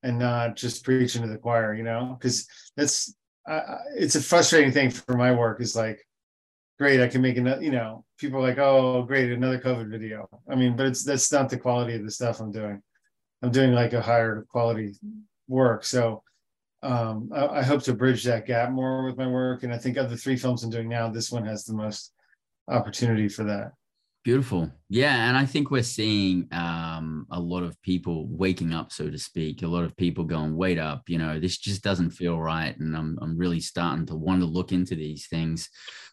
and 0.01 0.17
not 0.17 0.55
just 0.55 0.83
preaching 0.83 1.21
to 1.21 1.27
the 1.27 1.37
choir 1.37 1.73
you 1.75 1.83
know? 1.83 2.17
Because 2.17 2.47
that's 2.75 3.13
uh, 3.47 3.77
it's 3.95 4.15
a 4.15 4.21
frustrating 4.21 4.71
thing 4.71 4.89
for 4.89 5.15
my 5.15 5.31
work 5.31 5.61
is 5.61 5.75
like 5.75 5.99
great 6.77 6.99
i 6.99 7.07
can 7.07 7.21
make 7.21 7.37
another 7.37 7.61
you 7.61 7.71
know 7.71 8.03
people 8.17 8.39
are 8.39 8.47
like 8.47 8.57
oh 8.57 9.03
great 9.03 9.31
another 9.31 9.59
covid 9.59 9.89
video. 9.89 10.27
I 10.49 10.55
mean 10.55 10.75
but 10.75 10.87
it's 10.87 11.03
that's 11.03 11.31
not 11.31 11.49
the 11.49 11.57
quality 11.57 11.95
of 11.95 12.03
the 12.03 12.11
stuff 12.11 12.39
i'm 12.39 12.51
doing. 12.51 12.81
I'm 13.41 13.51
doing 13.51 13.73
like 13.73 13.93
a 13.93 14.01
higher 14.01 14.45
quality 14.49 14.95
work. 15.47 15.83
So 15.83 16.23
um, 16.81 17.29
I, 17.33 17.47
I, 17.47 17.63
hope 17.63 17.83
to 17.83 17.93
bridge 17.93 18.23
that 18.23 18.45
gap 18.45 18.71
more 18.71 19.05
with 19.05 19.17
my 19.17 19.27
work 19.27 19.63
and 19.63 19.73
i 19.73 19.77
think 19.77 19.97
of 19.97 20.09
the 20.09 20.17
three 20.17 20.35
films 20.35 20.63
i'm 20.63 20.69
doing 20.69 20.87
now 20.87 21.09
this 21.09 21.31
one 21.31 21.43
has 21.45 21.63
the 21.65 21.73
most 21.73 22.13
opportunity 22.67 23.27
for 23.27 23.43
that 23.45 23.71
Beautiful. 24.25 24.71
Yeah. 24.89 25.29
And 25.29 25.37
I 25.37 25.45
think 25.45 25.69
we're 25.69 25.83
seeing 25.83 26.47
um, 26.51 27.27
a 27.29 27.39
lot 27.39 27.61
of 27.61 27.79
people 27.83 28.25
waking 28.27 28.73
up, 28.73 28.91
so 28.91 29.07
to 29.07 29.19
speak, 29.19 29.61
a 29.61 29.67
lot 29.67 29.83
of 29.83 29.95
people 29.97 30.23
going, 30.23 30.57
wait 30.57 30.79
up, 30.79 31.03
you 31.07 31.19
know, 31.19 31.39
this 31.39 31.59
just 31.59 31.83
doesn't 31.83 32.09
feel 32.09 32.39
right. 32.39 32.75
And 32.79 32.97
I'm, 32.97 33.19
I'm 33.21 33.37
really 33.37 33.59
starting 33.59 34.07
to 34.07 34.15
want 34.15 34.41
to 34.41 34.47
look 34.47 34.71
into 34.71 34.95
these 34.95 35.27
things 35.27 35.69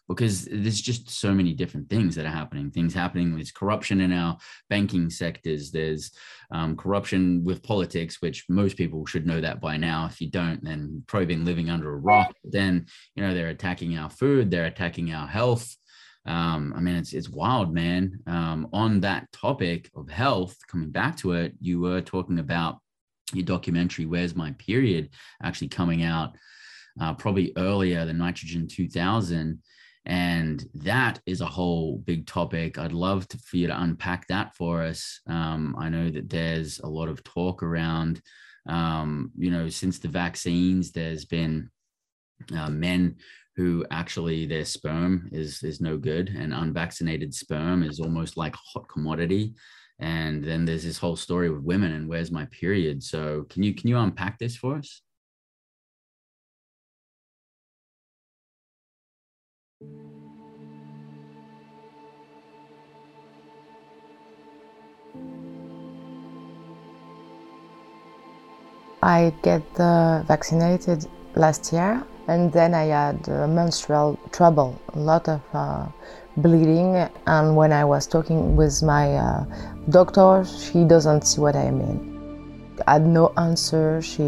because 0.07 0.45
there's 0.45 0.79
just 0.79 1.09
so 1.09 1.33
many 1.33 1.53
different 1.53 1.89
things 1.89 2.13
that 2.13 2.27
are 2.27 2.29
happening. 2.29 2.69
Things 2.69 2.93
happening. 2.93 3.33
There's 3.33 3.51
corruption 3.51 3.99
in 3.99 4.13
our 4.13 4.37
banking 4.69 5.09
sectors. 5.09 5.71
There's 5.71 6.11
um, 6.51 6.77
corruption 6.77 7.43
with 7.43 7.63
politics, 7.63 8.21
which 8.21 8.45
most 8.47 8.77
people 8.77 9.07
should 9.07 9.25
know 9.25 9.41
that 9.41 9.59
by 9.59 9.75
now. 9.75 10.05
If 10.05 10.21
you 10.21 10.29
don't, 10.29 10.63
then 10.63 11.03
probably 11.07 11.25
been 11.25 11.45
living 11.45 11.71
under 11.71 11.91
a 11.91 11.97
rock. 11.97 12.35
Then, 12.43 12.85
you 13.15 13.23
know, 13.23 13.33
they're 13.33 13.49
attacking 13.49 13.97
our 13.97 14.11
food, 14.11 14.51
they're 14.51 14.65
attacking 14.65 15.11
our 15.11 15.27
health 15.27 15.75
um, 16.25 16.73
I 16.75 16.79
mean, 16.79 16.95
it's 16.95 17.13
it's 17.13 17.29
wild, 17.29 17.73
man. 17.73 18.19
Um, 18.27 18.69
on 18.71 19.01
that 19.01 19.31
topic 19.33 19.89
of 19.95 20.09
health, 20.09 20.57
coming 20.67 20.89
back 20.89 21.17
to 21.17 21.33
it, 21.33 21.53
you 21.59 21.81
were 21.81 22.01
talking 22.01 22.39
about 22.39 22.79
your 23.33 23.45
documentary 23.45 24.05
"Where's 24.05 24.35
My 24.35 24.51
Period" 24.51 25.09
actually 25.41 25.67
coming 25.67 26.03
out 26.03 26.35
uh, 26.99 27.13
probably 27.15 27.51
earlier 27.57 28.05
than 28.05 28.19
Nitrogen 28.19 28.67
2000, 28.67 29.61
and 30.05 30.65
that 30.75 31.19
is 31.25 31.41
a 31.41 31.45
whole 31.45 31.97
big 31.97 32.25
topic. 32.25 32.77
I'd 32.77 32.93
love 32.93 33.27
to, 33.29 33.37
for 33.39 33.57
you 33.57 33.67
to 33.67 33.81
unpack 33.81 34.27
that 34.27 34.55
for 34.55 34.81
us. 34.81 35.19
Um, 35.27 35.75
I 35.77 35.89
know 35.89 36.09
that 36.09 36.29
there's 36.29 36.79
a 36.79 36.87
lot 36.87 37.09
of 37.09 37.23
talk 37.25 37.63
around, 37.63 38.21
um, 38.67 39.31
you 39.37 39.51
know, 39.51 39.67
since 39.67 39.99
the 39.99 40.07
vaccines, 40.07 40.91
there's 40.93 41.25
been 41.25 41.69
uh, 42.55 42.69
men 42.69 43.17
who 43.55 43.85
actually 43.91 44.45
their 44.45 44.65
sperm 44.65 45.29
is 45.31 45.63
is 45.63 45.79
no 45.79 45.97
good 45.97 46.29
and 46.29 46.53
unvaccinated 46.53 47.33
sperm 47.33 47.83
is 47.83 47.99
almost 47.99 48.37
like 48.37 48.55
hot 48.55 48.87
commodity. 48.87 49.53
And 49.99 50.43
then 50.43 50.65
there's 50.65 50.83
this 50.83 50.97
whole 50.97 51.15
story 51.15 51.49
with 51.49 51.61
women 51.61 51.91
and 51.93 52.09
where's 52.09 52.31
my 52.31 52.45
period. 52.45 53.03
So 53.03 53.45
can 53.49 53.63
you 53.63 53.73
can 53.75 53.89
you 53.89 53.97
unpack 53.97 54.39
this 54.39 54.55
for 54.55 54.77
us? 54.77 55.01
I 69.03 69.33
get 69.43 69.63
vaccinated 69.75 71.05
last 71.35 71.73
year 71.73 72.03
and 72.27 72.51
then 72.51 72.73
I 72.73 72.85
had 72.85 73.27
uh, 73.27 73.47
menstrual 73.47 74.19
trouble, 74.31 74.79
a 74.93 74.99
lot 74.99 75.27
of 75.27 75.41
uh, 75.53 75.87
bleeding. 76.37 76.95
And 77.27 77.55
when 77.55 77.71
I 77.71 77.83
was 77.85 78.07
talking 78.07 78.55
with 78.55 78.81
my 78.81 79.15
uh, 79.15 79.45
doctor, 79.89 80.45
she 80.45 80.83
doesn't 80.83 81.23
see 81.23 81.41
what 81.41 81.55
I 81.55 81.69
mean. 81.71 82.09
I 82.87 82.93
had 82.93 83.05
no 83.05 83.33
answer. 83.37 84.01
She 84.01 84.23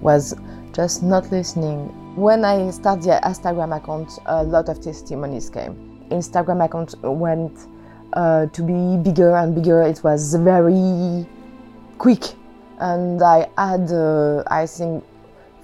was 0.00 0.34
just 0.72 1.02
not 1.02 1.30
listening. 1.30 1.88
When 2.16 2.44
I 2.44 2.70
started 2.70 3.04
the 3.04 3.20
Instagram 3.24 3.76
account, 3.76 4.18
a 4.26 4.42
lot 4.42 4.68
of 4.68 4.80
testimonies 4.80 5.50
came. 5.50 5.74
Instagram 6.10 6.64
account 6.64 6.94
went 7.02 7.52
uh, 8.12 8.46
to 8.46 8.62
be 8.62 8.96
bigger 9.02 9.36
and 9.36 9.54
bigger. 9.54 9.82
It 9.82 10.02
was 10.02 10.34
very 10.34 11.26
quick, 11.98 12.24
and 12.78 13.22
I 13.22 13.48
had, 13.56 13.90
uh, 13.90 14.42
I 14.46 14.66
think, 14.66 15.04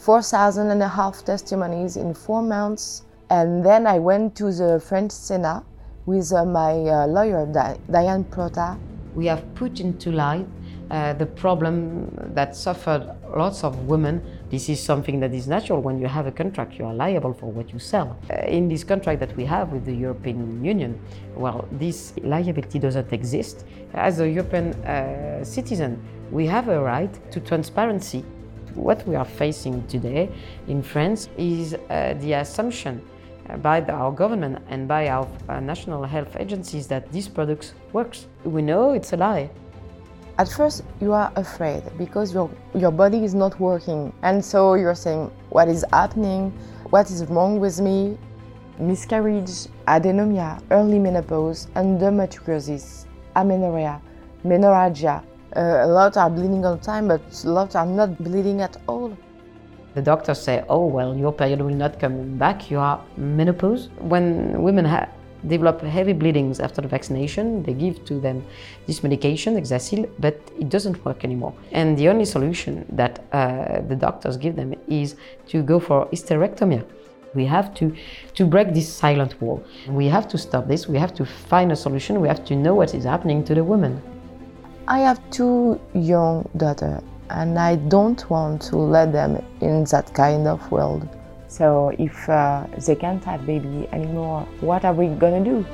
4,000 0.03 0.68
and 0.70 0.82
a 0.82 0.88
half 0.88 1.24
testimonies 1.24 1.96
in 1.96 2.12
four 2.12 2.42
months. 2.42 3.05
And 3.30 3.64
then 3.64 3.86
I 3.86 4.00
went 4.00 4.34
to 4.34 4.50
the 4.53 4.80
French 4.80 5.12
Senate 5.12 5.62
with 6.07 6.32
uh, 6.32 6.44
my 6.44 6.72
uh, 6.72 7.07
lawyer, 7.07 7.46
Di- 7.46 7.78
Diane 7.88 8.24
Protat. 8.24 8.80
We 9.14 9.26
have 9.26 9.44
put 9.55 9.78
into 9.78 10.11
light 10.11 10.44
uh, 10.90 11.12
the 11.12 11.26
problem 11.26 12.12
that 12.34 12.57
suffered 12.57 13.14
lots 13.36 13.62
of 13.62 13.86
women. 13.86 14.20
This 14.50 14.68
is 14.68 14.82
something 14.82 15.20
that 15.20 15.32
is 15.32 15.46
natural. 15.46 15.80
When 15.80 16.00
you 16.00 16.09
have 16.09 16.26
a 16.26 16.32
contract, 16.32 16.80
you 16.80 16.84
are 16.84 16.94
liable 16.94 17.32
for 17.32 17.53
what 17.53 17.72
you 17.72 17.78
sell. 17.78 18.18
Uh, 18.28 18.44
in 18.46 18.68
this 18.68 18.82
contract 18.82 19.20
that 19.20 19.36
we 19.36 19.44
have 19.44 19.70
with 19.70 19.84
the 19.84 19.94
European 19.94 20.64
Union, 20.64 21.00
well, 21.36 21.68
this 21.70 22.12
liability 22.24 22.80
doesn't 22.80 23.12
exist. 23.12 23.64
As 23.94 24.18
a 24.18 24.28
European 24.28 24.74
uh, 24.84 25.44
citizen, 25.44 26.03
we 26.32 26.44
have 26.48 26.68
a 26.68 26.80
right 26.80 27.30
to 27.30 27.38
transparency 27.38 28.24
what 28.74 29.06
we 29.06 29.14
are 29.14 29.24
facing 29.24 29.86
today 29.86 30.30
in 30.68 30.82
France 30.82 31.28
is 31.36 31.74
uh, 31.74 32.14
the 32.20 32.34
assumption 32.34 33.02
uh, 33.48 33.56
by 33.56 33.80
our 33.82 34.12
government 34.12 34.58
and 34.68 34.86
by 34.86 35.08
our 35.08 35.26
uh, 35.48 35.60
national 35.60 36.04
health 36.04 36.36
agencies 36.38 36.86
that 36.86 37.10
this 37.12 37.28
product 37.28 37.74
works. 37.92 38.26
We 38.44 38.62
know 38.62 38.92
it's 38.92 39.12
a 39.12 39.16
lie. 39.16 39.50
At 40.38 40.48
first, 40.48 40.82
you 41.00 41.12
are 41.12 41.30
afraid 41.36 41.82
because 41.98 42.32
your, 42.32 42.50
your 42.74 42.90
body 42.90 43.22
is 43.22 43.34
not 43.34 43.58
working. 43.60 44.12
And 44.22 44.42
so 44.44 44.74
you're 44.74 44.94
saying, 44.94 45.30
What 45.50 45.68
is 45.68 45.84
happening? 45.92 46.50
What 46.90 47.10
is 47.10 47.24
wrong 47.26 47.60
with 47.60 47.80
me? 47.80 48.16
Miscarriage, 48.78 49.68
adenomia, 49.86 50.62
early 50.70 50.98
menopause, 50.98 51.66
endometriosis, 51.76 53.06
amenorrhea, 53.36 54.00
menorrhagia, 54.44 55.22
a 55.55 55.86
lot 55.86 56.16
are 56.16 56.30
bleeding 56.30 56.64
all 56.64 56.76
the 56.76 56.82
time, 56.82 57.09
but 57.09 57.20
a 57.44 57.50
lot 57.50 57.76
are 57.76 57.86
not 57.86 58.22
bleeding 58.22 58.61
at 58.61 58.76
all. 58.86 59.16
The 59.94 60.03
doctors 60.03 60.40
say, 60.40 60.64
oh, 60.68 60.86
well, 60.86 61.14
your 61.14 61.32
period 61.32 61.61
will 61.61 61.74
not 61.74 62.00
come 62.00 62.38
back, 62.38 62.70
you 62.70 62.78
are 62.78 63.05
menopause. 63.16 63.90
When 63.98 64.62
women 64.62 64.86
develop 65.46 65.82
heavy 65.82 66.12
bleedings 66.12 66.61
after 66.61 66.80
the 66.80 66.88
vaccination, 66.88 67.62
they 67.62 67.74
give 67.74 68.05
to 68.07 68.18
them 68.20 68.42
this 68.86 69.03
medication, 69.03 69.57
Exacyl, 69.57 70.09
but 70.18 70.40
it 70.59 70.70
doesn't 70.70 71.05
work 71.05 71.24
anymore. 71.24 71.53
And 71.72 71.98
the 71.98 72.09
only 72.09 72.24
solution 72.24 72.86
that 72.92 73.24
uh, 73.32 73.82
the 73.82 73.96
doctors 73.96 74.36
give 74.36 74.57
them 74.57 74.74
is 74.88 75.16
to 75.48 75.62
go 75.62 75.78
for 75.78 76.07
hysterectomy. 76.07 76.84
We 77.34 77.44
have 77.46 77.74
to, 77.74 77.94
to 78.34 78.46
break 78.46 78.74
this 78.74 78.92
silent 78.92 79.40
wall. 79.40 79.64
We 79.88 80.07
have 80.07 80.28
to 80.28 80.38
stop 80.38 80.68
this. 80.68 80.86
We 80.86 80.98
have 80.98 81.14
to 81.14 81.24
find 81.24 81.72
a 81.72 81.76
solution. 81.76 82.20
We 82.20 82.28
have 82.28 82.44
to 82.46 82.57
know 82.57 82.74
what 82.74 82.94
is 82.94 83.05
happening 83.05 83.42
to 83.44 83.55
the 83.55 83.64
women. 83.64 84.03
I 84.88 84.98
have 84.98 85.20
two 85.30 85.80
young 85.94 86.48
daughters 86.56 87.02
and 87.30 87.56
I 87.56 87.76
don't 87.76 88.28
want 88.28 88.62
to 88.62 88.76
let 88.76 89.12
them 89.12 89.40
in 89.60 89.84
that 89.84 90.12
kind 90.12 90.48
of 90.48 90.70
world. 90.72 91.08
So 91.46 91.92
if 91.98 92.28
uh, 92.28 92.66
they 92.84 92.96
can't 92.96 93.22
have 93.24 93.46
baby 93.46 93.88
anymore, 93.92 94.40
what 94.60 94.84
are 94.84 94.92
we 94.92 95.06
gonna 95.06 95.44
do? 95.44 95.64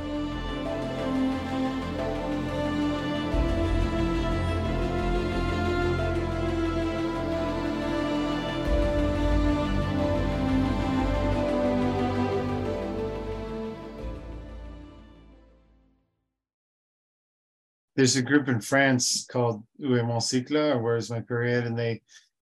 There's 17.98 18.14
a 18.14 18.22
group 18.22 18.48
in 18.48 18.60
France 18.60 19.26
called 19.28 19.64
mon 19.80 20.20
cycle 20.20 20.56
or 20.56 20.78
Where's 20.78 21.10
My 21.10 21.20
Period, 21.20 21.66
and 21.66 21.76
they 21.76 22.00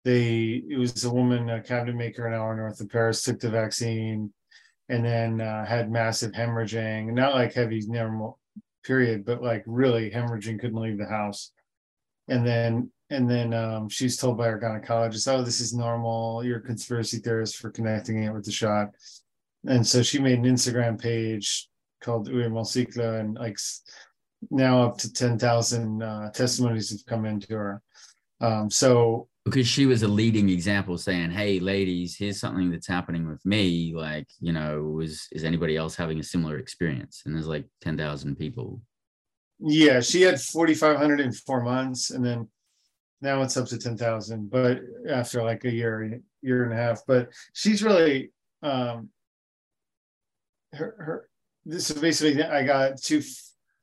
they 0.05 0.63
it 0.69 0.77
was 0.77 1.03
a 1.03 1.09
woman, 1.09 1.49
a 1.49 1.59
cabinet 1.59 1.95
maker, 1.95 2.27
an 2.27 2.35
hour 2.35 2.55
north 2.55 2.79
of 2.79 2.89
Paris, 2.89 3.23
took 3.23 3.39
the 3.39 3.49
vaccine, 3.49 4.31
and 4.89 5.03
then 5.03 5.41
uh, 5.41 5.65
had 5.65 5.91
massive 5.91 6.33
hemorrhaging, 6.33 7.11
not 7.13 7.33
like 7.33 7.55
heavy 7.55 7.81
normal 7.87 8.37
period, 8.83 9.25
but 9.25 9.41
like 9.41 9.63
really 9.65 10.11
hemorrhaging, 10.11 10.59
couldn't 10.59 10.79
leave 10.79 10.99
the 10.99 11.07
house, 11.07 11.51
and 12.27 12.45
then 12.45 12.91
and 13.09 13.27
then 13.27 13.51
um, 13.51 13.89
she's 13.89 14.17
told 14.17 14.37
by 14.37 14.49
her 14.49 14.59
gynecologist, 14.59 15.27
"Oh, 15.33 15.41
this 15.41 15.61
is 15.61 15.73
normal. 15.73 16.43
You're 16.43 16.59
a 16.59 16.61
conspiracy 16.61 17.17
theorist 17.17 17.57
for 17.57 17.71
connecting 17.71 18.21
it 18.21 18.31
with 18.31 18.45
the 18.45 18.51
shot," 18.51 18.89
and 19.67 19.85
so 19.85 20.03
she 20.03 20.19
made 20.19 20.37
an 20.37 20.45
Instagram 20.45 21.01
page 21.01 21.67
called 22.01 22.31
mon 22.31 22.65
cycle, 22.65 23.15
and 23.15 23.33
like 23.33 23.57
now 24.51 24.83
up 24.83 24.97
to 24.99 25.11
10,000 25.11 26.01
uh, 26.01 26.31
testimonies 26.31 26.91
have 26.91 27.05
come 27.05 27.25
into 27.25 27.53
her. 27.53 27.81
Um, 28.41 28.69
so 28.71 29.27
because 29.45 29.67
she 29.67 29.85
was 29.85 30.03
a 30.03 30.07
leading 30.07 30.49
example 30.49 30.97
saying, 30.97 31.31
Hey 31.31 31.59
ladies, 31.59 32.15
here's 32.15 32.39
something 32.39 32.69
that's 32.71 32.87
happening 32.87 33.27
with 33.27 33.43
me. 33.45 33.93
Like, 33.95 34.27
you 34.39 34.53
know, 34.53 34.81
was, 34.81 35.27
is 35.31 35.43
anybody 35.43 35.75
else 35.75 35.95
having 35.95 36.19
a 36.19 36.23
similar 36.23 36.57
experience? 36.57 37.23
And 37.25 37.35
there's 37.35 37.47
like 37.47 37.65
10,000 37.81 38.35
people. 38.35 38.81
Yeah. 39.59 40.01
She 40.01 40.21
had 40.21 40.39
4,500 40.39 41.19
in 41.19 41.31
four 41.31 41.63
months 41.63 42.11
and 42.11 42.23
then 42.23 42.47
now 43.21 43.41
it's 43.41 43.57
up 43.57 43.67
to 43.67 43.77
10,000, 43.77 44.49
but 44.49 44.79
after 45.09 45.43
like 45.43 45.65
a 45.65 45.71
year, 45.71 46.21
year 46.41 46.63
and 46.63 46.73
a 46.73 46.77
half, 46.77 47.01
but 47.05 47.29
she's 47.53 47.83
really, 47.83 48.31
um, 48.63 49.09
her, 50.73 50.95
her, 50.97 51.29
this 51.65 51.89
is 51.89 51.99
basically, 51.99 52.41
I 52.41 52.63
got 52.63 53.01
two 53.01 53.21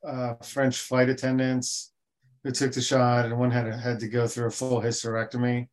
uh, 0.07 0.35
French 0.43 0.79
flight 0.79 1.09
attendants 1.09 1.93
who 2.45 2.53
took 2.53 2.73
the 2.73 2.81
shot, 2.81 3.25
and 3.25 3.39
one 3.39 3.51
had 3.51 3.67
had 3.75 3.99
to 4.01 4.09
go 4.09 4.27
through 4.27 4.47
a 4.47 4.51
full 4.51 4.81
hysterectomy. 4.81 5.69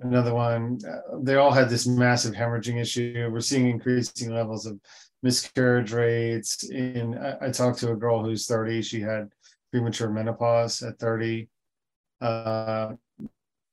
Another 0.00 0.34
one, 0.34 0.80
uh, 0.88 1.18
they 1.22 1.36
all 1.36 1.52
had 1.52 1.68
this 1.68 1.86
massive 1.86 2.34
hemorrhaging 2.34 2.80
issue. 2.80 3.28
We're 3.30 3.40
seeing 3.40 3.68
increasing 3.68 4.32
levels 4.32 4.66
of 4.66 4.80
miscarriage 5.22 5.92
rates. 5.92 6.64
In 6.64 7.16
I, 7.16 7.46
I 7.46 7.50
talked 7.50 7.78
to 7.80 7.92
a 7.92 7.96
girl 7.96 8.24
who's 8.24 8.46
30. 8.46 8.82
She 8.82 9.00
had 9.00 9.30
premature 9.70 10.10
menopause 10.10 10.82
at 10.82 10.98
30. 10.98 11.48
Uh, 12.20 12.94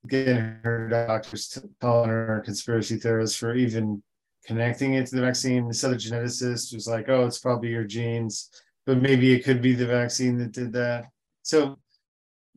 getting 0.07 0.35
her 0.63 0.89
doctors 0.89 1.59
calling 1.79 2.09
her 2.09 2.41
conspiracy 2.43 2.97
theorist 2.97 3.37
for 3.37 3.55
even 3.55 4.01
connecting 4.45 4.95
it 4.95 5.07
to 5.07 5.15
the 5.15 5.21
vaccine. 5.21 5.67
This 5.67 5.83
other 5.83 5.95
geneticist 5.95 6.73
was 6.73 6.87
like, 6.87 7.09
"Oh, 7.09 7.25
it's 7.25 7.39
probably 7.39 7.69
your 7.69 7.83
genes." 7.83 8.49
But 8.91 9.01
maybe 9.01 9.31
it 9.31 9.45
could 9.45 9.61
be 9.61 9.71
the 9.71 9.85
vaccine 9.85 10.37
that 10.37 10.51
did 10.51 10.73
that. 10.73 11.05
So 11.43 11.79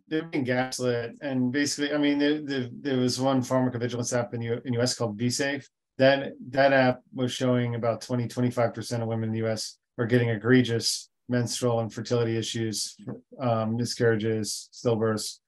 they're 0.08 0.24
being 0.24 0.42
gaslit. 0.42 1.12
And 1.20 1.52
basically, 1.52 1.94
I 1.94 1.96
mean, 1.96 2.18
there, 2.18 2.42
there, 2.42 2.68
there 2.72 2.96
was 2.96 3.20
one 3.20 3.40
pharmacovigilance 3.40 4.12
app 4.18 4.34
in, 4.34 4.42
in 4.42 4.74
US 4.80 4.96
called 4.96 5.16
VSafe. 5.16 5.64
That, 5.98 6.32
that 6.50 6.72
app 6.72 7.02
was 7.14 7.30
showing 7.30 7.76
about 7.76 8.00
20, 8.00 8.26
25% 8.26 9.00
of 9.00 9.06
women 9.06 9.28
in 9.28 9.32
the 9.32 9.48
US 9.48 9.78
are 9.96 10.06
getting 10.06 10.30
egregious 10.30 11.08
menstrual 11.28 11.78
and 11.78 11.92
fertility 11.94 12.36
issues, 12.36 12.96
um, 13.38 13.76
miscarriages, 13.76 14.68
stillbirths 14.72 15.38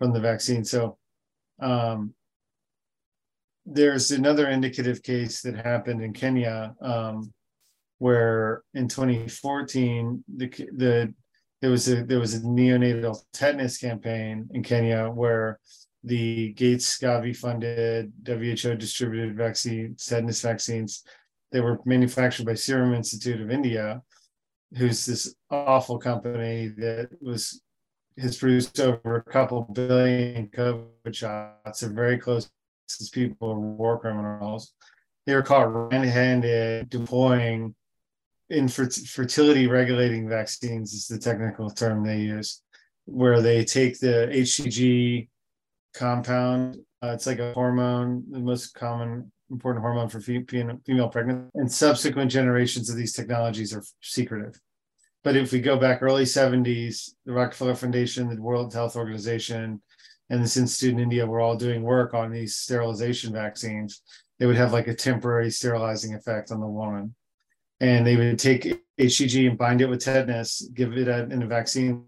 from 0.00 0.12
the 0.12 0.18
vaccine. 0.18 0.64
So 0.64 0.98
um, 1.60 2.12
there's 3.64 4.10
another 4.10 4.48
indicative 4.48 5.00
case 5.04 5.42
that 5.42 5.54
happened 5.54 6.02
in 6.02 6.12
Kenya 6.12 6.74
um, 6.82 7.32
where 8.04 8.62
in 8.74 8.86
2014 8.86 10.22
the 10.36 10.46
the 10.76 11.14
there 11.62 11.70
was 11.70 11.88
a 11.88 12.04
there 12.04 12.20
was 12.20 12.34
a 12.34 12.40
neonatal 12.40 13.16
tetanus 13.32 13.78
campaign 13.78 14.46
in 14.52 14.62
Kenya 14.62 15.08
where 15.08 15.58
the 16.02 16.52
Gates 16.52 16.98
Gavi 16.98 17.34
funded 17.34 18.12
WHO 18.26 18.74
distributed 18.74 19.38
vaccine 19.38 19.96
tetanus 19.96 20.42
vaccines 20.42 21.02
they 21.50 21.62
were 21.62 21.78
manufactured 21.86 22.44
by 22.44 22.52
Serum 22.52 22.92
Institute 22.92 23.40
of 23.40 23.50
India 23.50 24.02
who's 24.76 25.06
this 25.06 25.34
awful 25.50 25.98
company 25.98 26.68
that 26.76 27.08
was 27.22 27.62
has 28.18 28.36
produced 28.36 28.78
over 28.80 29.16
a 29.16 29.30
couple 29.32 29.62
billion 29.72 30.48
COVID 30.48 31.14
shots. 31.14 31.80
They're 31.80 31.88
very 31.88 32.18
close 32.18 32.50
to 32.88 33.10
people 33.12 33.50
are 33.52 33.58
war 33.58 33.98
criminals. 33.98 34.74
They 35.24 35.34
were 35.34 35.42
caught 35.42 35.72
red-handed 35.72 36.90
deploying 36.90 37.74
infertility 38.54 39.66
regulating 39.66 40.28
vaccines 40.28 40.92
is 40.92 41.06
the 41.06 41.18
technical 41.18 41.70
term 41.70 42.04
they 42.04 42.20
use, 42.20 42.62
where 43.04 43.40
they 43.40 43.64
take 43.64 43.98
the 43.98 44.28
HCG 44.32 45.28
compound. 45.94 46.76
Uh, 47.02 47.08
it's 47.08 47.26
like 47.26 47.38
a 47.38 47.52
hormone, 47.52 48.24
the 48.30 48.38
most 48.38 48.74
common 48.74 49.30
important 49.50 49.82
hormone 49.82 50.08
for 50.08 50.20
female 50.20 51.08
pregnancy. 51.08 51.50
And 51.54 51.70
subsequent 51.70 52.30
generations 52.30 52.88
of 52.88 52.96
these 52.96 53.12
technologies 53.12 53.74
are 53.74 53.84
secretive. 54.00 54.58
But 55.22 55.36
if 55.36 55.52
we 55.52 55.60
go 55.60 55.78
back 55.78 56.02
early 56.02 56.24
70s, 56.24 57.10
the 57.24 57.32
Rockefeller 57.32 57.74
Foundation, 57.74 58.28
the 58.28 58.40
World 58.40 58.72
Health 58.72 58.96
Organization, 58.96 59.80
and 60.30 60.42
this 60.42 60.56
institute 60.56 60.94
in 60.94 61.00
India 61.00 61.26
were 61.26 61.40
all 61.40 61.56
doing 61.56 61.82
work 61.82 62.14
on 62.14 62.30
these 62.30 62.56
sterilization 62.56 63.32
vaccines. 63.32 64.02
They 64.38 64.46
would 64.46 64.56
have 64.56 64.72
like 64.72 64.88
a 64.88 64.94
temporary 64.94 65.50
sterilizing 65.50 66.14
effect 66.14 66.50
on 66.50 66.60
the 66.60 66.66
woman 66.66 67.14
and 67.80 68.06
they 68.06 68.16
would 68.16 68.38
take 68.38 68.80
HCG 68.98 69.48
and 69.48 69.58
bind 69.58 69.80
it 69.80 69.88
with 69.88 70.04
tetanus, 70.04 70.68
give 70.74 70.96
it 70.96 71.08
a, 71.08 71.24
in 71.24 71.42
a 71.42 71.46
vaccine 71.46 72.04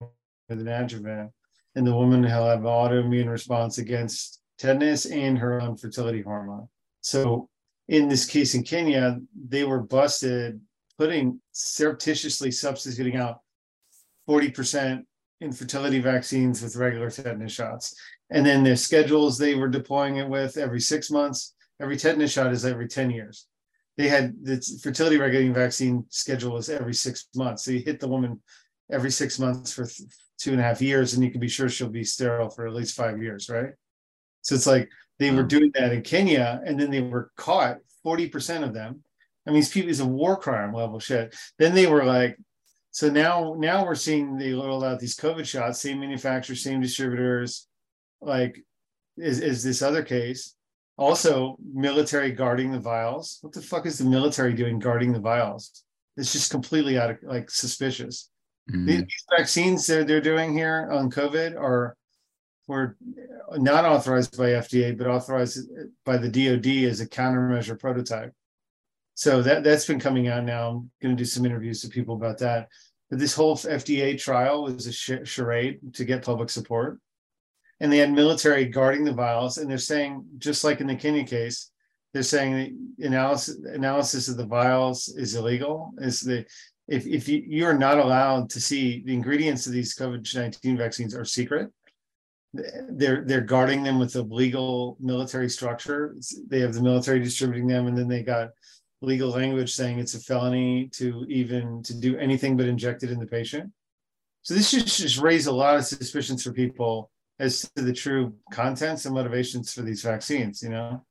with 0.00 0.60
an 0.60 0.68
adjuvant, 0.68 1.30
and 1.74 1.86
the 1.86 1.94
woman 1.94 2.22
will 2.22 2.28
have 2.28 2.60
an 2.60 2.64
autoimmune 2.64 3.28
response 3.28 3.78
against 3.78 4.40
tetanus 4.58 5.06
and 5.06 5.38
her 5.38 5.60
own 5.60 5.76
fertility 5.76 6.22
hormone. 6.22 6.68
So 7.00 7.48
in 7.88 8.08
this 8.08 8.26
case 8.26 8.54
in 8.54 8.62
Kenya, 8.62 9.18
they 9.48 9.64
were 9.64 9.82
busted 9.82 10.60
putting 10.98 11.40
surreptitiously 11.52 12.50
substituting 12.52 13.16
out 13.16 13.40
40% 14.28 15.02
infertility 15.40 15.98
vaccines 15.98 16.62
with 16.62 16.76
regular 16.76 17.10
tetanus 17.10 17.50
shots. 17.50 17.96
And 18.30 18.46
then 18.46 18.62
the 18.62 18.76
schedules 18.76 19.36
they 19.36 19.56
were 19.56 19.68
deploying 19.68 20.16
it 20.16 20.28
with 20.28 20.56
every 20.56 20.80
six 20.80 21.10
months, 21.10 21.54
every 21.80 21.96
tetanus 21.96 22.32
shot 22.32 22.52
is 22.52 22.64
every 22.64 22.86
10 22.86 23.10
years 23.10 23.48
they 23.96 24.08
had 24.08 24.34
the 24.42 24.60
fertility 24.82 25.18
regulating 25.18 25.54
vaccine 25.54 26.04
schedule 26.08 26.52
was 26.52 26.70
every 26.70 26.94
six 26.94 27.26
months. 27.34 27.64
So 27.64 27.70
you 27.72 27.80
hit 27.80 28.00
the 28.00 28.08
woman 28.08 28.40
every 28.90 29.10
six 29.10 29.38
months 29.38 29.72
for 29.72 29.84
th- 29.84 30.08
two 30.38 30.52
and 30.52 30.60
a 30.60 30.64
half 30.64 30.80
years, 30.80 31.14
and 31.14 31.22
you 31.22 31.30
can 31.30 31.40
be 31.40 31.48
sure 31.48 31.68
she'll 31.68 31.88
be 31.88 32.04
sterile 32.04 32.50
for 32.50 32.66
at 32.66 32.74
least 32.74 32.96
five 32.96 33.22
years, 33.22 33.48
right? 33.48 33.70
So 34.40 34.54
it's 34.54 34.66
like 34.66 34.90
they 35.18 35.30
were 35.30 35.42
doing 35.42 35.70
that 35.74 35.92
in 35.92 36.02
Kenya, 36.02 36.60
and 36.64 36.78
then 36.78 36.90
they 36.90 37.00
were 37.02 37.30
caught. 37.36 37.78
Forty 38.02 38.28
percent 38.28 38.64
of 38.64 38.74
them. 38.74 39.04
I 39.46 39.52
mean, 39.52 39.64
people 39.64 39.90
is 39.90 40.00
a 40.00 40.06
war 40.06 40.36
crime 40.36 40.74
level 40.74 40.98
shit. 40.98 41.36
Then 41.58 41.72
they 41.72 41.86
were 41.86 42.04
like, 42.04 42.36
so 42.90 43.08
now 43.08 43.54
now 43.56 43.84
we're 43.84 43.94
seeing 43.94 44.36
they 44.36 44.52
roll 44.52 44.82
out 44.84 44.98
these 44.98 45.16
COVID 45.16 45.46
shots, 45.46 45.80
same 45.80 46.00
manufacturers, 46.00 46.64
same 46.64 46.80
distributors, 46.80 47.68
like 48.20 48.64
is 49.16 49.40
is 49.40 49.62
this 49.62 49.82
other 49.82 50.02
case 50.02 50.56
also, 50.98 51.56
military 51.72 52.32
guarding 52.32 52.70
the 52.70 52.78
vials. 52.78 53.38
What 53.40 53.52
the 53.52 53.62
fuck 53.62 53.86
is 53.86 53.98
the 53.98 54.04
military 54.04 54.52
doing 54.52 54.78
guarding 54.78 55.12
the 55.12 55.20
vials? 55.20 55.84
It's 56.16 56.32
just 56.32 56.50
completely 56.50 56.98
out 56.98 57.10
of 57.10 57.18
like 57.22 57.50
suspicious. 57.50 58.30
Mm-hmm. 58.70 58.86
These 58.86 59.24
vaccines 59.36 59.86
that 59.86 60.06
they're 60.06 60.20
doing 60.20 60.52
here 60.52 60.90
on 60.92 61.10
COVID 61.10 61.56
are 61.56 61.96
were 62.68 62.96
not 63.52 63.84
authorized 63.84 64.36
by 64.36 64.50
FDA, 64.50 64.96
but 64.96 65.06
authorized 65.06 65.68
by 66.04 66.16
the 66.16 66.28
DoD 66.28 66.88
as 66.88 67.00
a 67.00 67.08
countermeasure 67.08 67.78
prototype. 67.78 68.32
So 69.14 69.42
that 69.42 69.64
that's 69.64 69.86
been 69.86 70.00
coming 70.00 70.28
out 70.28 70.44
now. 70.44 70.68
I'm 70.68 70.90
going 71.02 71.16
to 71.16 71.20
do 71.20 71.24
some 71.24 71.44
interviews 71.44 71.82
with 71.82 71.92
people 71.92 72.14
about 72.14 72.38
that. 72.38 72.68
But 73.10 73.18
this 73.18 73.34
whole 73.34 73.56
FDA 73.56 74.18
trial 74.18 74.62
was 74.62 74.86
a 74.86 75.24
charade 75.24 75.80
to 75.94 76.04
get 76.04 76.24
public 76.24 76.48
support 76.48 76.98
and 77.82 77.92
they 77.92 77.98
had 77.98 78.12
military 78.12 78.64
guarding 78.64 79.04
the 79.04 79.12
vials. 79.12 79.58
And 79.58 79.68
they're 79.68 79.76
saying, 79.76 80.24
just 80.38 80.62
like 80.62 80.80
in 80.80 80.86
the 80.86 80.94
Kenya 80.94 81.24
case, 81.24 81.72
they're 82.14 82.22
saying 82.22 82.94
the 82.96 83.06
analysis 83.06 83.56
analysis 83.64 84.28
of 84.28 84.36
the 84.36 84.46
vials 84.46 85.08
is 85.08 85.34
illegal. 85.34 85.90
Is 85.98 86.20
the 86.20 86.46
if 86.86 87.06
if 87.06 87.28
you, 87.28 87.42
you 87.44 87.66
are 87.66 87.76
not 87.76 87.98
allowed 87.98 88.50
to 88.50 88.60
see 88.60 89.02
the 89.04 89.12
ingredients 89.12 89.66
of 89.66 89.72
these 89.72 89.96
COVID-19 89.96 90.78
vaccines 90.78 91.14
are 91.14 91.24
secret. 91.24 91.70
They're 92.54 93.24
they're 93.24 93.40
guarding 93.40 93.82
them 93.82 93.98
with 93.98 94.14
a 94.14 94.22
legal 94.22 94.96
military 95.00 95.48
structure. 95.48 96.14
They 96.48 96.60
have 96.60 96.74
the 96.74 96.82
military 96.82 97.18
distributing 97.18 97.66
them, 97.66 97.88
and 97.88 97.98
then 97.98 98.06
they 98.06 98.22
got 98.22 98.50
legal 99.00 99.30
language 99.30 99.74
saying 99.74 99.98
it's 99.98 100.14
a 100.14 100.20
felony 100.20 100.88
to 100.92 101.26
even 101.28 101.82
to 101.82 101.98
do 101.98 102.16
anything 102.18 102.56
but 102.56 102.66
inject 102.66 103.02
it 103.02 103.10
in 103.10 103.18
the 103.18 103.26
patient. 103.26 103.72
So 104.42 104.54
this 104.54 104.68
should 104.68 104.86
just 104.86 105.18
raised 105.18 105.48
a 105.48 105.52
lot 105.52 105.76
of 105.76 105.84
suspicions 105.84 106.44
for 106.44 106.52
people 106.52 107.10
as 107.42 107.68
to 107.74 107.82
the 107.82 107.92
true 107.92 108.34
contents 108.52 109.04
and 109.04 109.14
motivations 109.14 109.72
for 109.72 109.82
these 109.82 110.02
vaccines, 110.02 110.62
you 110.62 110.70
know? 110.70 111.04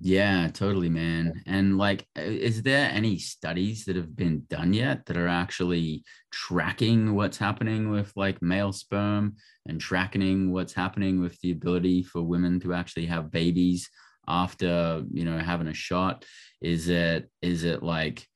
Yeah, 0.00 0.48
totally, 0.48 0.88
man. 0.88 1.44
And 1.46 1.78
like, 1.78 2.04
is 2.16 2.62
there 2.62 2.90
any 2.90 3.18
studies 3.18 3.84
that 3.84 3.94
have 3.94 4.16
been 4.16 4.42
done 4.50 4.72
yet 4.72 5.06
that 5.06 5.16
are 5.16 5.28
actually 5.28 6.02
tracking 6.32 7.14
what's 7.14 7.38
happening 7.38 7.90
with 7.90 8.12
like 8.16 8.42
male 8.42 8.72
sperm 8.72 9.36
and 9.66 9.80
tracking 9.80 10.52
what's 10.52 10.72
happening 10.72 11.20
with 11.20 11.40
the 11.42 11.52
ability 11.52 12.02
for 12.02 12.22
women 12.22 12.58
to 12.60 12.74
actually 12.74 13.06
have 13.06 13.30
babies 13.30 13.88
after, 14.26 15.04
you 15.12 15.24
know, 15.24 15.38
having 15.38 15.68
a 15.68 15.74
shot? 15.74 16.24
Is 16.60 16.88
it, 16.88 17.30
is 17.40 17.62
it 17.62 17.84
like, 17.84 18.26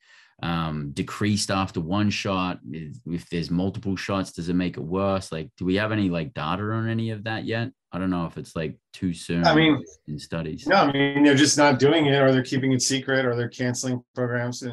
um, 0.41 0.91
decreased 0.93 1.51
after 1.51 1.81
one 1.81 2.09
shot? 2.09 2.59
If 2.71 3.29
there's 3.29 3.51
multiple 3.51 3.95
shots, 3.95 4.31
does 4.31 4.49
it 4.49 4.55
make 4.55 4.77
it 4.77 4.83
worse? 4.83 5.31
Like, 5.31 5.49
do 5.57 5.65
we 5.65 5.75
have 5.75 5.91
any 5.91 6.09
like 6.09 6.33
data 6.33 6.63
on 6.63 6.89
any 6.89 7.11
of 7.11 7.23
that 7.25 7.45
yet? 7.45 7.71
I 7.91 7.97
don't 7.97 8.11
know 8.11 8.25
if 8.25 8.37
it's 8.37 8.55
like 8.55 8.77
too 8.93 9.13
soon. 9.13 9.45
I 9.45 9.55
mean, 9.55 9.83
in 10.07 10.19
studies. 10.19 10.67
No, 10.67 10.75
I 10.75 10.91
mean 10.91 11.23
they're 11.23 11.35
just 11.35 11.57
not 11.57 11.79
doing 11.79 12.05
it, 12.05 12.19
or 12.19 12.31
they're 12.31 12.43
keeping 12.43 12.71
it 12.71 12.81
secret, 12.81 13.25
or 13.25 13.35
they're 13.35 13.49
canceling 13.49 14.03
programs. 14.13 14.63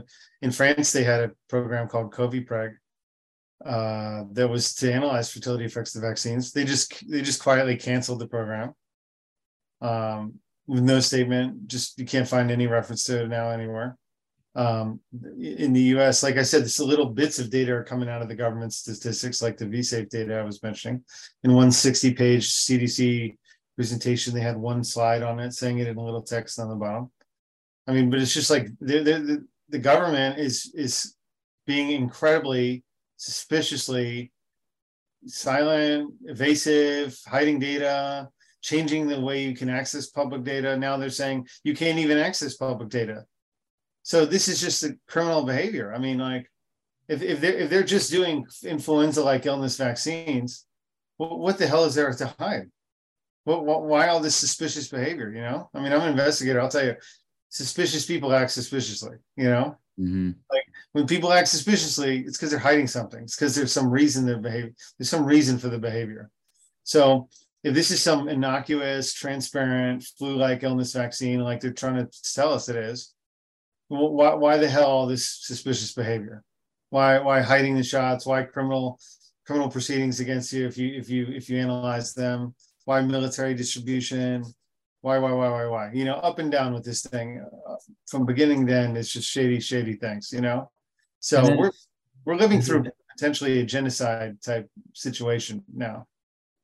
In 0.42 0.50
France, 0.50 0.92
they 0.92 1.04
had 1.04 1.20
a 1.20 1.30
program 1.48 1.88
called 1.88 2.12
Covipreg 2.12 2.74
uh, 3.64 4.24
that 4.32 4.48
was 4.48 4.74
to 4.76 4.92
analyze 4.92 5.32
fertility 5.32 5.64
effects 5.64 5.94
of 5.94 6.02
the 6.02 6.08
vaccines. 6.08 6.52
They 6.52 6.64
just 6.64 7.10
they 7.10 7.22
just 7.22 7.42
quietly 7.42 7.76
canceled 7.76 8.18
the 8.18 8.28
program 8.28 8.74
um, 9.80 10.34
with 10.66 10.82
no 10.82 11.00
statement. 11.00 11.68
Just 11.68 11.98
you 11.98 12.04
can't 12.04 12.28
find 12.28 12.50
any 12.50 12.66
reference 12.66 13.04
to 13.04 13.22
it 13.22 13.28
now 13.28 13.48
anywhere 13.48 13.96
um, 14.56 15.00
in 15.38 15.74
the 15.74 15.82
US, 15.96 16.22
like 16.22 16.38
I 16.38 16.42
said, 16.42 16.64
this 16.64 16.80
little 16.80 17.10
bits 17.10 17.38
of 17.38 17.50
data 17.50 17.72
are 17.74 17.84
coming 17.84 18.08
out 18.08 18.22
of 18.22 18.28
the 18.28 18.34
government 18.34 18.72
statistics, 18.72 19.42
like 19.42 19.58
the 19.58 19.66
VSafe 19.66 20.08
data 20.08 20.38
I 20.38 20.42
was 20.42 20.62
mentioning. 20.62 21.04
In 21.44 21.52
one 21.52 21.70
60 21.70 22.14
page 22.14 22.50
CDC 22.50 23.36
presentation, 23.76 24.32
they 24.32 24.40
had 24.40 24.56
one 24.56 24.82
slide 24.82 25.22
on 25.22 25.38
it 25.40 25.52
saying 25.52 25.78
it 25.78 25.88
in 25.88 25.98
a 25.98 26.02
little 26.02 26.22
text 26.22 26.58
on 26.58 26.70
the 26.70 26.74
bottom. 26.74 27.10
I 27.86 27.92
mean, 27.92 28.08
but 28.08 28.18
it's 28.18 28.32
just 28.32 28.50
like 28.50 28.68
the, 28.80 29.02
the, 29.02 29.46
the 29.68 29.78
government 29.78 30.38
is, 30.38 30.72
is 30.74 31.14
being 31.66 31.90
incredibly 31.90 32.82
suspiciously 33.18 34.32
silent, 35.26 36.14
evasive, 36.24 37.18
hiding 37.26 37.58
data, 37.58 38.30
changing 38.62 39.06
the 39.06 39.20
way 39.20 39.44
you 39.44 39.54
can 39.54 39.68
access 39.68 40.06
public 40.06 40.44
data. 40.44 40.78
Now 40.78 40.96
they're 40.96 41.10
saying 41.10 41.46
you 41.62 41.74
can't 41.74 41.98
even 41.98 42.16
access 42.16 42.56
public 42.56 42.88
data 42.88 43.26
so 44.06 44.24
this 44.24 44.46
is 44.46 44.60
just 44.60 44.84
a 44.84 44.96
criminal 45.08 45.42
behavior. 45.42 45.92
I 45.92 45.98
mean, 45.98 46.18
like 46.18 46.48
if, 47.08 47.22
if 47.22 47.40
they're 47.40 47.58
if 47.58 47.68
they're 47.68 47.82
just 47.82 48.08
doing 48.08 48.46
influenza 48.62 49.20
like 49.24 49.46
illness 49.46 49.76
vaccines, 49.76 50.64
well, 51.18 51.40
what 51.40 51.58
the 51.58 51.66
hell 51.66 51.84
is 51.86 51.96
there 51.96 52.12
to 52.12 52.34
hide? 52.38 52.70
Well, 53.46 53.64
why 53.64 54.06
all 54.06 54.20
this 54.20 54.36
suspicious 54.36 54.86
behavior? 54.86 55.32
You 55.32 55.40
know, 55.40 55.70
I 55.74 55.80
mean, 55.80 55.92
I'm 55.92 56.02
an 56.02 56.10
investigator. 56.10 56.60
I'll 56.60 56.68
tell 56.68 56.84
you, 56.84 56.94
suspicious 57.48 58.06
people 58.06 58.32
act 58.32 58.52
suspiciously. 58.52 59.16
You 59.34 59.48
know, 59.50 59.76
mm-hmm. 59.98 60.30
like 60.52 60.62
when 60.92 61.08
people 61.08 61.32
act 61.32 61.48
suspiciously, 61.48 62.20
it's 62.20 62.38
because 62.38 62.50
they're 62.50 62.60
hiding 62.60 62.86
something. 62.86 63.24
It's 63.24 63.34
because 63.34 63.56
there's 63.56 63.72
some 63.72 63.90
reason 63.90 64.24
they're 64.24 64.38
behaving. 64.38 64.76
There's 65.00 65.10
some 65.10 65.26
reason 65.26 65.58
for 65.58 65.68
the 65.68 65.80
behavior. 65.80 66.30
So 66.84 67.28
if 67.64 67.74
this 67.74 67.90
is 67.90 68.00
some 68.00 68.28
innocuous, 68.28 69.14
transparent 69.14 70.04
flu-like 70.16 70.62
illness 70.62 70.92
vaccine, 70.92 71.40
like 71.40 71.58
they're 71.58 71.72
trying 71.72 71.96
to 71.96 72.32
tell 72.34 72.52
us 72.52 72.68
it 72.68 72.76
is, 72.76 73.15
why, 73.88 74.34
why 74.34 74.56
the 74.56 74.68
hell 74.68 74.90
all 74.90 75.06
this 75.06 75.26
suspicious 75.42 75.92
behavior? 75.92 76.42
Why 76.90 77.18
why 77.18 77.40
hiding 77.40 77.76
the 77.76 77.82
shots? 77.82 78.26
Why 78.26 78.42
criminal 78.44 78.98
criminal 79.46 79.70
proceedings 79.70 80.20
against 80.20 80.52
you 80.52 80.66
if 80.66 80.78
you 80.78 80.94
if 80.94 81.08
you 81.08 81.26
if 81.28 81.48
you 81.48 81.58
analyze 81.58 82.14
them? 82.14 82.54
Why 82.84 83.00
military 83.02 83.54
distribution? 83.54 84.44
Why 85.00 85.18
why 85.18 85.32
why 85.32 85.48
why 85.48 85.66
why? 85.66 85.92
You 85.92 86.04
know, 86.04 86.14
up 86.14 86.38
and 86.38 86.50
down 86.50 86.74
with 86.74 86.84
this 86.84 87.02
thing 87.02 87.44
uh, 87.68 87.76
from 88.06 88.24
beginning 88.24 88.66
to 88.66 88.74
end. 88.74 88.96
It's 88.96 89.12
just 89.12 89.28
shady 89.28 89.60
shady 89.60 89.94
things. 89.94 90.32
You 90.32 90.40
know, 90.40 90.70
so 91.20 91.42
then, 91.42 91.58
we're 91.58 91.72
we're 92.24 92.36
living 92.36 92.60
through 92.60 92.84
potentially 93.10 93.60
a 93.60 93.64
genocide 93.64 94.40
type 94.42 94.68
situation 94.94 95.64
now, 95.74 96.06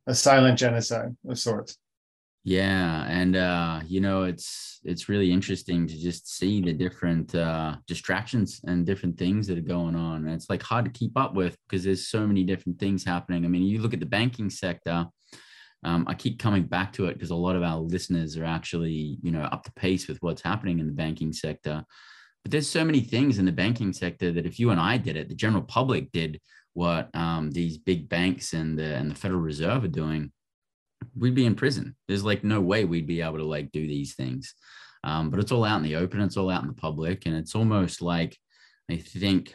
a 0.06 0.14
silent 0.14 0.58
genocide 0.58 1.16
of 1.28 1.38
sorts. 1.38 1.78
Yeah, 2.44 3.04
and 3.08 3.36
uh, 3.36 3.80
you 3.86 4.00
know, 4.00 4.24
it's 4.24 4.80
it's 4.84 5.08
really 5.08 5.30
interesting 5.30 5.86
to 5.86 5.96
just 5.96 6.28
see 6.36 6.60
the 6.60 6.72
different 6.72 7.32
uh, 7.36 7.76
distractions 7.86 8.60
and 8.64 8.84
different 8.84 9.16
things 9.16 9.46
that 9.46 9.58
are 9.58 9.60
going 9.60 9.94
on. 9.94 10.26
And 10.26 10.34
it's 10.34 10.50
like 10.50 10.62
hard 10.62 10.84
to 10.84 10.90
keep 10.90 11.16
up 11.16 11.34
with 11.34 11.56
because 11.68 11.84
there's 11.84 12.08
so 12.08 12.26
many 12.26 12.42
different 12.42 12.80
things 12.80 13.04
happening. 13.04 13.44
I 13.44 13.48
mean, 13.48 13.62
you 13.62 13.80
look 13.80 13.94
at 13.94 14.00
the 14.00 14.06
banking 14.06 14.50
sector. 14.50 15.06
Um, 15.84 16.04
I 16.08 16.14
keep 16.14 16.38
coming 16.38 16.64
back 16.64 16.92
to 16.94 17.06
it 17.06 17.14
because 17.14 17.30
a 17.30 17.36
lot 17.36 17.56
of 17.56 17.62
our 17.62 17.78
listeners 17.78 18.36
are 18.36 18.44
actually, 18.44 19.18
you 19.22 19.32
know, 19.32 19.42
up 19.42 19.64
to 19.64 19.72
pace 19.72 20.06
with 20.08 20.18
what's 20.22 20.42
happening 20.42 20.78
in 20.78 20.86
the 20.86 20.92
banking 20.92 21.32
sector. 21.32 21.84
But 22.42 22.52
there's 22.52 22.68
so 22.68 22.84
many 22.84 23.00
things 23.00 23.38
in 23.38 23.44
the 23.46 23.52
banking 23.52 23.92
sector 23.92 24.32
that 24.32 24.46
if 24.46 24.58
you 24.58 24.70
and 24.70 24.80
I 24.80 24.96
did 24.96 25.16
it, 25.16 25.28
the 25.28 25.34
general 25.34 25.62
public 25.62 26.10
did 26.12 26.40
what 26.74 27.08
um, 27.14 27.50
these 27.50 27.78
big 27.78 28.08
banks 28.08 28.52
and 28.52 28.76
the 28.78 28.94
and 28.96 29.10
the 29.10 29.14
Federal 29.14 29.40
Reserve 29.40 29.84
are 29.84 29.88
doing 29.88 30.32
we'd 31.16 31.34
be 31.34 31.46
in 31.46 31.54
prison. 31.54 31.96
There's 32.08 32.24
like 32.24 32.44
no 32.44 32.60
way 32.60 32.84
we'd 32.84 33.06
be 33.06 33.20
able 33.20 33.38
to 33.38 33.44
like 33.44 33.72
do 33.72 33.86
these 33.86 34.14
things. 34.14 34.54
Um, 35.04 35.30
but 35.30 35.40
it's 35.40 35.52
all 35.52 35.64
out 35.64 35.78
in 35.78 35.82
the 35.82 35.96
open, 35.96 36.20
it's 36.20 36.36
all 36.36 36.50
out 36.50 36.62
in 36.62 36.68
the 36.68 36.74
public, 36.74 37.26
and 37.26 37.34
it's 37.34 37.54
almost 37.54 38.02
like 38.02 38.36
I 38.90 38.96
think 38.96 39.54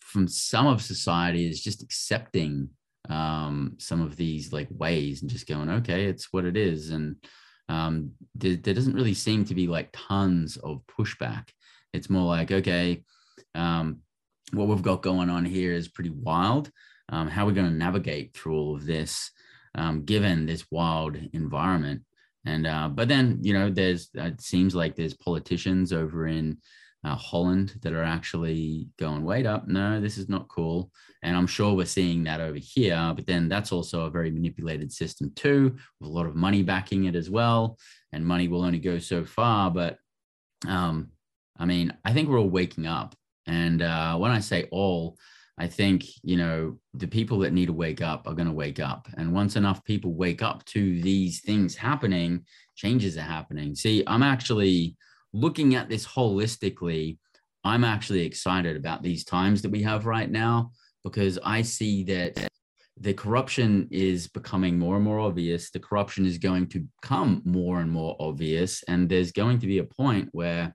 from 0.00 0.26
some 0.26 0.66
of 0.66 0.82
society 0.82 1.48
is 1.48 1.62
just 1.62 1.82
accepting 1.82 2.70
um, 3.08 3.74
some 3.78 4.02
of 4.02 4.16
these 4.16 4.52
like 4.52 4.68
ways 4.70 5.22
and 5.22 5.30
just 5.30 5.46
going, 5.46 5.70
okay, 5.70 6.06
it's 6.06 6.32
what 6.32 6.44
it 6.44 6.56
is, 6.56 6.90
and 6.90 7.16
um, 7.68 8.12
there, 8.34 8.56
there 8.56 8.74
doesn't 8.74 8.94
really 8.94 9.14
seem 9.14 9.44
to 9.44 9.54
be 9.54 9.68
like 9.68 9.90
tons 9.92 10.56
of 10.56 10.82
pushback. 10.86 11.48
It's 11.92 12.10
more 12.10 12.26
like, 12.26 12.50
okay, 12.50 13.04
um, 13.54 13.98
what 14.52 14.66
we've 14.66 14.82
got 14.82 15.02
going 15.02 15.30
on 15.30 15.44
here 15.44 15.72
is 15.72 15.88
pretty 15.88 16.10
wild. 16.10 16.70
Um, 17.08 17.28
how 17.28 17.44
are 17.44 17.46
we 17.46 17.54
going 17.54 17.70
to 17.70 17.76
navigate 17.76 18.34
through 18.34 18.56
all 18.56 18.74
of 18.74 18.86
this? 18.86 19.30
Um, 19.74 20.04
given 20.04 20.46
this 20.46 20.64
wild 20.70 21.16
environment. 21.32 22.02
And 22.46 22.66
uh, 22.66 22.88
but 22.88 23.08
then 23.08 23.38
you 23.42 23.52
know, 23.52 23.70
there's 23.70 24.10
it 24.14 24.40
seems 24.40 24.74
like 24.74 24.96
there's 24.96 25.14
politicians 25.14 25.92
over 25.92 26.26
in 26.26 26.58
uh, 27.04 27.14
Holland 27.14 27.74
that 27.82 27.92
are 27.92 28.04
actually 28.04 28.88
going, 28.98 29.24
wait 29.24 29.46
up, 29.46 29.66
no, 29.66 30.00
this 30.00 30.18
is 30.18 30.28
not 30.28 30.48
cool. 30.48 30.90
And 31.22 31.36
I'm 31.36 31.46
sure 31.46 31.74
we're 31.74 31.86
seeing 31.86 32.24
that 32.24 32.40
over 32.40 32.58
here, 32.58 33.12
but 33.14 33.26
then 33.26 33.48
that's 33.48 33.72
also 33.72 34.04
a 34.04 34.10
very 34.10 34.30
manipulated 34.30 34.92
system 34.92 35.32
too, 35.34 35.76
with 36.00 36.10
a 36.10 36.12
lot 36.12 36.26
of 36.26 36.34
money 36.34 36.62
backing 36.62 37.04
it 37.04 37.14
as 37.14 37.30
well. 37.30 37.78
And 38.12 38.26
money 38.26 38.48
will 38.48 38.64
only 38.64 38.78
go 38.78 38.98
so 38.98 39.24
far. 39.24 39.70
But 39.70 39.98
um, 40.66 41.10
I 41.58 41.64
mean, 41.64 41.94
I 42.04 42.12
think 42.12 42.28
we're 42.28 42.40
all 42.40 42.48
waking 42.48 42.86
up. 42.86 43.14
And 43.46 43.82
uh, 43.82 44.16
when 44.16 44.30
I 44.30 44.40
say 44.40 44.68
all, 44.70 45.16
I 45.60 45.66
think, 45.66 46.06
you 46.22 46.38
know, 46.38 46.78
the 46.94 47.06
people 47.06 47.38
that 47.40 47.52
need 47.52 47.66
to 47.66 47.74
wake 47.74 48.00
up 48.00 48.26
are 48.26 48.32
going 48.32 48.48
to 48.48 48.54
wake 48.54 48.80
up. 48.80 49.06
And 49.18 49.34
once 49.34 49.56
enough 49.56 49.84
people 49.84 50.14
wake 50.14 50.40
up 50.40 50.64
to 50.66 51.02
these 51.02 51.40
things 51.40 51.76
happening, 51.76 52.46
changes 52.76 53.18
are 53.18 53.32
happening. 53.36 53.74
See, 53.74 54.02
I'm 54.06 54.22
actually 54.22 54.96
looking 55.34 55.74
at 55.74 55.90
this 55.90 56.06
holistically. 56.06 57.18
I'm 57.62 57.84
actually 57.84 58.24
excited 58.24 58.74
about 58.74 59.02
these 59.02 59.22
times 59.22 59.60
that 59.60 59.70
we 59.70 59.82
have 59.82 60.06
right 60.06 60.30
now 60.30 60.70
because 61.04 61.38
I 61.44 61.60
see 61.60 62.04
that 62.04 62.48
the 62.98 63.12
corruption 63.12 63.86
is 63.90 64.28
becoming 64.28 64.78
more 64.78 64.96
and 64.96 65.04
more 65.04 65.20
obvious. 65.20 65.70
The 65.70 65.78
corruption 65.78 66.24
is 66.24 66.38
going 66.38 66.68
to 66.68 66.86
become 67.02 67.42
more 67.44 67.80
and 67.80 67.90
more 67.90 68.16
obvious. 68.18 68.82
And 68.88 69.10
there's 69.10 69.30
going 69.30 69.58
to 69.58 69.66
be 69.66 69.76
a 69.76 69.84
point 69.84 70.30
where 70.32 70.74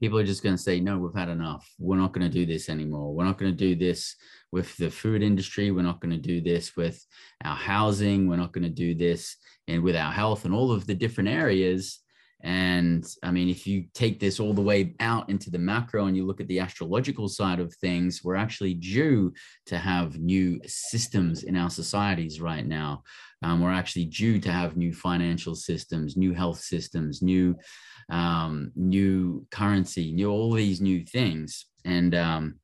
people 0.00 0.18
are 0.18 0.24
just 0.24 0.42
going 0.42 0.54
to 0.54 0.62
say, 0.62 0.80
no, 0.80 0.98
we've 0.98 1.14
had 1.14 1.28
enough. 1.28 1.68
We're 1.78 1.96
not 1.96 2.12
going 2.12 2.26
to 2.26 2.32
do 2.32 2.46
this 2.46 2.68
anymore. 2.68 3.14
We're 3.14 3.24
not 3.24 3.38
going 3.38 3.52
to 3.52 3.56
do 3.56 3.74
this 3.74 4.14
with 4.52 4.76
the 4.76 4.90
food 4.90 5.22
industry. 5.22 5.70
We're 5.70 5.82
not 5.82 6.00
going 6.00 6.12
to 6.12 6.20
do 6.20 6.40
this 6.40 6.76
with 6.76 7.04
our 7.44 7.56
housing. 7.56 8.28
We're 8.28 8.36
not 8.36 8.52
going 8.52 8.64
to 8.64 8.70
do 8.70 8.94
this 8.94 9.36
and 9.68 9.82
with 9.82 9.96
our 9.96 10.12
health 10.12 10.44
and 10.44 10.54
all 10.54 10.70
of 10.70 10.86
the 10.86 10.94
different 10.94 11.30
areas. 11.30 12.00
And 12.42 13.04
I 13.22 13.30
mean, 13.30 13.48
if 13.48 13.66
you 13.66 13.86
take 13.94 14.20
this 14.20 14.38
all 14.38 14.52
the 14.52 14.62
way 14.62 14.94
out 15.00 15.30
into 15.30 15.50
the 15.50 15.58
macro 15.58 16.04
and 16.04 16.16
you 16.16 16.26
look 16.26 16.40
at 16.40 16.46
the 16.48 16.60
astrological 16.60 17.28
side 17.28 17.58
of 17.58 17.74
things, 17.74 18.20
we're 18.22 18.36
actually 18.36 18.74
due 18.74 19.32
to 19.66 19.78
have 19.78 20.18
new 20.18 20.60
systems 20.66 21.44
in 21.44 21.56
our 21.56 21.70
societies 21.70 22.40
right 22.40 22.66
now. 22.66 23.02
Um, 23.42 23.60
we're 23.60 23.72
actually 23.72 24.04
due 24.04 24.38
to 24.40 24.52
have 24.52 24.76
new 24.76 24.92
financial 24.92 25.54
systems, 25.54 26.16
new 26.16 26.34
health 26.34 26.60
systems, 26.60 27.22
new 27.22 27.56
um, 28.08 28.72
new 28.76 29.46
currency, 29.50 30.12
new 30.12 30.30
all 30.30 30.52
these 30.52 30.80
new 30.80 31.04
things. 31.04 31.66
and 31.84 32.14
um, 32.14 32.60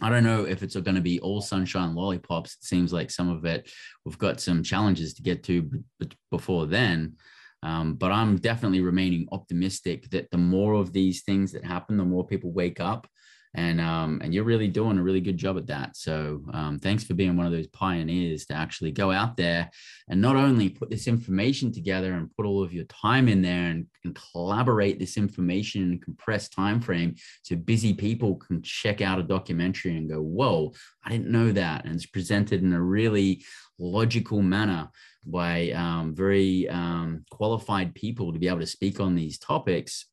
I 0.00 0.10
don't 0.10 0.24
know 0.24 0.44
if 0.44 0.62
it's 0.62 0.74
going 0.74 0.96
to 0.96 1.00
be 1.00 1.20
all 1.20 1.40
sunshine 1.40 1.94
lollipops. 1.94 2.56
It 2.56 2.64
seems 2.64 2.92
like 2.92 3.10
some 3.10 3.30
of 3.30 3.44
it 3.44 3.70
we've 4.04 4.18
got 4.18 4.40
some 4.40 4.62
challenges 4.62 5.14
to 5.14 5.22
get 5.22 5.44
to 5.44 5.62
b- 5.62 6.10
before 6.30 6.66
then. 6.66 7.16
Um, 7.62 7.94
but 7.94 8.12
I'm 8.12 8.36
definitely 8.36 8.80
remaining 8.80 9.26
optimistic 9.32 10.10
that 10.10 10.30
the 10.30 10.38
more 10.38 10.74
of 10.74 10.92
these 10.92 11.22
things 11.22 11.52
that 11.52 11.64
happen, 11.64 11.96
the 11.96 12.04
more 12.04 12.26
people 12.26 12.52
wake 12.52 12.80
up, 12.80 13.06
and 13.54 13.80
um, 13.80 14.20
and 14.22 14.34
you're 14.34 14.44
really 14.44 14.68
doing 14.68 14.98
a 14.98 15.02
really 15.02 15.20
good 15.20 15.36
job 15.36 15.56
at 15.56 15.66
that. 15.68 15.96
So 15.96 16.42
um, 16.52 16.78
thanks 16.78 17.04
for 17.04 17.14
being 17.14 17.36
one 17.36 17.46
of 17.46 17.52
those 17.52 17.68
pioneers 17.68 18.46
to 18.46 18.54
actually 18.54 18.90
go 18.90 19.12
out 19.12 19.36
there 19.36 19.70
and 20.08 20.20
not 20.20 20.36
only 20.36 20.68
put 20.68 20.90
this 20.90 21.06
information 21.06 21.72
together 21.72 22.12
and 22.12 22.34
put 22.36 22.46
all 22.46 22.62
of 22.62 22.72
your 22.72 22.84
time 22.84 23.28
in 23.28 23.42
there 23.42 23.70
and, 23.70 23.86
and 24.04 24.18
collaborate 24.32 24.98
this 24.98 25.16
information 25.16 25.82
in 25.82 25.94
a 25.94 26.04
compressed 26.04 26.52
time 26.52 26.80
frame, 26.80 27.14
so 27.42 27.54
busy 27.56 27.94
people 27.94 28.36
can 28.36 28.60
check 28.62 29.00
out 29.00 29.20
a 29.20 29.22
documentary 29.22 29.96
and 29.96 30.10
go, 30.10 30.20
"Whoa, 30.20 30.72
I 31.04 31.10
didn't 31.10 31.30
know 31.30 31.52
that," 31.52 31.84
and 31.84 31.94
it's 31.94 32.06
presented 32.06 32.62
in 32.62 32.72
a 32.72 32.82
really 32.82 33.44
logical 33.78 34.42
manner 34.42 34.88
by 35.26 35.70
um, 35.70 36.14
very 36.14 36.68
um, 36.68 37.24
qualified 37.30 37.94
people 37.94 38.32
to 38.32 38.38
be 38.38 38.48
able 38.48 38.60
to 38.60 38.66
speak 38.66 39.00
on 39.00 39.14
these 39.14 39.38
topics. 39.38 40.06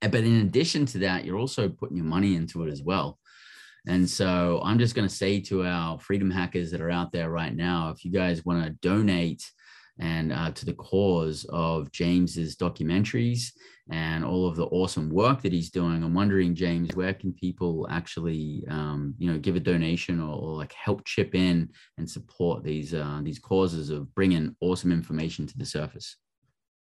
But 0.00 0.14
in 0.14 0.42
addition 0.42 0.86
to 0.86 0.98
that, 0.98 1.24
you're 1.24 1.38
also 1.38 1.68
putting 1.68 1.96
your 1.96 2.06
money 2.06 2.36
into 2.36 2.62
it 2.64 2.70
as 2.70 2.82
well. 2.82 3.18
And 3.86 4.08
so 4.08 4.60
I'm 4.64 4.78
just 4.78 4.94
going 4.94 5.08
to 5.08 5.14
say 5.14 5.40
to 5.42 5.64
our 5.64 5.98
freedom 6.00 6.30
hackers 6.30 6.70
that 6.72 6.80
are 6.80 6.90
out 6.90 7.12
there 7.12 7.30
right 7.30 7.54
now, 7.54 7.90
if 7.90 8.04
you 8.04 8.10
guys 8.10 8.44
want 8.44 8.64
to 8.64 8.70
donate 8.70 9.48
and 9.98 10.32
uh, 10.32 10.50
to 10.50 10.66
the 10.66 10.74
cause 10.74 11.46
of 11.50 11.90
James's 11.92 12.56
documentaries 12.56 13.52
and 13.90 14.24
all 14.24 14.46
of 14.46 14.56
the 14.56 14.66
awesome 14.66 15.08
work 15.08 15.42
that 15.42 15.52
he's 15.52 15.70
doing. 15.70 16.02
I'm 16.02 16.12
wondering, 16.12 16.54
James, 16.54 16.94
where 16.96 17.14
can 17.14 17.32
people 17.32 17.86
actually, 17.88 18.64
um, 18.68 19.14
you 19.16 19.30
know, 19.30 19.38
give 19.38 19.56
a 19.56 19.60
donation 19.60 20.20
or, 20.20 20.34
or, 20.34 20.56
like 20.56 20.72
help 20.72 21.04
chip 21.04 21.34
in 21.34 21.70
and 21.96 22.10
support 22.10 22.64
these 22.64 22.92
uh, 22.94 23.20
these 23.22 23.38
causes 23.38 23.90
of 23.90 24.12
bringing 24.14 24.54
awesome 24.60 24.92
information 24.92 25.46
to 25.46 25.56
the 25.56 25.64
surface? 25.64 26.16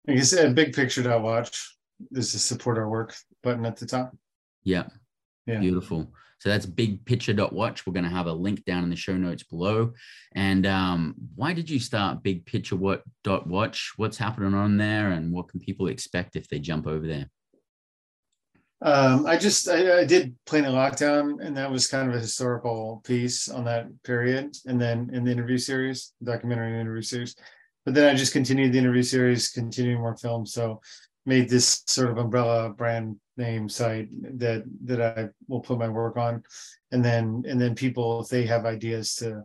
Like 0.07 0.17
I 0.17 0.21
said, 0.21 0.55
big 0.55 0.73
picture 0.73 1.03
to 1.03 1.19
watch. 1.19 1.76
There's 2.11 2.33
a 2.33 2.39
support 2.39 2.77
our 2.77 2.89
work 2.89 3.15
button 3.43 3.65
at 3.65 3.77
the 3.77 3.85
top. 3.85 4.15
Yeah. 4.63 4.87
Yeah. 5.45 5.59
Beautiful. 5.59 6.11
So 6.39 6.49
that's 6.49 6.65
bigpicture.watch. 6.65 7.87
We're 7.87 7.93
going 7.93 8.03
to 8.03 8.11
have 8.11 8.27
a 8.27 8.33
link 8.33 8.63
down 8.65 8.83
in 8.83 8.89
the 8.89 8.95
show 8.95 9.17
notes 9.17 9.43
below. 9.43 9.93
And 10.35 10.67
um, 10.67 11.15
why 11.35 11.53
did 11.53 11.69
you 11.69 11.79
start 11.79 12.21
Big 12.21 12.45
Picture 12.45 12.75
what 12.75 13.03
dot 13.23 13.47
watch? 13.47 13.93
What's 13.97 14.17
happening 14.17 14.53
on 14.53 14.77
there, 14.77 15.11
and 15.11 15.31
what 15.31 15.47
can 15.47 15.59
people 15.59 15.87
expect 15.87 16.35
if 16.35 16.47
they 16.47 16.59
jump 16.59 16.85
over 16.85 17.07
there? 17.07 17.29
Um, 18.83 19.25
I 19.25 19.37
just 19.37 19.67
I, 19.67 20.01
I 20.01 20.05
did 20.05 20.35
Planet 20.45 20.71
Lockdown, 20.71 21.43
and 21.43 21.57
that 21.57 21.71
was 21.71 21.87
kind 21.87 22.07
of 22.07 22.15
a 22.15 22.19
historical 22.19 23.01
piece 23.03 23.49
on 23.49 23.63
that 23.65 23.87
period, 24.03 24.55
and 24.67 24.79
then 24.79 25.09
in 25.11 25.23
the 25.23 25.31
interview 25.31 25.57
series, 25.57 26.13
documentary 26.23 26.71
and 26.71 26.81
interview 26.81 27.01
series. 27.01 27.35
But 27.85 27.95
then 27.95 28.13
I 28.13 28.15
just 28.15 28.33
continued 28.33 28.73
the 28.73 28.77
interview 28.77 29.01
series, 29.01 29.49
continuing 29.49 30.01
more 30.01 30.17
films. 30.17 30.53
So 30.53 30.81
made 31.27 31.49
this 31.49 31.83
sort 31.85 32.09
of 32.09 32.17
umbrella 32.17 32.69
brand 32.69 33.17
name 33.35 33.69
site 33.69 34.07
that 34.39 34.63
that 34.85 35.01
I 35.01 35.27
will 35.47 35.59
put 35.59 35.77
my 35.77 35.89
work 35.89 36.17
on, 36.17 36.41
and 36.91 37.03
then 37.05 37.43
and 37.47 37.61
then 37.61 37.75
people 37.75 38.21
if 38.21 38.29
they 38.29 38.45
have 38.47 38.65
ideas 38.65 39.15
to 39.15 39.43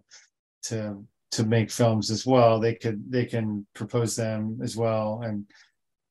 to 0.65 1.05
to 1.33 1.45
make 1.45 1.71
films 1.71 2.11
as 2.11 2.25
well, 2.25 2.61
they 2.61 2.75
could 2.75 3.03
they 3.11 3.27
can 3.27 3.67
propose 3.75 4.17
them 4.17 4.61
as 4.63 4.77
well, 4.77 5.21
and 5.25 5.45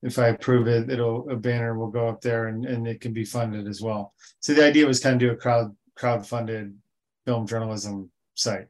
if 0.02 0.18
I 0.18 0.28
approve 0.28 0.66
it, 0.68 0.90
it'll 0.90 1.28
a 1.30 1.36
banner 1.36 1.76
will 1.78 1.90
go 1.90 2.06
up 2.08 2.20
there 2.20 2.48
and 2.48 2.66
and 2.66 2.86
it 2.86 3.00
can 3.00 3.12
be 3.12 3.24
funded 3.24 3.66
as 3.66 3.80
well. 3.80 4.12
So 4.40 4.52
the 4.52 4.64
idea 4.66 4.86
was 4.86 5.00
kind 5.00 5.14
of 5.14 5.20
do 5.20 5.30
a 5.32 5.36
crowd 5.36 5.74
crowd 5.96 6.26
funded 6.26 6.76
film 7.24 7.46
journalism 7.46 8.10
site. 8.34 8.66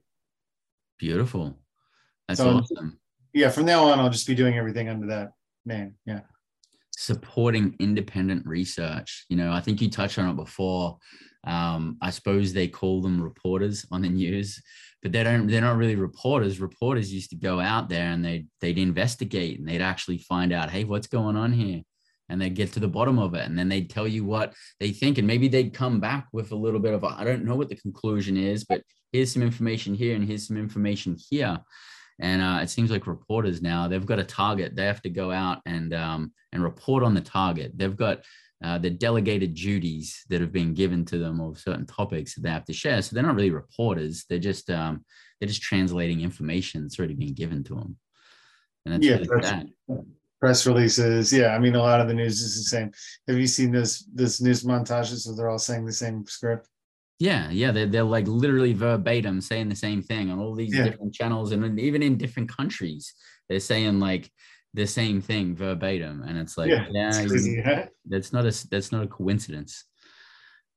Beautiful. 0.98 1.58
That's 2.28 2.38
So- 2.38 2.58
awesome. 2.58 2.98
Yeah, 3.34 3.48
from 3.48 3.64
now 3.64 3.84
on, 3.84 3.98
I'll 3.98 4.10
just 4.10 4.26
be 4.26 4.34
doing 4.34 4.58
everything 4.58 4.90
under 4.90 5.06
that 5.06 5.30
name. 5.64 5.94
Yeah. 6.04 6.20
Supporting 7.02 7.74
independent 7.80 8.46
research. 8.46 9.24
You 9.28 9.36
know, 9.36 9.52
I 9.52 9.60
think 9.60 9.80
you 9.80 9.90
touched 9.90 10.18
on 10.18 10.30
it 10.30 10.36
before. 10.36 10.98
Um, 11.44 11.96
I 12.00 12.10
suppose 12.10 12.52
they 12.52 12.68
call 12.68 13.02
them 13.02 13.20
reporters 13.20 13.84
on 13.90 14.02
the 14.02 14.08
news, 14.08 14.62
but 15.02 15.10
they 15.10 15.24
don't. 15.24 15.48
They're 15.48 15.60
not 15.60 15.76
really 15.76 15.96
reporters. 15.96 16.60
Reporters 16.60 17.12
used 17.12 17.30
to 17.30 17.36
go 17.36 17.58
out 17.58 17.88
there 17.88 18.06
and 18.12 18.24
they 18.24 18.46
they'd 18.60 18.78
investigate 18.78 19.58
and 19.58 19.68
they'd 19.68 19.82
actually 19.82 20.18
find 20.18 20.52
out, 20.52 20.70
hey, 20.70 20.84
what's 20.84 21.08
going 21.08 21.36
on 21.36 21.52
here, 21.52 21.82
and 22.28 22.40
they'd 22.40 22.54
get 22.54 22.72
to 22.72 22.80
the 22.80 22.88
bottom 22.88 23.18
of 23.18 23.34
it, 23.34 23.46
and 23.46 23.58
then 23.58 23.68
they'd 23.68 23.90
tell 23.90 24.06
you 24.06 24.24
what 24.24 24.54
they 24.78 24.92
think, 24.92 25.18
and 25.18 25.26
maybe 25.26 25.48
they'd 25.48 25.74
come 25.74 25.98
back 25.98 26.28
with 26.32 26.52
a 26.52 26.56
little 26.56 26.80
bit 26.80 26.94
of, 26.94 27.02
I 27.04 27.24
don't 27.24 27.44
know 27.44 27.56
what 27.56 27.68
the 27.68 27.76
conclusion 27.76 28.36
is, 28.36 28.64
but 28.64 28.82
here's 29.12 29.32
some 29.32 29.42
information 29.42 29.94
here 29.94 30.14
and 30.14 30.24
here's 30.24 30.46
some 30.46 30.56
information 30.56 31.16
here. 31.28 31.58
And 32.22 32.40
uh, 32.40 32.60
it 32.62 32.70
seems 32.70 32.90
like 32.90 33.06
reporters 33.08 33.60
now 33.60 33.88
they've 33.88 34.06
got 34.06 34.20
a 34.20 34.24
target. 34.24 34.76
They 34.76 34.86
have 34.86 35.02
to 35.02 35.10
go 35.10 35.30
out 35.32 35.58
and 35.66 35.92
um, 35.92 36.32
and 36.52 36.62
report 36.62 37.02
on 37.02 37.14
the 37.14 37.20
target. 37.20 37.72
They've 37.76 37.96
got 37.96 38.22
uh, 38.62 38.78
the 38.78 38.90
delegated 38.90 39.54
duties 39.54 40.22
that 40.28 40.40
have 40.40 40.52
been 40.52 40.72
given 40.72 41.04
to 41.06 41.18
them 41.18 41.40
of 41.40 41.58
certain 41.58 41.84
topics 41.84 42.34
that 42.34 42.42
they 42.42 42.50
have 42.50 42.64
to 42.66 42.72
share. 42.72 43.02
So 43.02 43.14
they're 43.14 43.24
not 43.24 43.34
really 43.34 43.50
reporters. 43.50 44.24
They're 44.28 44.38
just 44.38 44.70
um, 44.70 45.04
they're 45.40 45.48
just 45.48 45.62
translating 45.62 46.20
information 46.20 46.82
that's 46.82 46.96
already 46.96 47.14
been 47.14 47.34
given 47.34 47.64
to 47.64 47.74
them. 47.74 47.96
And 48.86 48.94
that's 48.94 49.04
yeah, 49.04 49.14
really 49.14 49.26
press, 49.26 49.64
press 50.40 50.66
releases. 50.66 51.32
Yeah, 51.32 51.56
I 51.56 51.58
mean, 51.58 51.74
a 51.74 51.82
lot 51.82 52.00
of 52.00 52.06
the 52.06 52.14
news 52.14 52.40
is 52.40 52.56
the 52.56 52.62
same. 52.62 52.92
Have 53.26 53.36
you 53.36 53.48
seen 53.48 53.72
those 53.72 54.06
those 54.14 54.40
news 54.40 54.62
montages 54.62 55.26
where 55.26 55.34
they're 55.34 55.50
all 55.50 55.58
saying 55.58 55.84
the 55.84 55.92
same 55.92 56.24
script? 56.26 56.68
Yeah, 57.18 57.50
yeah, 57.50 57.70
they're, 57.70 57.86
they're 57.86 58.02
like 58.02 58.26
literally 58.26 58.72
verbatim 58.72 59.40
saying 59.40 59.68
the 59.68 59.76
same 59.76 60.02
thing 60.02 60.30
on 60.30 60.38
all 60.40 60.54
these 60.54 60.74
Yeah. 60.74 60.84
different 60.84 61.14
channels 61.14 61.52
and 61.52 61.78
even 61.78 62.02
in 62.02 62.16
different 62.16 62.48
countries. 62.48 63.14
They're 63.48 63.60
saying 63.60 64.00
like 64.00 64.30
the 64.74 64.86
same 64.86 65.20
thing 65.20 65.54
verbatim, 65.54 66.22
and 66.26 66.38
it's 66.38 66.56
like, 66.58 66.70
Yeah, 66.70 66.86
yeah, 66.90 67.20
it's 67.20 67.22
you- 67.22 67.28
crazy, 67.28 67.62
huh? 67.62 67.86
that's 68.06 68.32
not 68.32 68.44
a 68.46 68.68
that's 68.70 68.90
not 68.90 69.04
a 69.04 69.06
coincidence. 69.06 69.84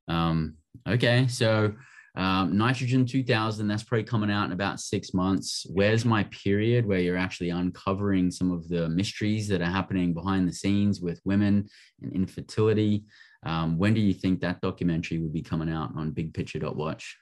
Um, 0.08 0.58
okay, 0.88 1.28
so 1.28 1.74
um, 2.18 2.58
nitrogen 2.58 3.06
2000 3.06 3.68
that's 3.68 3.84
probably 3.84 4.04
coming 4.04 4.32
out 4.32 4.46
in 4.46 4.52
about 4.52 4.80
six 4.80 5.14
months. 5.14 5.66
Where's 5.74 6.06
my 6.06 6.24
period 6.26 6.86
where 6.86 7.00
you're 7.00 7.18
actually 7.18 7.50
uncovering 7.50 8.30
some 8.32 8.52
of 8.52 8.70
the 8.70 8.88
mysteries 8.90 9.48
that 9.48 9.62
are 9.62 9.66
happening 9.72 10.14
behind 10.14 10.48
the 10.48 10.54
scenes 10.54 11.02
with 11.02 11.20
women 11.26 11.68
and 12.02 12.14
infertility? 12.14 13.06
Um, 13.46 13.78
when 13.78 13.94
do 13.94 14.02
you 14.02 14.14
think 14.14 14.42
that 14.42 14.62
documentary 14.62 15.20
will 15.20 15.30
be 15.30 15.44
coming 15.44 15.70
out 15.70 15.92
on 15.96 16.12
Big 16.12 16.34
Picture 16.34 16.60
Watch? 16.72 17.18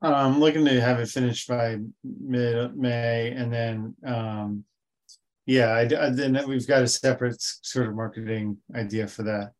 I'm 0.00 0.38
looking 0.38 0.64
to 0.64 0.80
have 0.80 1.00
it 1.00 1.08
finished 1.08 1.48
by 1.48 1.78
mid 2.04 2.76
May, 2.76 3.32
and 3.32 3.52
then 3.52 3.96
um, 4.06 4.64
yeah, 5.46 5.70
I, 5.70 5.80
I- 5.80 6.10
then 6.10 6.40
we've 6.46 6.68
got 6.68 6.82
a 6.82 6.88
separate 6.88 7.36
sort 7.40 7.88
of 7.88 7.96
marketing 7.96 8.58
idea 8.76 9.08
for 9.08 9.24
that, 9.24 9.50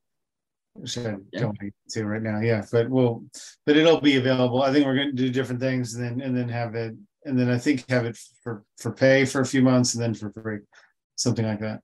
which 0.74 0.96
I 0.96 1.16
Yeah. 1.32 1.40
don't 1.40 1.58
to 1.90 2.04
right 2.06 2.22
now. 2.22 2.40
Yeah, 2.40 2.64
but 2.70 2.88
we'll, 2.88 3.24
but 3.66 3.76
it'll 3.76 4.00
be 4.00 4.16
available. 4.16 4.62
I 4.62 4.72
think 4.72 4.86
we're 4.86 4.94
going 4.94 5.16
to 5.16 5.22
do 5.22 5.30
different 5.30 5.60
things, 5.60 5.94
and 5.94 6.04
then 6.04 6.20
and 6.20 6.36
then 6.36 6.48
have 6.50 6.76
it, 6.76 6.94
and 7.24 7.36
then 7.36 7.50
I 7.50 7.58
think 7.58 7.88
have 7.90 8.04
it 8.06 8.16
for 8.44 8.62
for 8.76 8.92
pay 8.92 9.24
for 9.24 9.40
a 9.40 9.46
few 9.46 9.62
months, 9.62 9.94
and 9.94 10.02
then 10.04 10.14
for 10.14 10.30
free, 10.40 10.58
something 11.16 11.44
like 11.46 11.60
that. 11.60 11.80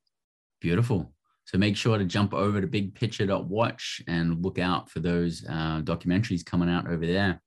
Beautiful. 0.61 1.13
So 1.47 1.59
make 1.59 1.77
sure 1.77 1.99
to 1.99 2.05
jump 2.05 2.33
over 2.33 2.61
to 2.61 2.67
bigpicture.watch 2.67 4.03
and 4.09 4.43
look 4.43 4.59
out 4.59 4.91
for 4.91 5.01
those 5.01 5.45
uh, 5.49 5.83
documentaries 5.83 6.45
coming 6.45 6.71
out 6.71 6.89
over 6.89 7.07
there. 7.07 7.41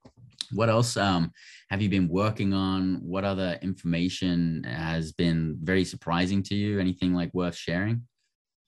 What 0.51 0.69
else 0.69 0.95
um, 0.95 1.31
have 1.69 1.81
you 1.81 1.89
been 1.89 2.07
working 2.07 2.53
on? 2.53 2.99
What 3.01 3.25
other 3.25 3.59
information 3.61 4.63
has 4.63 5.11
been 5.11 5.57
very 5.61 5.83
surprising 5.83 6.43
to 6.43 6.55
you? 6.55 6.79
Anything 6.79 7.13
like 7.13 7.33
worth 7.33 7.55
sharing? 7.55 8.07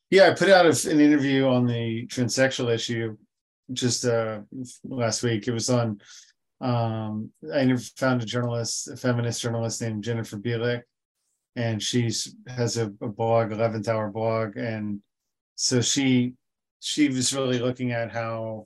Yeah, 0.09 0.29
I 0.29 0.33
put 0.33 0.49
out 0.49 0.65
an 0.65 0.99
interview 0.99 1.45
on 1.47 1.67
the 1.67 2.07
transsexual 2.07 2.73
issue 2.73 3.15
just 3.71 4.05
uh, 4.05 4.39
last 4.83 5.23
week. 5.23 5.47
It 5.47 5.51
was 5.51 5.69
on. 5.69 6.01
Um, 6.61 7.31
I 7.53 7.73
found 7.95 8.21
a 8.21 8.25
journalist, 8.25 8.89
a 8.89 8.97
feminist 8.97 9.41
journalist 9.41 9.81
named 9.81 10.03
Jennifer 10.03 10.37
Bilek, 10.37 10.81
and 11.55 11.81
she's 11.81 12.35
has 12.47 12.77
a, 12.77 12.87
a 13.01 13.07
blog, 13.07 13.51
eleventh 13.51 13.87
hour 13.87 14.09
blog, 14.09 14.57
and 14.57 14.99
so 15.61 15.81
she 15.81 16.35
she 16.79 17.09
was 17.09 17.35
really 17.35 17.59
looking 17.59 17.91
at 17.91 18.13
how 18.13 18.65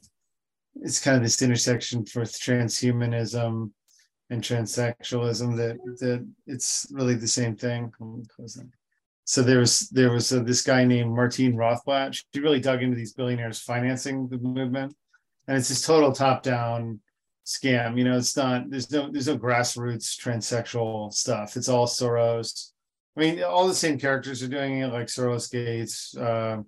it's 0.75 1.01
kind 1.01 1.17
of 1.17 1.23
this 1.23 1.41
intersection 1.41 2.05
for 2.05 2.21
transhumanism 2.21 3.71
and 4.29 4.43
transsexualism 4.43 5.57
that 5.57 5.77
that 5.99 6.23
it's 6.45 6.85
really 6.91 7.15
the 7.15 7.27
same 7.27 7.55
thing. 7.55 7.91
So 9.25 9.41
there 9.41 9.57
was 9.57 9.89
there 9.89 10.11
was 10.11 10.31
uh, 10.31 10.43
this 10.43 10.61
guy 10.61 10.85
named 10.85 11.15
Martine 11.15 11.55
Rothblatt. 11.55 12.13
She 12.13 12.39
really 12.39 12.59
dug 12.59 12.83
into 12.83 12.95
these 12.95 13.13
billionaires 13.13 13.59
financing 13.59 14.27
the 14.27 14.37
movement, 14.37 14.95
and 15.47 15.57
it's 15.57 15.69
this 15.69 15.81
total 15.81 16.11
top 16.11 16.43
down 16.43 16.99
scam. 17.43 17.97
You 17.97 18.03
know, 18.03 18.17
it's 18.17 18.37
not 18.37 18.69
there's 18.69 18.91
no 18.91 19.11
there's 19.11 19.27
no 19.27 19.37
grassroots 19.39 20.15
transsexual 20.15 21.11
stuff. 21.11 21.57
It's 21.57 21.69
all 21.69 21.87
Soros. 21.87 22.69
I 23.15 23.19
mean, 23.19 23.43
all 23.43 23.67
the 23.67 23.75
same 23.75 23.99
characters 23.99 24.41
are 24.41 24.47
doing 24.47 24.79
it, 24.79 24.91
like 24.91 25.07
Soros 25.07 25.51
Gates, 25.51 26.17
uh, 26.17 26.63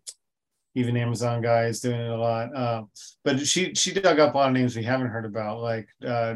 even 0.76 0.98
Amazon 0.98 1.42
guy 1.42 1.66
is 1.66 1.80
doing 1.80 2.00
it 2.00 2.10
a 2.10 2.18
lot. 2.18 2.56
Uh, 2.56 2.84
but 3.24 3.40
she 3.40 3.74
she 3.74 3.94
dug 3.94 4.20
up 4.20 4.36
a 4.36 4.38
lot 4.38 4.48
of 4.50 4.54
names 4.54 4.76
we 4.76 4.84
haven't 4.84 5.08
heard 5.08 5.26
about, 5.26 5.62
like 5.62 5.88
uh, 6.06 6.36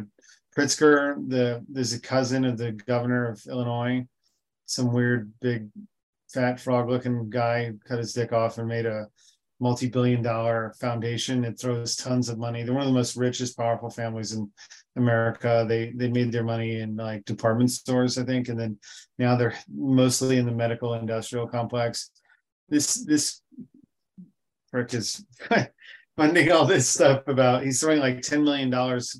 Pritzker. 0.57 1.15
The 1.29 1.63
there's 1.69 1.93
a 1.93 2.01
cousin 2.01 2.45
of 2.45 2.57
the 2.57 2.71
governor 2.71 3.29
of 3.29 3.41
Illinois, 3.47 4.07
some 4.65 4.93
weird 4.93 5.31
big 5.41 5.67
fat 6.33 6.59
frog 6.59 6.89
looking 6.89 7.29
guy 7.29 7.71
cut 7.87 7.99
his 7.99 8.13
dick 8.13 8.31
off 8.31 8.57
and 8.57 8.67
made 8.67 8.85
a 8.85 9.07
multi-billion 9.59 10.21
dollar 10.21 10.73
foundation 10.79 11.43
it 11.43 11.59
throws 11.59 11.95
tons 11.95 12.29
of 12.29 12.37
money 12.37 12.63
they're 12.63 12.73
one 12.73 12.83
of 12.83 12.87
the 12.87 12.93
most 12.93 13.17
richest 13.17 13.57
powerful 13.57 13.89
families 13.89 14.31
in 14.31 14.49
america 14.95 15.65
they 15.67 15.91
they 15.97 16.07
made 16.07 16.31
their 16.31 16.45
money 16.45 16.79
in 16.79 16.95
like 16.95 17.25
department 17.25 17.69
stores 17.69 18.17
i 18.17 18.23
think 18.23 18.47
and 18.47 18.57
then 18.57 18.77
now 19.17 19.35
they're 19.35 19.57
mostly 19.69 20.37
in 20.37 20.45
the 20.45 20.51
medical 20.51 20.93
industrial 20.93 21.45
complex 21.45 22.11
this 22.69 23.03
this 23.03 23.41
prick 24.71 24.93
is 24.93 25.25
funding 26.17 26.51
all 26.51 26.65
this 26.65 26.89
stuff 26.89 27.27
about 27.27 27.63
he's 27.63 27.79
throwing 27.79 27.99
like 27.99 28.21
10 28.21 28.43
million 28.43 28.69
dollars 28.69 29.19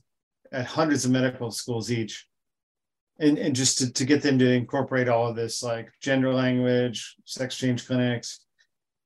at 0.52 0.66
hundreds 0.66 1.06
of 1.06 1.12
medical 1.12 1.52
schools 1.52 1.92
each. 1.92 2.26
And, 3.20 3.38
and 3.38 3.54
just 3.54 3.78
to, 3.80 3.92
to 3.92 4.06
get 4.06 4.22
them 4.22 4.40
to 4.40 4.50
incorporate 4.50 5.10
all 5.10 5.28
of 5.28 5.36
this 5.36 5.62
like 5.62 5.90
gender 6.02 6.34
language 6.34 7.16
sex 7.26 7.58
change 7.58 7.86
clinics. 7.86 8.46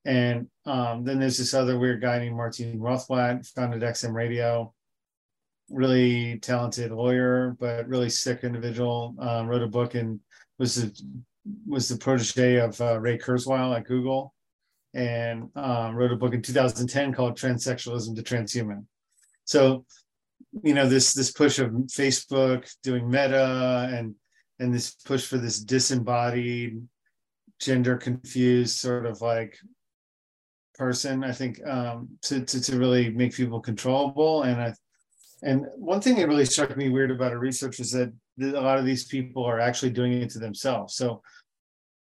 And 0.05 0.47
um, 0.65 1.03
then 1.03 1.19
there's 1.19 1.37
this 1.37 1.53
other 1.53 1.79
weird 1.79 2.01
guy 2.01 2.19
named 2.19 2.35
Martin 2.35 2.79
Rothblatt, 2.79 3.47
founded 3.55 3.81
XM 3.81 4.13
Radio, 4.13 4.73
really 5.69 6.37
talented 6.39 6.91
lawyer, 6.91 7.55
but 7.59 7.87
really 7.87 8.09
sick 8.09 8.43
individual. 8.43 9.15
Um, 9.19 9.47
wrote 9.47 9.63
a 9.63 9.67
book 9.67 9.95
and 9.95 10.19
was 10.59 10.75
the 10.75 11.03
was 11.67 11.89
the 11.89 11.97
protege 11.97 12.57
of 12.57 12.79
uh, 12.79 12.99
Ray 12.99 13.17
Kurzweil 13.17 13.75
at 13.75 13.85
Google, 13.85 14.33
and 14.93 15.49
um, 15.55 15.95
wrote 15.95 16.11
a 16.11 16.15
book 16.15 16.33
in 16.33 16.41
2010 16.41 17.13
called 17.13 17.37
Transsexualism 17.37 18.15
to 18.15 18.23
Transhuman. 18.23 18.85
So, 19.45 19.85
you 20.63 20.73
know, 20.73 20.87
this 20.87 21.13
this 21.13 21.31
push 21.31 21.59
of 21.59 21.71
Facebook 21.71 22.69
doing 22.83 23.09
Meta 23.09 23.89
and 23.91 24.15
and 24.59 24.73
this 24.73 24.91
push 24.91 25.25
for 25.25 25.37
this 25.37 25.59
disembodied, 25.59 26.81
gender 27.59 27.97
confused 27.97 28.77
sort 28.77 29.05
of 29.05 29.21
like 29.21 29.57
person 30.75 31.23
i 31.23 31.31
think 31.31 31.65
um, 31.67 32.09
to, 32.21 32.43
to, 32.43 32.61
to 32.61 32.77
really 32.77 33.09
make 33.11 33.33
people 33.33 33.59
controllable 33.59 34.43
and 34.43 34.61
i 34.61 34.73
and 35.43 35.65
one 35.75 35.99
thing 35.99 36.15
that 36.15 36.27
really 36.27 36.45
struck 36.45 36.75
me 36.77 36.89
weird 36.89 37.11
about 37.11 37.33
a 37.33 37.37
research 37.37 37.79
is 37.79 37.91
that 37.91 38.11
a 38.41 38.61
lot 38.61 38.79
of 38.79 38.85
these 38.85 39.05
people 39.05 39.43
are 39.43 39.59
actually 39.59 39.91
doing 39.91 40.13
it 40.13 40.29
to 40.29 40.39
themselves 40.39 40.95
so 40.95 41.21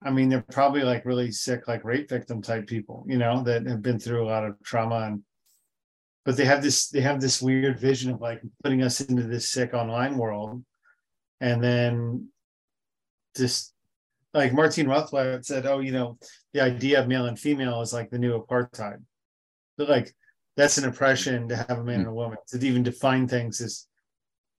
i 0.05 0.11
mean 0.11 0.29
they're 0.29 0.45
probably 0.51 0.83
like 0.83 1.05
really 1.05 1.31
sick 1.31 1.69
like 1.69 1.85
rape 1.85 2.09
victim 2.09 2.43
type 2.43 2.67
people 2.67 3.05
you 3.09 3.19
know 3.19 3.43
that 3.43 3.67
have 3.67 3.83
been 3.83 3.99
through 3.99 4.25
a 4.25 4.29
lot 4.29 4.45
of 4.45 4.55
trauma 4.63 5.07
and 5.07 5.23
but 6.25 6.37
they 6.37 6.45
have 6.45 6.63
this 6.63 6.89
they 6.89 7.01
have 7.01 7.21
this 7.21 7.41
weird 7.41 7.79
vision 7.79 8.11
of 8.11 8.21
like 8.21 8.41
putting 8.63 8.83
us 8.83 9.01
into 9.01 9.23
this 9.23 9.49
sick 9.51 9.75
online 9.75 10.17
world 10.17 10.63
and 11.41 11.63
then 11.63 12.29
just 13.37 13.75
like 14.37 14.53
Martin 14.53 14.87
Rothblatt 14.87 15.45
said, 15.45 15.67
oh, 15.67 15.81
you 15.81 15.93
know, 15.93 16.19
the 16.53 16.61
idea 16.61 17.01
of 17.01 17.09
male 17.09 17.27
and 17.27 17.39
female 17.39 17.81
is 17.81 17.93
like 17.93 18.11
the 18.11 18.19
new 18.19 18.39
apartheid. 18.39 19.03
But 19.79 19.89
like 19.89 20.15
that's 20.57 20.79
an 20.79 20.89
oppression 20.89 21.49
to 21.49 21.57
have 21.57 21.79
a 21.79 21.85
man 21.85 22.01
and 22.01 22.09
a 22.09 22.13
woman 22.13 22.39
to 22.49 22.67
even 22.67 22.83
define 22.83 23.29
things 23.29 23.61
is 23.61 23.87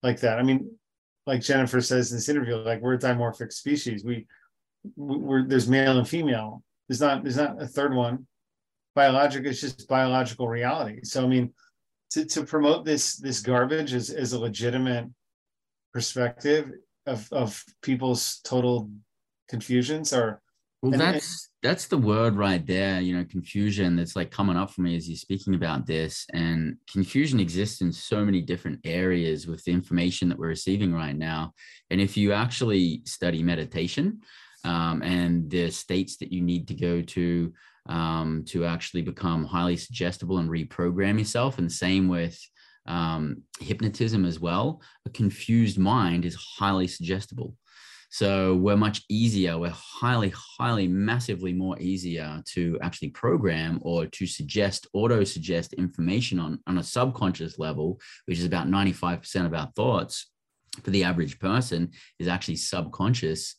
like 0.02 0.20
that. 0.20 0.38
I 0.38 0.42
mean, 0.42 0.70
like 1.26 1.42
Jennifer 1.42 1.80
says 1.80 2.10
in 2.10 2.16
this 2.16 2.28
interview, 2.28 2.56
like 2.56 2.80
we're 2.80 2.94
a 2.94 2.98
dimorphic 2.98 3.52
species. 3.52 4.04
We 4.04 4.26
we're 4.96 5.46
there's 5.46 5.68
male 5.68 5.98
and 5.98 6.08
female. 6.08 6.62
There's 6.88 7.00
not 7.00 7.22
there's 7.22 7.36
not 7.36 7.60
a 7.60 7.66
third 7.66 7.94
one. 7.94 8.26
Biologic 8.94 9.44
is 9.44 9.60
just 9.60 9.88
biological 9.88 10.48
reality. 10.48 11.00
So 11.04 11.24
I 11.24 11.26
mean, 11.26 11.52
to, 12.10 12.24
to 12.24 12.44
promote 12.44 12.84
this 12.84 13.16
this 13.16 13.40
garbage 13.40 13.94
as, 13.94 14.10
as 14.10 14.32
a 14.32 14.40
legitimate 14.40 15.06
perspective 15.92 16.70
of, 17.06 17.28
of 17.32 17.62
people's 17.82 18.40
total 18.44 18.90
confusions 19.48 20.12
or 20.12 20.40
well 20.82 20.92
that's 20.92 21.48
that's 21.62 21.86
the 21.86 21.96
word 21.96 22.36
right 22.36 22.66
there 22.66 23.00
you 23.00 23.16
know 23.16 23.24
confusion 23.24 23.96
that's 23.96 24.14
like 24.14 24.30
coming 24.30 24.56
up 24.56 24.70
for 24.70 24.82
me 24.82 24.94
as 24.94 25.08
you're 25.08 25.16
speaking 25.16 25.54
about 25.54 25.86
this 25.86 26.26
and 26.34 26.76
confusion 26.90 27.40
exists 27.40 27.80
in 27.80 27.90
so 27.90 28.24
many 28.24 28.40
different 28.40 28.78
areas 28.84 29.46
with 29.46 29.64
the 29.64 29.72
information 29.72 30.28
that 30.28 30.38
we're 30.38 30.48
receiving 30.48 30.92
right 30.92 31.16
now 31.16 31.52
and 31.90 32.00
if 32.00 32.16
you 32.16 32.32
actually 32.32 33.02
study 33.06 33.42
meditation 33.42 34.20
um, 34.68 35.02
and 35.02 35.50
the 35.50 35.70
states 35.70 36.18
that 36.18 36.30
you 36.30 36.42
need 36.42 36.68
to 36.68 36.74
go 36.74 37.00
to 37.00 37.52
um, 37.88 38.44
to 38.48 38.66
actually 38.66 39.00
become 39.00 39.44
highly 39.44 39.78
suggestible 39.78 40.36
and 40.38 40.50
reprogram 40.50 41.18
yourself. 41.18 41.56
And 41.56 41.72
same 41.72 42.06
with 42.06 42.38
um, 42.86 43.42
hypnotism 43.60 44.26
as 44.26 44.38
well. 44.38 44.82
A 45.06 45.10
confused 45.10 45.78
mind 45.78 46.26
is 46.26 46.36
highly 46.58 46.86
suggestible. 46.86 47.54
So 48.10 48.56
we're 48.56 48.76
much 48.76 49.02
easier, 49.08 49.58
we're 49.58 49.70
highly, 49.70 50.32
highly, 50.58 50.86
massively 50.86 51.52
more 51.54 51.78
easier 51.78 52.42
to 52.52 52.78
actually 52.82 53.10
program 53.10 53.80
or 53.82 54.06
to 54.06 54.26
suggest, 54.26 54.86
auto 54.92 55.24
suggest 55.24 55.74
information 55.74 56.38
on, 56.40 56.58
on 56.66 56.78
a 56.78 56.82
subconscious 56.82 57.58
level, 57.58 58.00
which 58.26 58.38
is 58.38 58.46
about 58.46 58.66
95% 58.66 59.46
of 59.46 59.54
our 59.54 59.70
thoughts 59.76 60.30
for 60.82 60.90
the 60.90 61.04
average 61.04 61.38
person 61.38 61.90
is 62.18 62.28
actually 62.28 62.56
subconscious, 62.56 63.56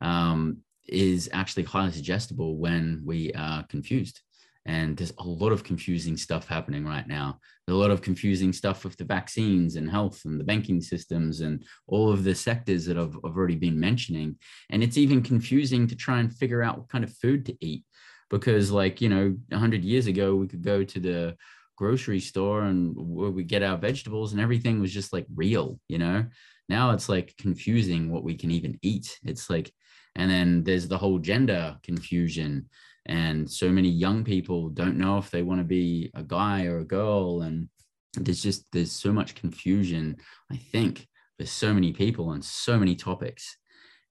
um, 0.00 0.58
is 0.88 1.28
actually 1.32 1.64
highly 1.64 1.92
suggestible 1.92 2.56
when 2.56 3.02
we 3.04 3.32
are 3.32 3.64
confused. 3.64 4.20
And 4.66 4.96
there's 4.96 5.12
a 5.18 5.24
lot 5.24 5.52
of 5.52 5.62
confusing 5.62 6.16
stuff 6.16 6.48
happening 6.48 6.84
right 6.84 7.06
now. 7.06 7.38
There's 7.66 7.76
a 7.76 7.80
lot 7.80 7.92
of 7.92 8.02
confusing 8.02 8.52
stuff 8.52 8.84
with 8.84 8.96
the 8.96 9.04
vaccines 9.04 9.76
and 9.76 9.88
health 9.88 10.22
and 10.24 10.40
the 10.40 10.44
banking 10.44 10.80
systems 10.80 11.40
and 11.40 11.64
all 11.86 12.10
of 12.12 12.24
the 12.24 12.34
sectors 12.34 12.84
that 12.86 12.98
I've, 12.98 13.16
I've 13.24 13.36
already 13.36 13.54
been 13.54 13.78
mentioning. 13.78 14.36
And 14.70 14.82
it's 14.82 14.98
even 14.98 15.22
confusing 15.22 15.86
to 15.86 15.94
try 15.94 16.18
and 16.18 16.34
figure 16.34 16.64
out 16.64 16.78
what 16.78 16.88
kind 16.88 17.04
of 17.04 17.12
food 17.16 17.46
to 17.46 17.56
eat. 17.64 17.84
Because, 18.28 18.72
like, 18.72 19.00
you 19.00 19.08
know, 19.08 19.36
100 19.50 19.84
years 19.84 20.08
ago, 20.08 20.34
we 20.34 20.48
could 20.48 20.62
go 20.62 20.82
to 20.82 20.98
the 20.98 21.36
grocery 21.76 22.18
store 22.18 22.62
and 22.62 22.92
where 22.96 23.30
we 23.30 23.44
get 23.44 23.62
our 23.62 23.76
vegetables 23.76 24.32
and 24.32 24.40
everything 24.40 24.80
was 24.80 24.92
just 24.92 25.12
like 25.12 25.26
real, 25.36 25.78
you 25.88 25.98
know? 25.98 26.24
Now 26.68 26.90
it's 26.90 27.08
like 27.08 27.36
confusing 27.38 28.10
what 28.10 28.24
we 28.24 28.34
can 28.34 28.50
even 28.50 28.80
eat. 28.82 29.16
It's 29.22 29.48
like, 29.48 29.72
and 30.16 30.30
then 30.30 30.64
there's 30.64 30.88
the 30.88 30.98
whole 30.98 31.18
gender 31.18 31.76
confusion. 31.82 32.68
And 33.06 33.48
so 33.48 33.70
many 33.70 33.88
young 33.88 34.24
people 34.24 34.68
don't 34.70 34.98
know 34.98 35.18
if 35.18 35.30
they 35.30 35.42
want 35.42 35.60
to 35.60 35.64
be 35.64 36.10
a 36.14 36.24
guy 36.24 36.64
or 36.64 36.78
a 36.78 36.84
girl. 36.84 37.42
And 37.42 37.68
there's 38.14 38.42
just 38.42 38.64
there's 38.72 38.92
so 38.92 39.12
much 39.12 39.34
confusion 39.34 40.16
i 40.50 40.56
think 40.56 41.06
for 41.38 41.46
so 41.46 41.74
many 41.74 41.92
people 41.92 42.28
on 42.30 42.42
so 42.42 42.78
many 42.78 42.94
topics. 42.96 43.58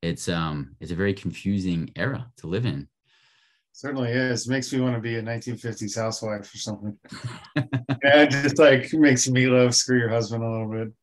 It's 0.01 0.29
um 0.29 0.75
it's 0.79 0.91
a 0.91 0.95
very 0.95 1.13
confusing 1.13 1.89
era 1.95 2.27
to 2.37 2.47
live 2.47 2.65
in. 2.65 2.87
Certainly 3.71 4.11
is. 4.11 4.47
Makes 4.47 4.71
me 4.71 4.79
want 4.79 4.95
to 4.95 5.01
be 5.01 5.15
a 5.15 5.21
1950s 5.21 5.97
housewife 5.97 6.53
or 6.53 6.57
something. 6.57 6.97
Yeah 8.03 8.23
it 8.23 8.29
just 8.29 8.59
like 8.59 8.93
makes 8.93 9.27
me 9.27 9.47
love 9.47 9.73
screw 9.73 9.97
your 9.97 10.09
husband 10.09 10.43
a 10.43 10.49
little 10.49 10.69
bit 10.69 10.93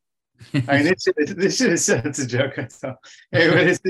I 0.69 0.83
mean, 0.83 0.85
this 0.85 1.09
this 1.37 1.57
should 1.57 1.71
have 1.71 1.81
said 1.81 2.07
it's 2.07 2.19
a 2.19 2.27
joke. 2.27 2.55
Hey, 2.57 3.49
but 3.49 3.67
it's, 3.67 3.81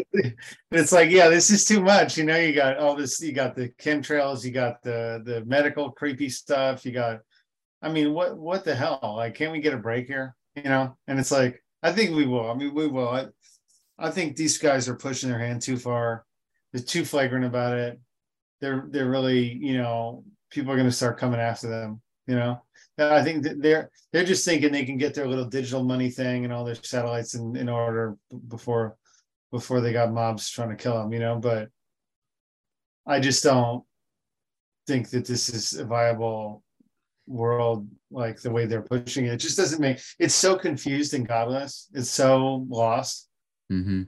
it's 0.70 0.92
like, 0.92 1.11
yeah, 1.11 1.28
this 1.28 1.50
is 1.50 1.64
too 1.64 1.82
much. 1.82 2.16
You 2.16 2.24
know, 2.24 2.36
you 2.36 2.53
got 2.55 2.78
all 2.78 2.96
this, 2.96 3.20
you 3.20 3.32
got 3.32 3.55
the 3.55 3.68
chemtrails, 3.70 4.44
you 4.44 4.50
got 4.50 4.82
the 4.82 5.22
the 5.24 5.44
medical 5.44 5.90
creepy 5.90 6.28
stuff, 6.28 6.84
you 6.84 6.92
got, 6.92 7.20
I 7.82 7.90
mean, 7.90 8.12
what 8.12 8.38
what 8.38 8.64
the 8.64 8.74
hell? 8.74 9.14
Like, 9.16 9.34
can't 9.34 9.53
we 9.53 9.61
get 9.61 9.74
a 9.74 9.78
break 9.78 10.07
here? 10.07 10.36
You 10.55 10.64
know? 10.64 10.96
And 11.07 11.18
it's 11.18 11.32
like, 11.32 11.62
I 11.82 11.92
think 11.92 12.14
we 12.14 12.26
will. 12.26 12.50
I 12.50 12.55
mean, 12.55 12.74
we 12.74 12.86
will. 12.86 13.09
I, 13.09 13.26
I 13.98 14.11
think 14.11 14.36
these 14.36 14.59
guys 14.59 14.88
are 14.88 14.94
pushing 14.96 15.30
their 15.30 15.38
hand 15.38 15.62
too 15.62 15.76
far. 15.76 16.24
They're 16.72 16.82
too 16.82 17.05
flagrant 17.05 17.44
about 17.44 17.76
it. 17.76 18.00
They're 18.61 18.86
they're 18.88 19.11
really, 19.11 19.53
you 19.53 19.78
know, 19.78 20.24
people 20.50 20.72
are 20.72 20.76
going 20.76 20.88
to 20.88 20.94
start 20.94 21.18
coming 21.18 21.40
after 21.40 21.68
them. 21.68 22.00
You 22.26 22.36
know, 22.36 22.62
I 22.99 23.22
think 23.22 23.43
that 23.45 23.62
they're 23.62 23.90
they're 24.12 24.24
just 24.24 24.45
thinking 24.45 24.70
they 24.70 24.84
can 24.84 24.99
get 24.99 25.14
their 25.14 25.26
little 25.26 25.47
digital 25.47 25.82
money 25.82 26.11
thing 26.11 26.45
and 26.45 26.53
all 26.53 26.64
their 26.64 26.74
satellites 26.74 27.34
in, 27.34 27.57
in 27.57 27.68
order 27.68 28.16
before 28.49 28.97
before 29.51 29.80
they 29.80 29.93
got 29.93 30.12
mobs 30.12 30.51
trying 30.51 30.70
to 30.70 30.76
kill 30.76 30.99
them, 30.99 31.12
you 31.12 31.18
know. 31.18 31.36
But 31.36 31.68
I 33.07 33.20
just 33.20 33.43
don't 33.43 33.84
think 34.86 35.11
that 35.11 35.26
this 35.26 35.49
is 35.49 35.78
a 35.78 35.84
viable 35.84 36.62
world 37.26 37.88
like 38.11 38.40
the 38.40 38.51
way 38.51 38.66
they're 38.66 38.82
pushing 38.82 39.26
it. 39.26 39.32
It 39.32 39.38
just 39.38 39.57
doesn't 39.57 39.80
make 39.80 40.01
it's 40.18 40.34
so 40.34 40.57
confused 40.57 41.14
and 41.14 41.26
godless. 41.26 41.88
It's 41.95 42.11
so 42.11 42.66
lost. 42.68 43.28
Mm-hmm. 43.70 44.03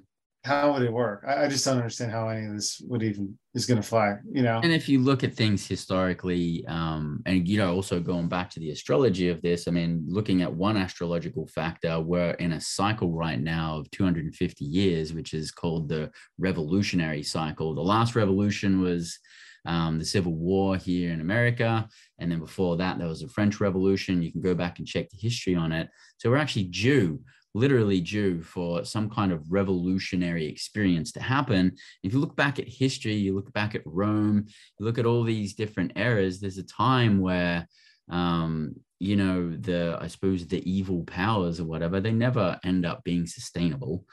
How 0.44 0.72
would 0.72 0.82
it 0.82 0.92
work? 0.92 1.24
I, 1.26 1.44
I 1.44 1.48
just 1.48 1.64
don't 1.64 1.78
understand 1.78 2.12
how 2.12 2.28
any 2.28 2.46
of 2.46 2.54
this 2.54 2.80
would 2.86 3.02
even 3.02 3.36
is 3.54 3.66
going 3.66 3.80
to 3.80 3.86
fly. 3.86 4.16
You 4.30 4.42
know. 4.42 4.60
And 4.62 4.72
if 4.72 4.88
you 4.88 5.00
look 5.00 5.24
at 5.24 5.34
things 5.34 5.66
historically, 5.66 6.64
um, 6.68 7.22
and 7.24 7.48
you 7.48 7.56
know, 7.58 7.74
also 7.74 7.98
going 7.98 8.28
back 8.28 8.50
to 8.50 8.60
the 8.60 8.70
astrology 8.70 9.30
of 9.30 9.40
this, 9.40 9.66
I 9.66 9.70
mean, 9.70 10.04
looking 10.06 10.42
at 10.42 10.52
one 10.52 10.76
astrological 10.76 11.46
factor, 11.46 11.98
we're 11.98 12.32
in 12.32 12.52
a 12.52 12.60
cycle 12.60 13.12
right 13.12 13.40
now 13.40 13.78
of 13.78 13.90
250 13.90 14.64
years, 14.64 15.14
which 15.14 15.32
is 15.32 15.50
called 15.50 15.88
the 15.88 16.10
revolutionary 16.38 17.22
cycle. 17.22 17.74
The 17.74 17.80
last 17.80 18.14
revolution 18.14 18.82
was 18.82 19.18
um, 19.66 19.98
the 19.98 20.04
Civil 20.04 20.34
War 20.34 20.76
here 20.76 21.12
in 21.12 21.20
America. 21.20 21.88
And 22.18 22.30
then 22.30 22.38
before 22.38 22.76
that, 22.76 22.98
there 22.98 23.08
was 23.08 23.20
the 23.20 23.28
French 23.28 23.60
Revolution. 23.60 24.22
You 24.22 24.30
can 24.30 24.42
go 24.42 24.54
back 24.54 24.78
and 24.78 24.86
check 24.86 25.08
the 25.08 25.16
history 25.16 25.54
on 25.54 25.72
it. 25.72 25.88
So 26.18 26.30
we're 26.30 26.36
actually 26.36 26.64
due 26.64 27.20
literally 27.54 28.00
due 28.00 28.42
for 28.42 28.84
some 28.84 29.08
kind 29.08 29.32
of 29.32 29.50
revolutionary 29.50 30.46
experience 30.46 31.12
to 31.12 31.22
happen. 31.22 31.72
If 32.02 32.12
you 32.12 32.18
look 32.18 32.36
back 32.36 32.58
at 32.58 32.68
history, 32.68 33.14
you 33.14 33.34
look 33.34 33.52
back 33.52 33.74
at 33.74 33.82
Rome, 33.84 34.46
you 34.78 34.84
look 34.84 34.98
at 34.98 35.06
all 35.06 35.22
these 35.22 35.54
different 35.54 35.92
eras, 35.96 36.40
there's 36.40 36.58
a 36.58 36.64
time 36.64 37.20
where, 37.20 37.66
um, 38.10 38.74
you 38.98 39.16
know, 39.16 39.56
the, 39.56 39.96
I 40.00 40.08
suppose, 40.08 40.46
the 40.46 40.68
evil 40.70 41.04
powers 41.04 41.60
or 41.60 41.64
whatever, 41.64 42.00
they 42.00 42.12
never 42.12 42.58
end 42.64 42.84
up 42.84 43.04
being 43.04 43.26
sustainable. 43.26 44.04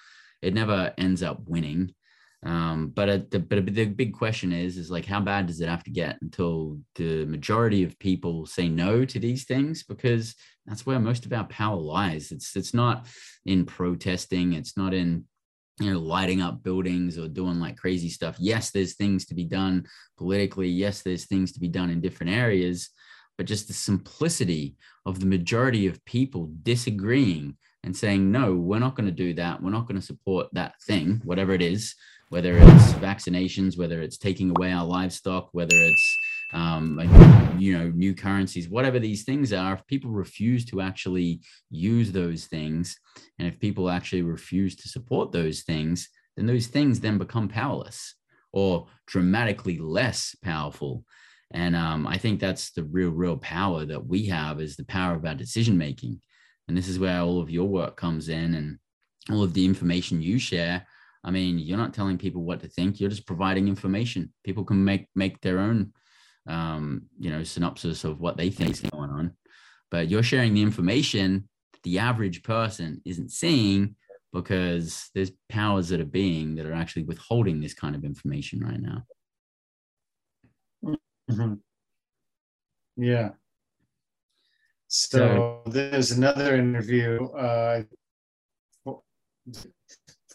It 0.42 0.54
never 0.54 0.94
ends 0.98 1.24
up 1.24 1.40
winning. 1.46 1.94
Um, 2.44 2.88
but 2.96 3.10
a, 3.10 3.18
the, 3.30 3.40
but 3.40 3.64
the 3.66 3.86
big 3.86 4.14
question 4.14 4.52
is, 4.52 4.78
is 4.78 4.90
like, 4.90 5.06
how 5.06 5.20
bad 5.20 5.46
does 5.46 5.62
it 5.62 5.70
have 5.70 5.84
to 5.84 5.92
get 5.92 6.18
until 6.22 6.80
the 6.96 7.26
majority 7.26 7.84
of 7.84 8.00
people 8.00 8.46
say 8.46 8.68
no 8.68 9.06
to 9.06 9.20
these 9.20 9.46
things? 9.46 9.84
Because 9.84 10.36
that's 10.66 10.86
where 10.86 11.00
most 11.00 11.26
of 11.26 11.34
our 11.34 11.44
power 11.46 11.76
lies. 11.76 12.32
It's 12.32 12.56
it's 12.56 12.74
not 12.74 13.08
in 13.46 13.66
protesting. 13.66 14.54
It's 14.54 14.76
not 14.76 14.94
in 14.94 15.26
you 15.80 15.94
know 15.94 16.00
lighting 16.00 16.42
up 16.42 16.64
buildings 16.64 17.18
or 17.18 17.28
doing 17.28 17.60
like 17.60 17.78
crazy 17.78 18.10
stuff. 18.10 18.36
Yes, 18.40 18.72
there's 18.72 18.96
things 18.96 19.26
to 19.26 19.36
be 19.36 19.46
done 19.46 19.86
politically. 20.18 20.68
Yes, 20.70 21.04
there's 21.04 21.26
things 21.26 21.52
to 21.54 21.60
be 21.60 21.68
done 21.68 21.92
in 21.92 22.02
different 22.02 22.32
areas. 22.32 22.90
But 23.38 23.48
just 23.48 23.68
the 23.68 23.74
simplicity 23.74 24.76
of 25.06 25.20
the 25.20 25.26
majority 25.26 25.88
of 25.88 26.04
people 26.06 26.52
disagreeing 26.64 27.58
and 27.84 27.96
saying, 27.96 28.32
no, 28.32 28.54
we're 28.54 28.80
not 28.80 28.96
going 28.96 29.08
to 29.08 29.12
do 29.12 29.34
that. 29.34 29.62
We're 29.62 29.72
not 29.72 29.88
going 29.88 30.00
to 30.00 30.06
support 30.06 30.48
that 30.54 30.80
thing, 30.84 31.22
whatever 31.24 31.54
it 31.54 31.62
is, 31.62 31.96
whether 32.32 32.58
it's 32.58 32.94
vaccinations, 32.94 33.78
whether 33.78 34.02
it's 34.02 34.18
taking 34.18 34.52
away 34.52 34.72
our 34.72 34.86
livestock, 34.86 35.50
whether 35.52 35.76
it's 35.76 36.18
um, 36.54 36.98
you 37.58 37.78
know, 37.78 37.90
new 37.90 38.16
currencies, 38.16 38.70
whatever 38.70 39.00
these 39.00 39.24
things 39.24 39.52
are, 39.52 39.74
if 39.74 39.86
people 39.86 40.12
refuse 40.12 40.64
to 40.66 40.80
actually 40.80 41.42
use 41.70 42.14
those 42.14 42.46
things, 42.46 42.98
and 43.38 43.50
if 43.50 43.60
people 43.60 43.90
actually 43.90 44.22
refuse 44.22 44.78
to 44.78 44.88
support 44.88 45.34
those 45.34 45.64
things, 45.64 46.08
then 46.38 46.46
those 46.46 46.68
things 46.68 47.02
then 47.02 47.18
become 47.18 47.50
powerless 47.50 48.16
or 48.54 48.88
dramatically 49.08 49.78
less 49.78 50.34
powerful. 50.42 51.04
And 51.52 51.76
um, 51.76 52.08
I 52.08 52.18
think 52.18 52.40
that's 52.40 52.72
the 52.72 52.86
real, 52.86 53.10
real 53.10 53.38
power 53.38 53.84
that 53.84 54.06
we 54.06 54.28
have 54.28 54.62
is 54.62 54.78
the 54.78 54.86
power 54.86 55.16
of 55.16 55.26
our 55.26 55.36
decision 55.36 55.78
making. 55.78 56.22
And 56.70 56.78
this 56.78 56.88
is 56.88 56.98
where 56.98 57.20
all 57.20 57.42
of 57.42 57.50
your 57.50 57.68
work 57.68 57.98
comes 57.98 58.30
in 58.30 58.56
and 58.56 58.80
all 59.30 59.44
of 59.44 59.54
the 59.54 59.66
information 59.66 60.22
you 60.22 60.40
share. 60.40 60.88
I 61.24 61.32
mean, 61.32 61.60
you're 61.60 61.78
not 61.78 61.94
telling 61.94 62.18
people 62.18 62.42
what 62.44 62.62
to 62.62 62.68
think. 62.68 63.00
You're 63.00 63.10
just 63.10 63.28
providing 63.28 63.68
information. 63.68 64.34
People 64.44 64.64
can 64.64 64.84
make 64.84 65.08
make 65.16 65.40
their 65.42 65.60
own 65.60 65.94
um, 66.48 67.04
you 67.20 67.30
know, 67.30 67.44
synopsis 67.44 68.04
of 68.04 68.20
what 68.20 68.38
they 68.38 68.50
think 68.50 68.72
is 68.72 68.82
going 68.82 69.10
on. 69.10 69.34
But 69.90 70.10
you're 70.10 70.24
sharing 70.24 70.54
the 70.54 70.62
information 70.62 71.48
that 71.74 71.84
the 71.84 72.00
average 72.00 72.44
person 72.44 73.02
isn't 73.06 73.32
seeing 73.32 73.96
because 74.34 75.10
there's 75.14 75.32
powers 75.50 75.90
that 75.90 76.00
are 76.00 76.06
being 76.06 76.56
that 76.56 76.66
are 76.66 76.74
actually 76.74 77.04
withholding 77.04 77.60
this 77.60 77.74
kind 77.74 77.96
of 77.96 78.06
information 78.06 78.62
right 78.62 78.80
now. 78.80 79.04
Mm-hmm. 81.30 81.54
Yeah. 82.98 83.32
So, 84.88 85.62
so, 85.66 85.72
there's 85.72 86.12
another 86.12 86.56
interview 86.56 87.26
uh, 87.32 87.84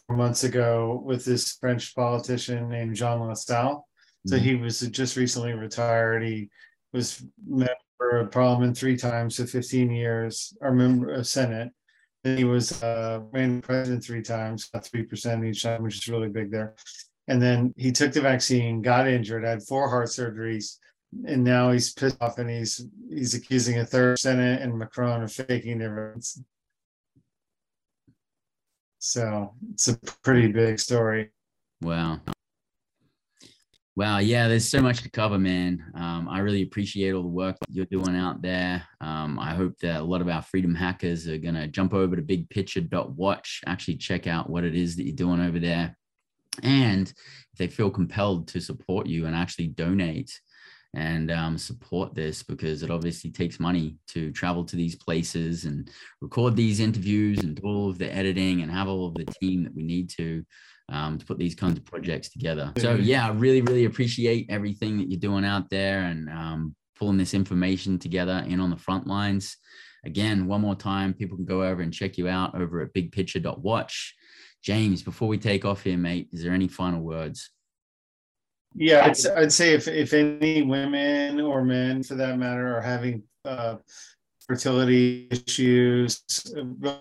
months 0.09 0.45
ago 0.45 1.03
with 1.05 1.25
this 1.25 1.55
French 1.55 1.95
politician 1.95 2.69
named 2.69 2.95
Jean 2.95 3.21
Lassalle 3.21 3.87
so 4.27 4.37
mm-hmm. 4.37 4.45
he 4.45 4.55
was 4.57 4.81
just 4.81 5.17
recently 5.17 5.53
retired. 5.53 6.25
He 6.25 6.51
was 6.93 7.25
member 7.47 7.71
of 8.01 8.33
parliament 8.33 8.77
three 8.77 8.97
times 8.97 9.37
for 9.37 9.47
15 9.47 9.91
years, 9.91 10.57
or 10.61 10.73
member 10.73 11.13
of 11.13 11.27
Senate. 11.27 11.71
Then 12.25 12.37
he 12.37 12.45
was 12.45 12.83
uh, 12.83 13.21
ran 13.31 13.63
president 13.63 14.05
three 14.05 14.23
times, 14.23 14.69
got 14.69 14.85
3% 14.85 15.47
each 15.47 15.63
time, 15.63 15.83
which 15.85 15.97
is 15.97 16.09
really 16.09 16.29
big 16.29 16.51
there. 16.51 16.75
And 17.29 17.41
then 17.41 17.73
he 17.77 17.93
took 17.93 18.13
the 18.13 18.21
vaccine, 18.21 18.83
got 18.83 19.07
injured, 19.07 19.45
had 19.45 19.63
four 19.63 19.89
heart 19.89 20.09
surgeries, 20.09 20.79
and 21.25 21.45
now 21.45 21.71
he's 21.71 21.93
pissed 21.93 22.21
off 22.21 22.39
and 22.39 22.51
he's 22.51 22.85
he's 23.09 23.35
accusing 23.35 23.79
a 23.79 23.87
third 23.87 24.19
Senate 24.19 24.61
and 24.61 24.77
Macron 24.77 25.23
of 25.23 25.33
faking 25.33 25.79
their. 25.79 26.17
So 28.99 29.55
it's 29.73 29.89
a 29.89 29.99
pretty 30.23 30.53
big 30.53 30.79
story. 30.79 31.31
Wow. 31.81 32.21
Wow, 33.97 34.19
yeah, 34.19 34.47
there's 34.47 34.69
so 34.69 34.83
much 34.83 35.01
to 35.03 35.11
cover, 35.11 35.39
man. 35.39 35.83
Um, 35.95 36.29
I 36.29 36.41
really 36.41 36.61
appreciate 36.61 37.13
all 37.13 37.23
the 37.23 37.29
work 37.29 37.57
you're 37.71 37.87
doing 37.87 38.15
out 38.15 38.43
there. 38.43 38.87
Um, 39.01 39.39
I 39.39 39.55
hope 39.55 39.79
that 39.79 40.03
a 40.03 40.05
lot 40.05 40.21
of 40.21 40.29
our 40.29 40.43
freedom 40.43 40.75
hackers 40.75 41.27
are 41.27 41.39
going 41.39 41.55
to 41.55 41.67
jump 41.67 41.95
over 41.95 42.15
to 42.15 42.21
bigpicture.watch, 42.21 43.63
actually 43.67 43.97
check 43.97 44.27
out 44.27 44.51
what 44.51 44.65
it 44.65 44.75
is 44.75 44.97
that 44.97 45.05
you're 45.05 45.17
doing 45.17 45.41
over 45.41 45.59
there. 45.59 45.97
And 46.63 47.09
if 47.09 47.59
they 47.59 47.69
feel 47.69 47.91
compelled 47.91 48.49
to 48.49 48.61
support 48.61 49.07
you 49.07 49.25
and 49.25 49.35
actually 49.35 49.69
donate 49.69 50.41
and 50.97 51.31
um, 51.31 51.59
support 51.59 52.15
this, 52.15 52.43
because 52.43 52.83
it 52.83 52.91
obviously 52.91 53.31
takes 53.31 53.61
money 53.61 53.97
to 54.09 54.33
travel 54.33 54.65
to 54.65 54.77
these 54.77 54.97
places 54.97 55.67
and 55.67 55.91
record 56.23 56.57
these 56.57 56.81
interviews 56.81 57.39
and 57.41 57.55
do 57.57 57.67
all 57.67 57.91
of 57.91 57.99
the 57.99 58.13
editing 58.13 58.63
and 58.63 58.73
have 58.73 58.89
all 58.89 59.07
of 59.07 59.15
the 59.15 59.27
team 59.41 59.63
that 59.63 59.75
we 59.77 59.83
need 59.83 60.09
to 60.09 60.43
um, 60.89 61.19
to 61.19 61.27
put 61.27 61.37
these 61.37 61.55
kinds 61.55 61.77
of 61.77 61.85
projects 61.85 62.31
together. 62.31 62.73
So 62.79 62.95
yeah, 62.95 63.27
I 63.27 63.31
really, 63.33 63.61
really 63.61 63.85
appreciate 63.85 64.47
everything 64.49 64.97
that 64.97 65.11
you're 65.11 65.21
doing 65.21 65.45
out 65.45 65.69
there 65.69 66.01
and 66.05 66.31
um, 66.31 66.75
pulling 66.99 67.19
this 67.19 67.35
information 67.35 67.99
together 67.99 68.43
in 68.49 68.59
on 68.59 68.71
the 68.71 68.79
front 68.79 69.07
lines. 69.07 69.59
Again, 70.07 70.47
one 70.47 70.63
more 70.63 70.77
time, 70.77 71.13
people 71.13 71.37
can 71.37 71.45
go 71.45 71.63
over 71.63 71.83
and 71.83 71.93
check 71.93 72.17
you 72.17 72.27
out 72.27 72.55
over 72.55 72.81
at 72.81 72.95
bigpicture.watch. 72.95 74.15
James, 74.63 75.03
before 75.03 75.29
we 75.29 75.37
take 75.37 75.67
off 75.67 75.83
here, 75.83 75.99
mate, 75.99 76.29
is 76.33 76.43
there 76.43 76.53
any 76.53 76.69
final 76.69 77.03
words? 77.03 77.51
Yeah, 78.75 79.07
I'd, 79.07 79.27
I'd 79.37 79.53
say 79.53 79.73
if, 79.73 79.89
if 79.89 80.13
any 80.13 80.63
women 80.63 81.41
or 81.41 81.65
men 81.65 82.03
for 82.03 82.15
that 82.17 82.39
matter 82.39 82.77
are 82.77 82.83
having 82.83 83.23
uh, 83.45 83.77
fertility 84.47 85.29
issues, 85.31 86.23
really, 86.55 87.01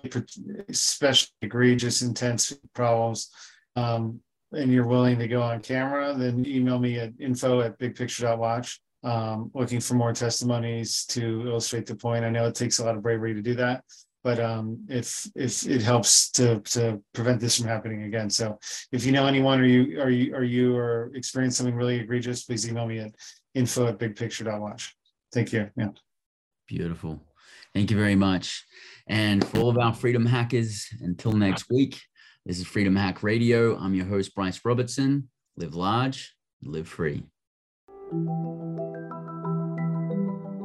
especially 0.69 1.31
egregious, 1.41 2.01
intense 2.01 2.53
problems, 2.73 3.31
um, 3.75 4.19
and 4.51 4.71
you're 4.71 4.87
willing 4.87 5.19
to 5.19 5.27
go 5.27 5.41
on 5.41 5.61
camera, 5.61 6.13
then 6.13 6.45
email 6.45 6.79
me 6.79 6.97
at 6.99 7.11
info 7.19 7.61
at 7.61 7.77
bigpicture.watch. 7.79 8.79
Um, 9.03 9.51
looking 9.53 9.79
for 9.81 9.93
more 9.93 10.13
testimonies 10.13 11.05
to 11.09 11.47
illustrate 11.47 11.85
the 11.85 11.95
point. 11.95 12.25
I 12.25 12.29
know 12.31 12.47
it 12.47 12.55
takes 12.55 12.79
a 12.79 12.85
lot 12.85 12.95
of 12.95 13.03
bravery 13.03 13.35
to 13.35 13.41
do 13.41 13.53
that, 13.55 13.83
but 14.25 14.39
um, 14.39 14.83
if 14.89 15.29
if 15.35 15.67
it 15.67 15.83
helps 15.83 16.31
to 16.31 16.59
to 16.61 16.99
prevent 17.13 17.39
this 17.39 17.57
from 17.57 17.67
happening 17.67 18.03
again. 18.03 18.27
So 18.31 18.57
if 18.91 19.05
you 19.05 19.11
know 19.11 19.27
anyone 19.27 19.61
or 19.61 19.65
you 19.65 20.01
are 20.01 20.09
you 20.09 20.35
are 20.35 20.43
you 20.43 20.75
or 20.75 21.11
experience 21.13 21.55
something 21.55 21.75
really 21.75 21.97
egregious, 21.97 22.43
please 22.43 22.67
email 22.67 22.87
me 22.87 22.97
at 22.97 23.11
info 23.53 23.85
at 23.85 23.99
bigpicture.watch. 23.99 24.95
Thank 25.31 25.53
you. 25.53 25.69
Yeah. 25.77 25.89
Beautiful. 26.67 27.21
Thank 27.75 27.91
you 27.91 27.97
very 27.97 28.15
much. 28.15 28.65
And 29.07 29.45
for 29.45 29.59
all 29.59 29.69
of 29.69 29.77
our 29.77 29.93
freedom 29.93 30.25
hackers, 30.25 30.87
until 31.01 31.31
next 31.31 31.69
week. 31.69 32.01
This 32.47 32.59
is 32.59 32.67
Freedom 32.67 32.95
Hack 32.95 33.23
Radio. 33.23 33.75
I'm 33.75 33.95
your 33.95 34.05
host, 34.05 34.35
Bryce 34.35 34.61
Robertson. 34.63 35.29
Live 35.57 35.73
large, 35.73 36.35
live 36.61 36.87
free. 36.87 37.23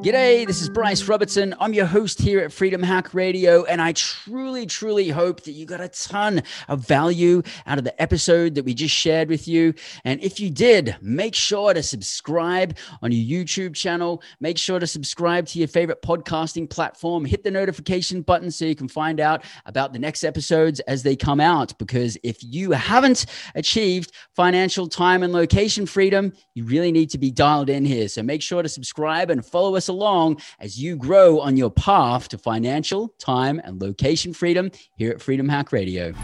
G'day, 0.03 0.47
this 0.47 0.63
is 0.63 0.71
Bryce 0.71 1.07
Robertson. 1.07 1.55
I'm 1.61 1.75
your 1.75 1.85
host 1.85 2.23
here 2.23 2.41
at 2.41 2.55
Freedom 2.55 2.83
Hack 2.83 3.13
Radio, 3.13 3.65
and 3.65 3.83
I 3.83 3.93
truly, 3.93 4.65
truly 4.65 5.11
hope 5.11 5.43
that 5.43 5.53
you 5.53 5.67
got 5.67 5.83
a 5.83 5.89
ton 5.89 6.43
of 6.69 6.87
value 6.87 7.43
out 7.67 7.77
of 7.77 7.85
the 7.85 8.01
episode 8.01 8.55
that 8.55 8.65
we 8.65 8.73
just 8.73 8.95
shared 8.95 9.29
with 9.29 9.47
you. 9.47 9.75
And 10.07 10.19
if 10.23 10.41
you 10.41 10.49
did, 10.49 10.97
make 11.03 11.35
sure 11.35 11.75
to 11.75 11.83
subscribe 11.83 12.79
on 13.03 13.13
your 13.13 13.45
YouTube 13.45 13.75
channel. 13.75 14.23
Make 14.41 14.57
sure 14.57 14.79
to 14.79 14.87
subscribe 14.87 15.45
to 15.49 15.59
your 15.59 15.69
favorite 15.69 16.01
podcasting 16.01 16.71
platform. 16.71 17.27
Hit 17.27 17.45
the 17.45 17.51
notification 17.51 18.23
button 18.23 18.51
so 18.51 18.65
you 18.65 18.75
can 18.75 18.89
find 18.89 19.21
out 19.21 19.45
about 19.67 19.93
the 19.93 19.99
next 19.99 20.25
episodes 20.25 20.81
as 20.81 21.03
they 21.03 21.15
come 21.15 21.41
out. 21.41 21.77
Because 21.79 22.17
if 22.23 22.39
you 22.41 22.71
haven't 22.71 23.27
achieved 23.55 24.13
financial 24.35 24.89
time 24.89 25.23
and 25.23 25.35
location 25.35 25.85
freedom, 25.85 26.33
you 26.55 26.65
really 26.65 26.91
need 26.91 27.11
to 27.11 27.19
be 27.19 27.31
dialed 27.31 27.69
in 27.69 27.85
here. 27.85 28.09
So 28.09 28.23
make 28.23 28.41
sure 28.41 28.63
to 28.63 28.69
subscribe 28.71 29.29
and 29.29 29.45
follow 29.45 29.77
us 29.77 29.89
along 29.91 30.41
as 30.59 30.80
you 30.80 30.97
grow 30.97 31.41
on 31.41 31.59
your 31.59 31.70
path 31.70 32.28
to 32.28 32.38
financial, 32.38 33.09
time, 33.18 33.61
and 33.62 33.82
location 33.82 34.32
freedom 34.32 34.70
here 34.97 35.11
at 35.11 35.20
Freedom 35.20 35.51
Hack 35.51 35.72
Radio. 35.72 36.14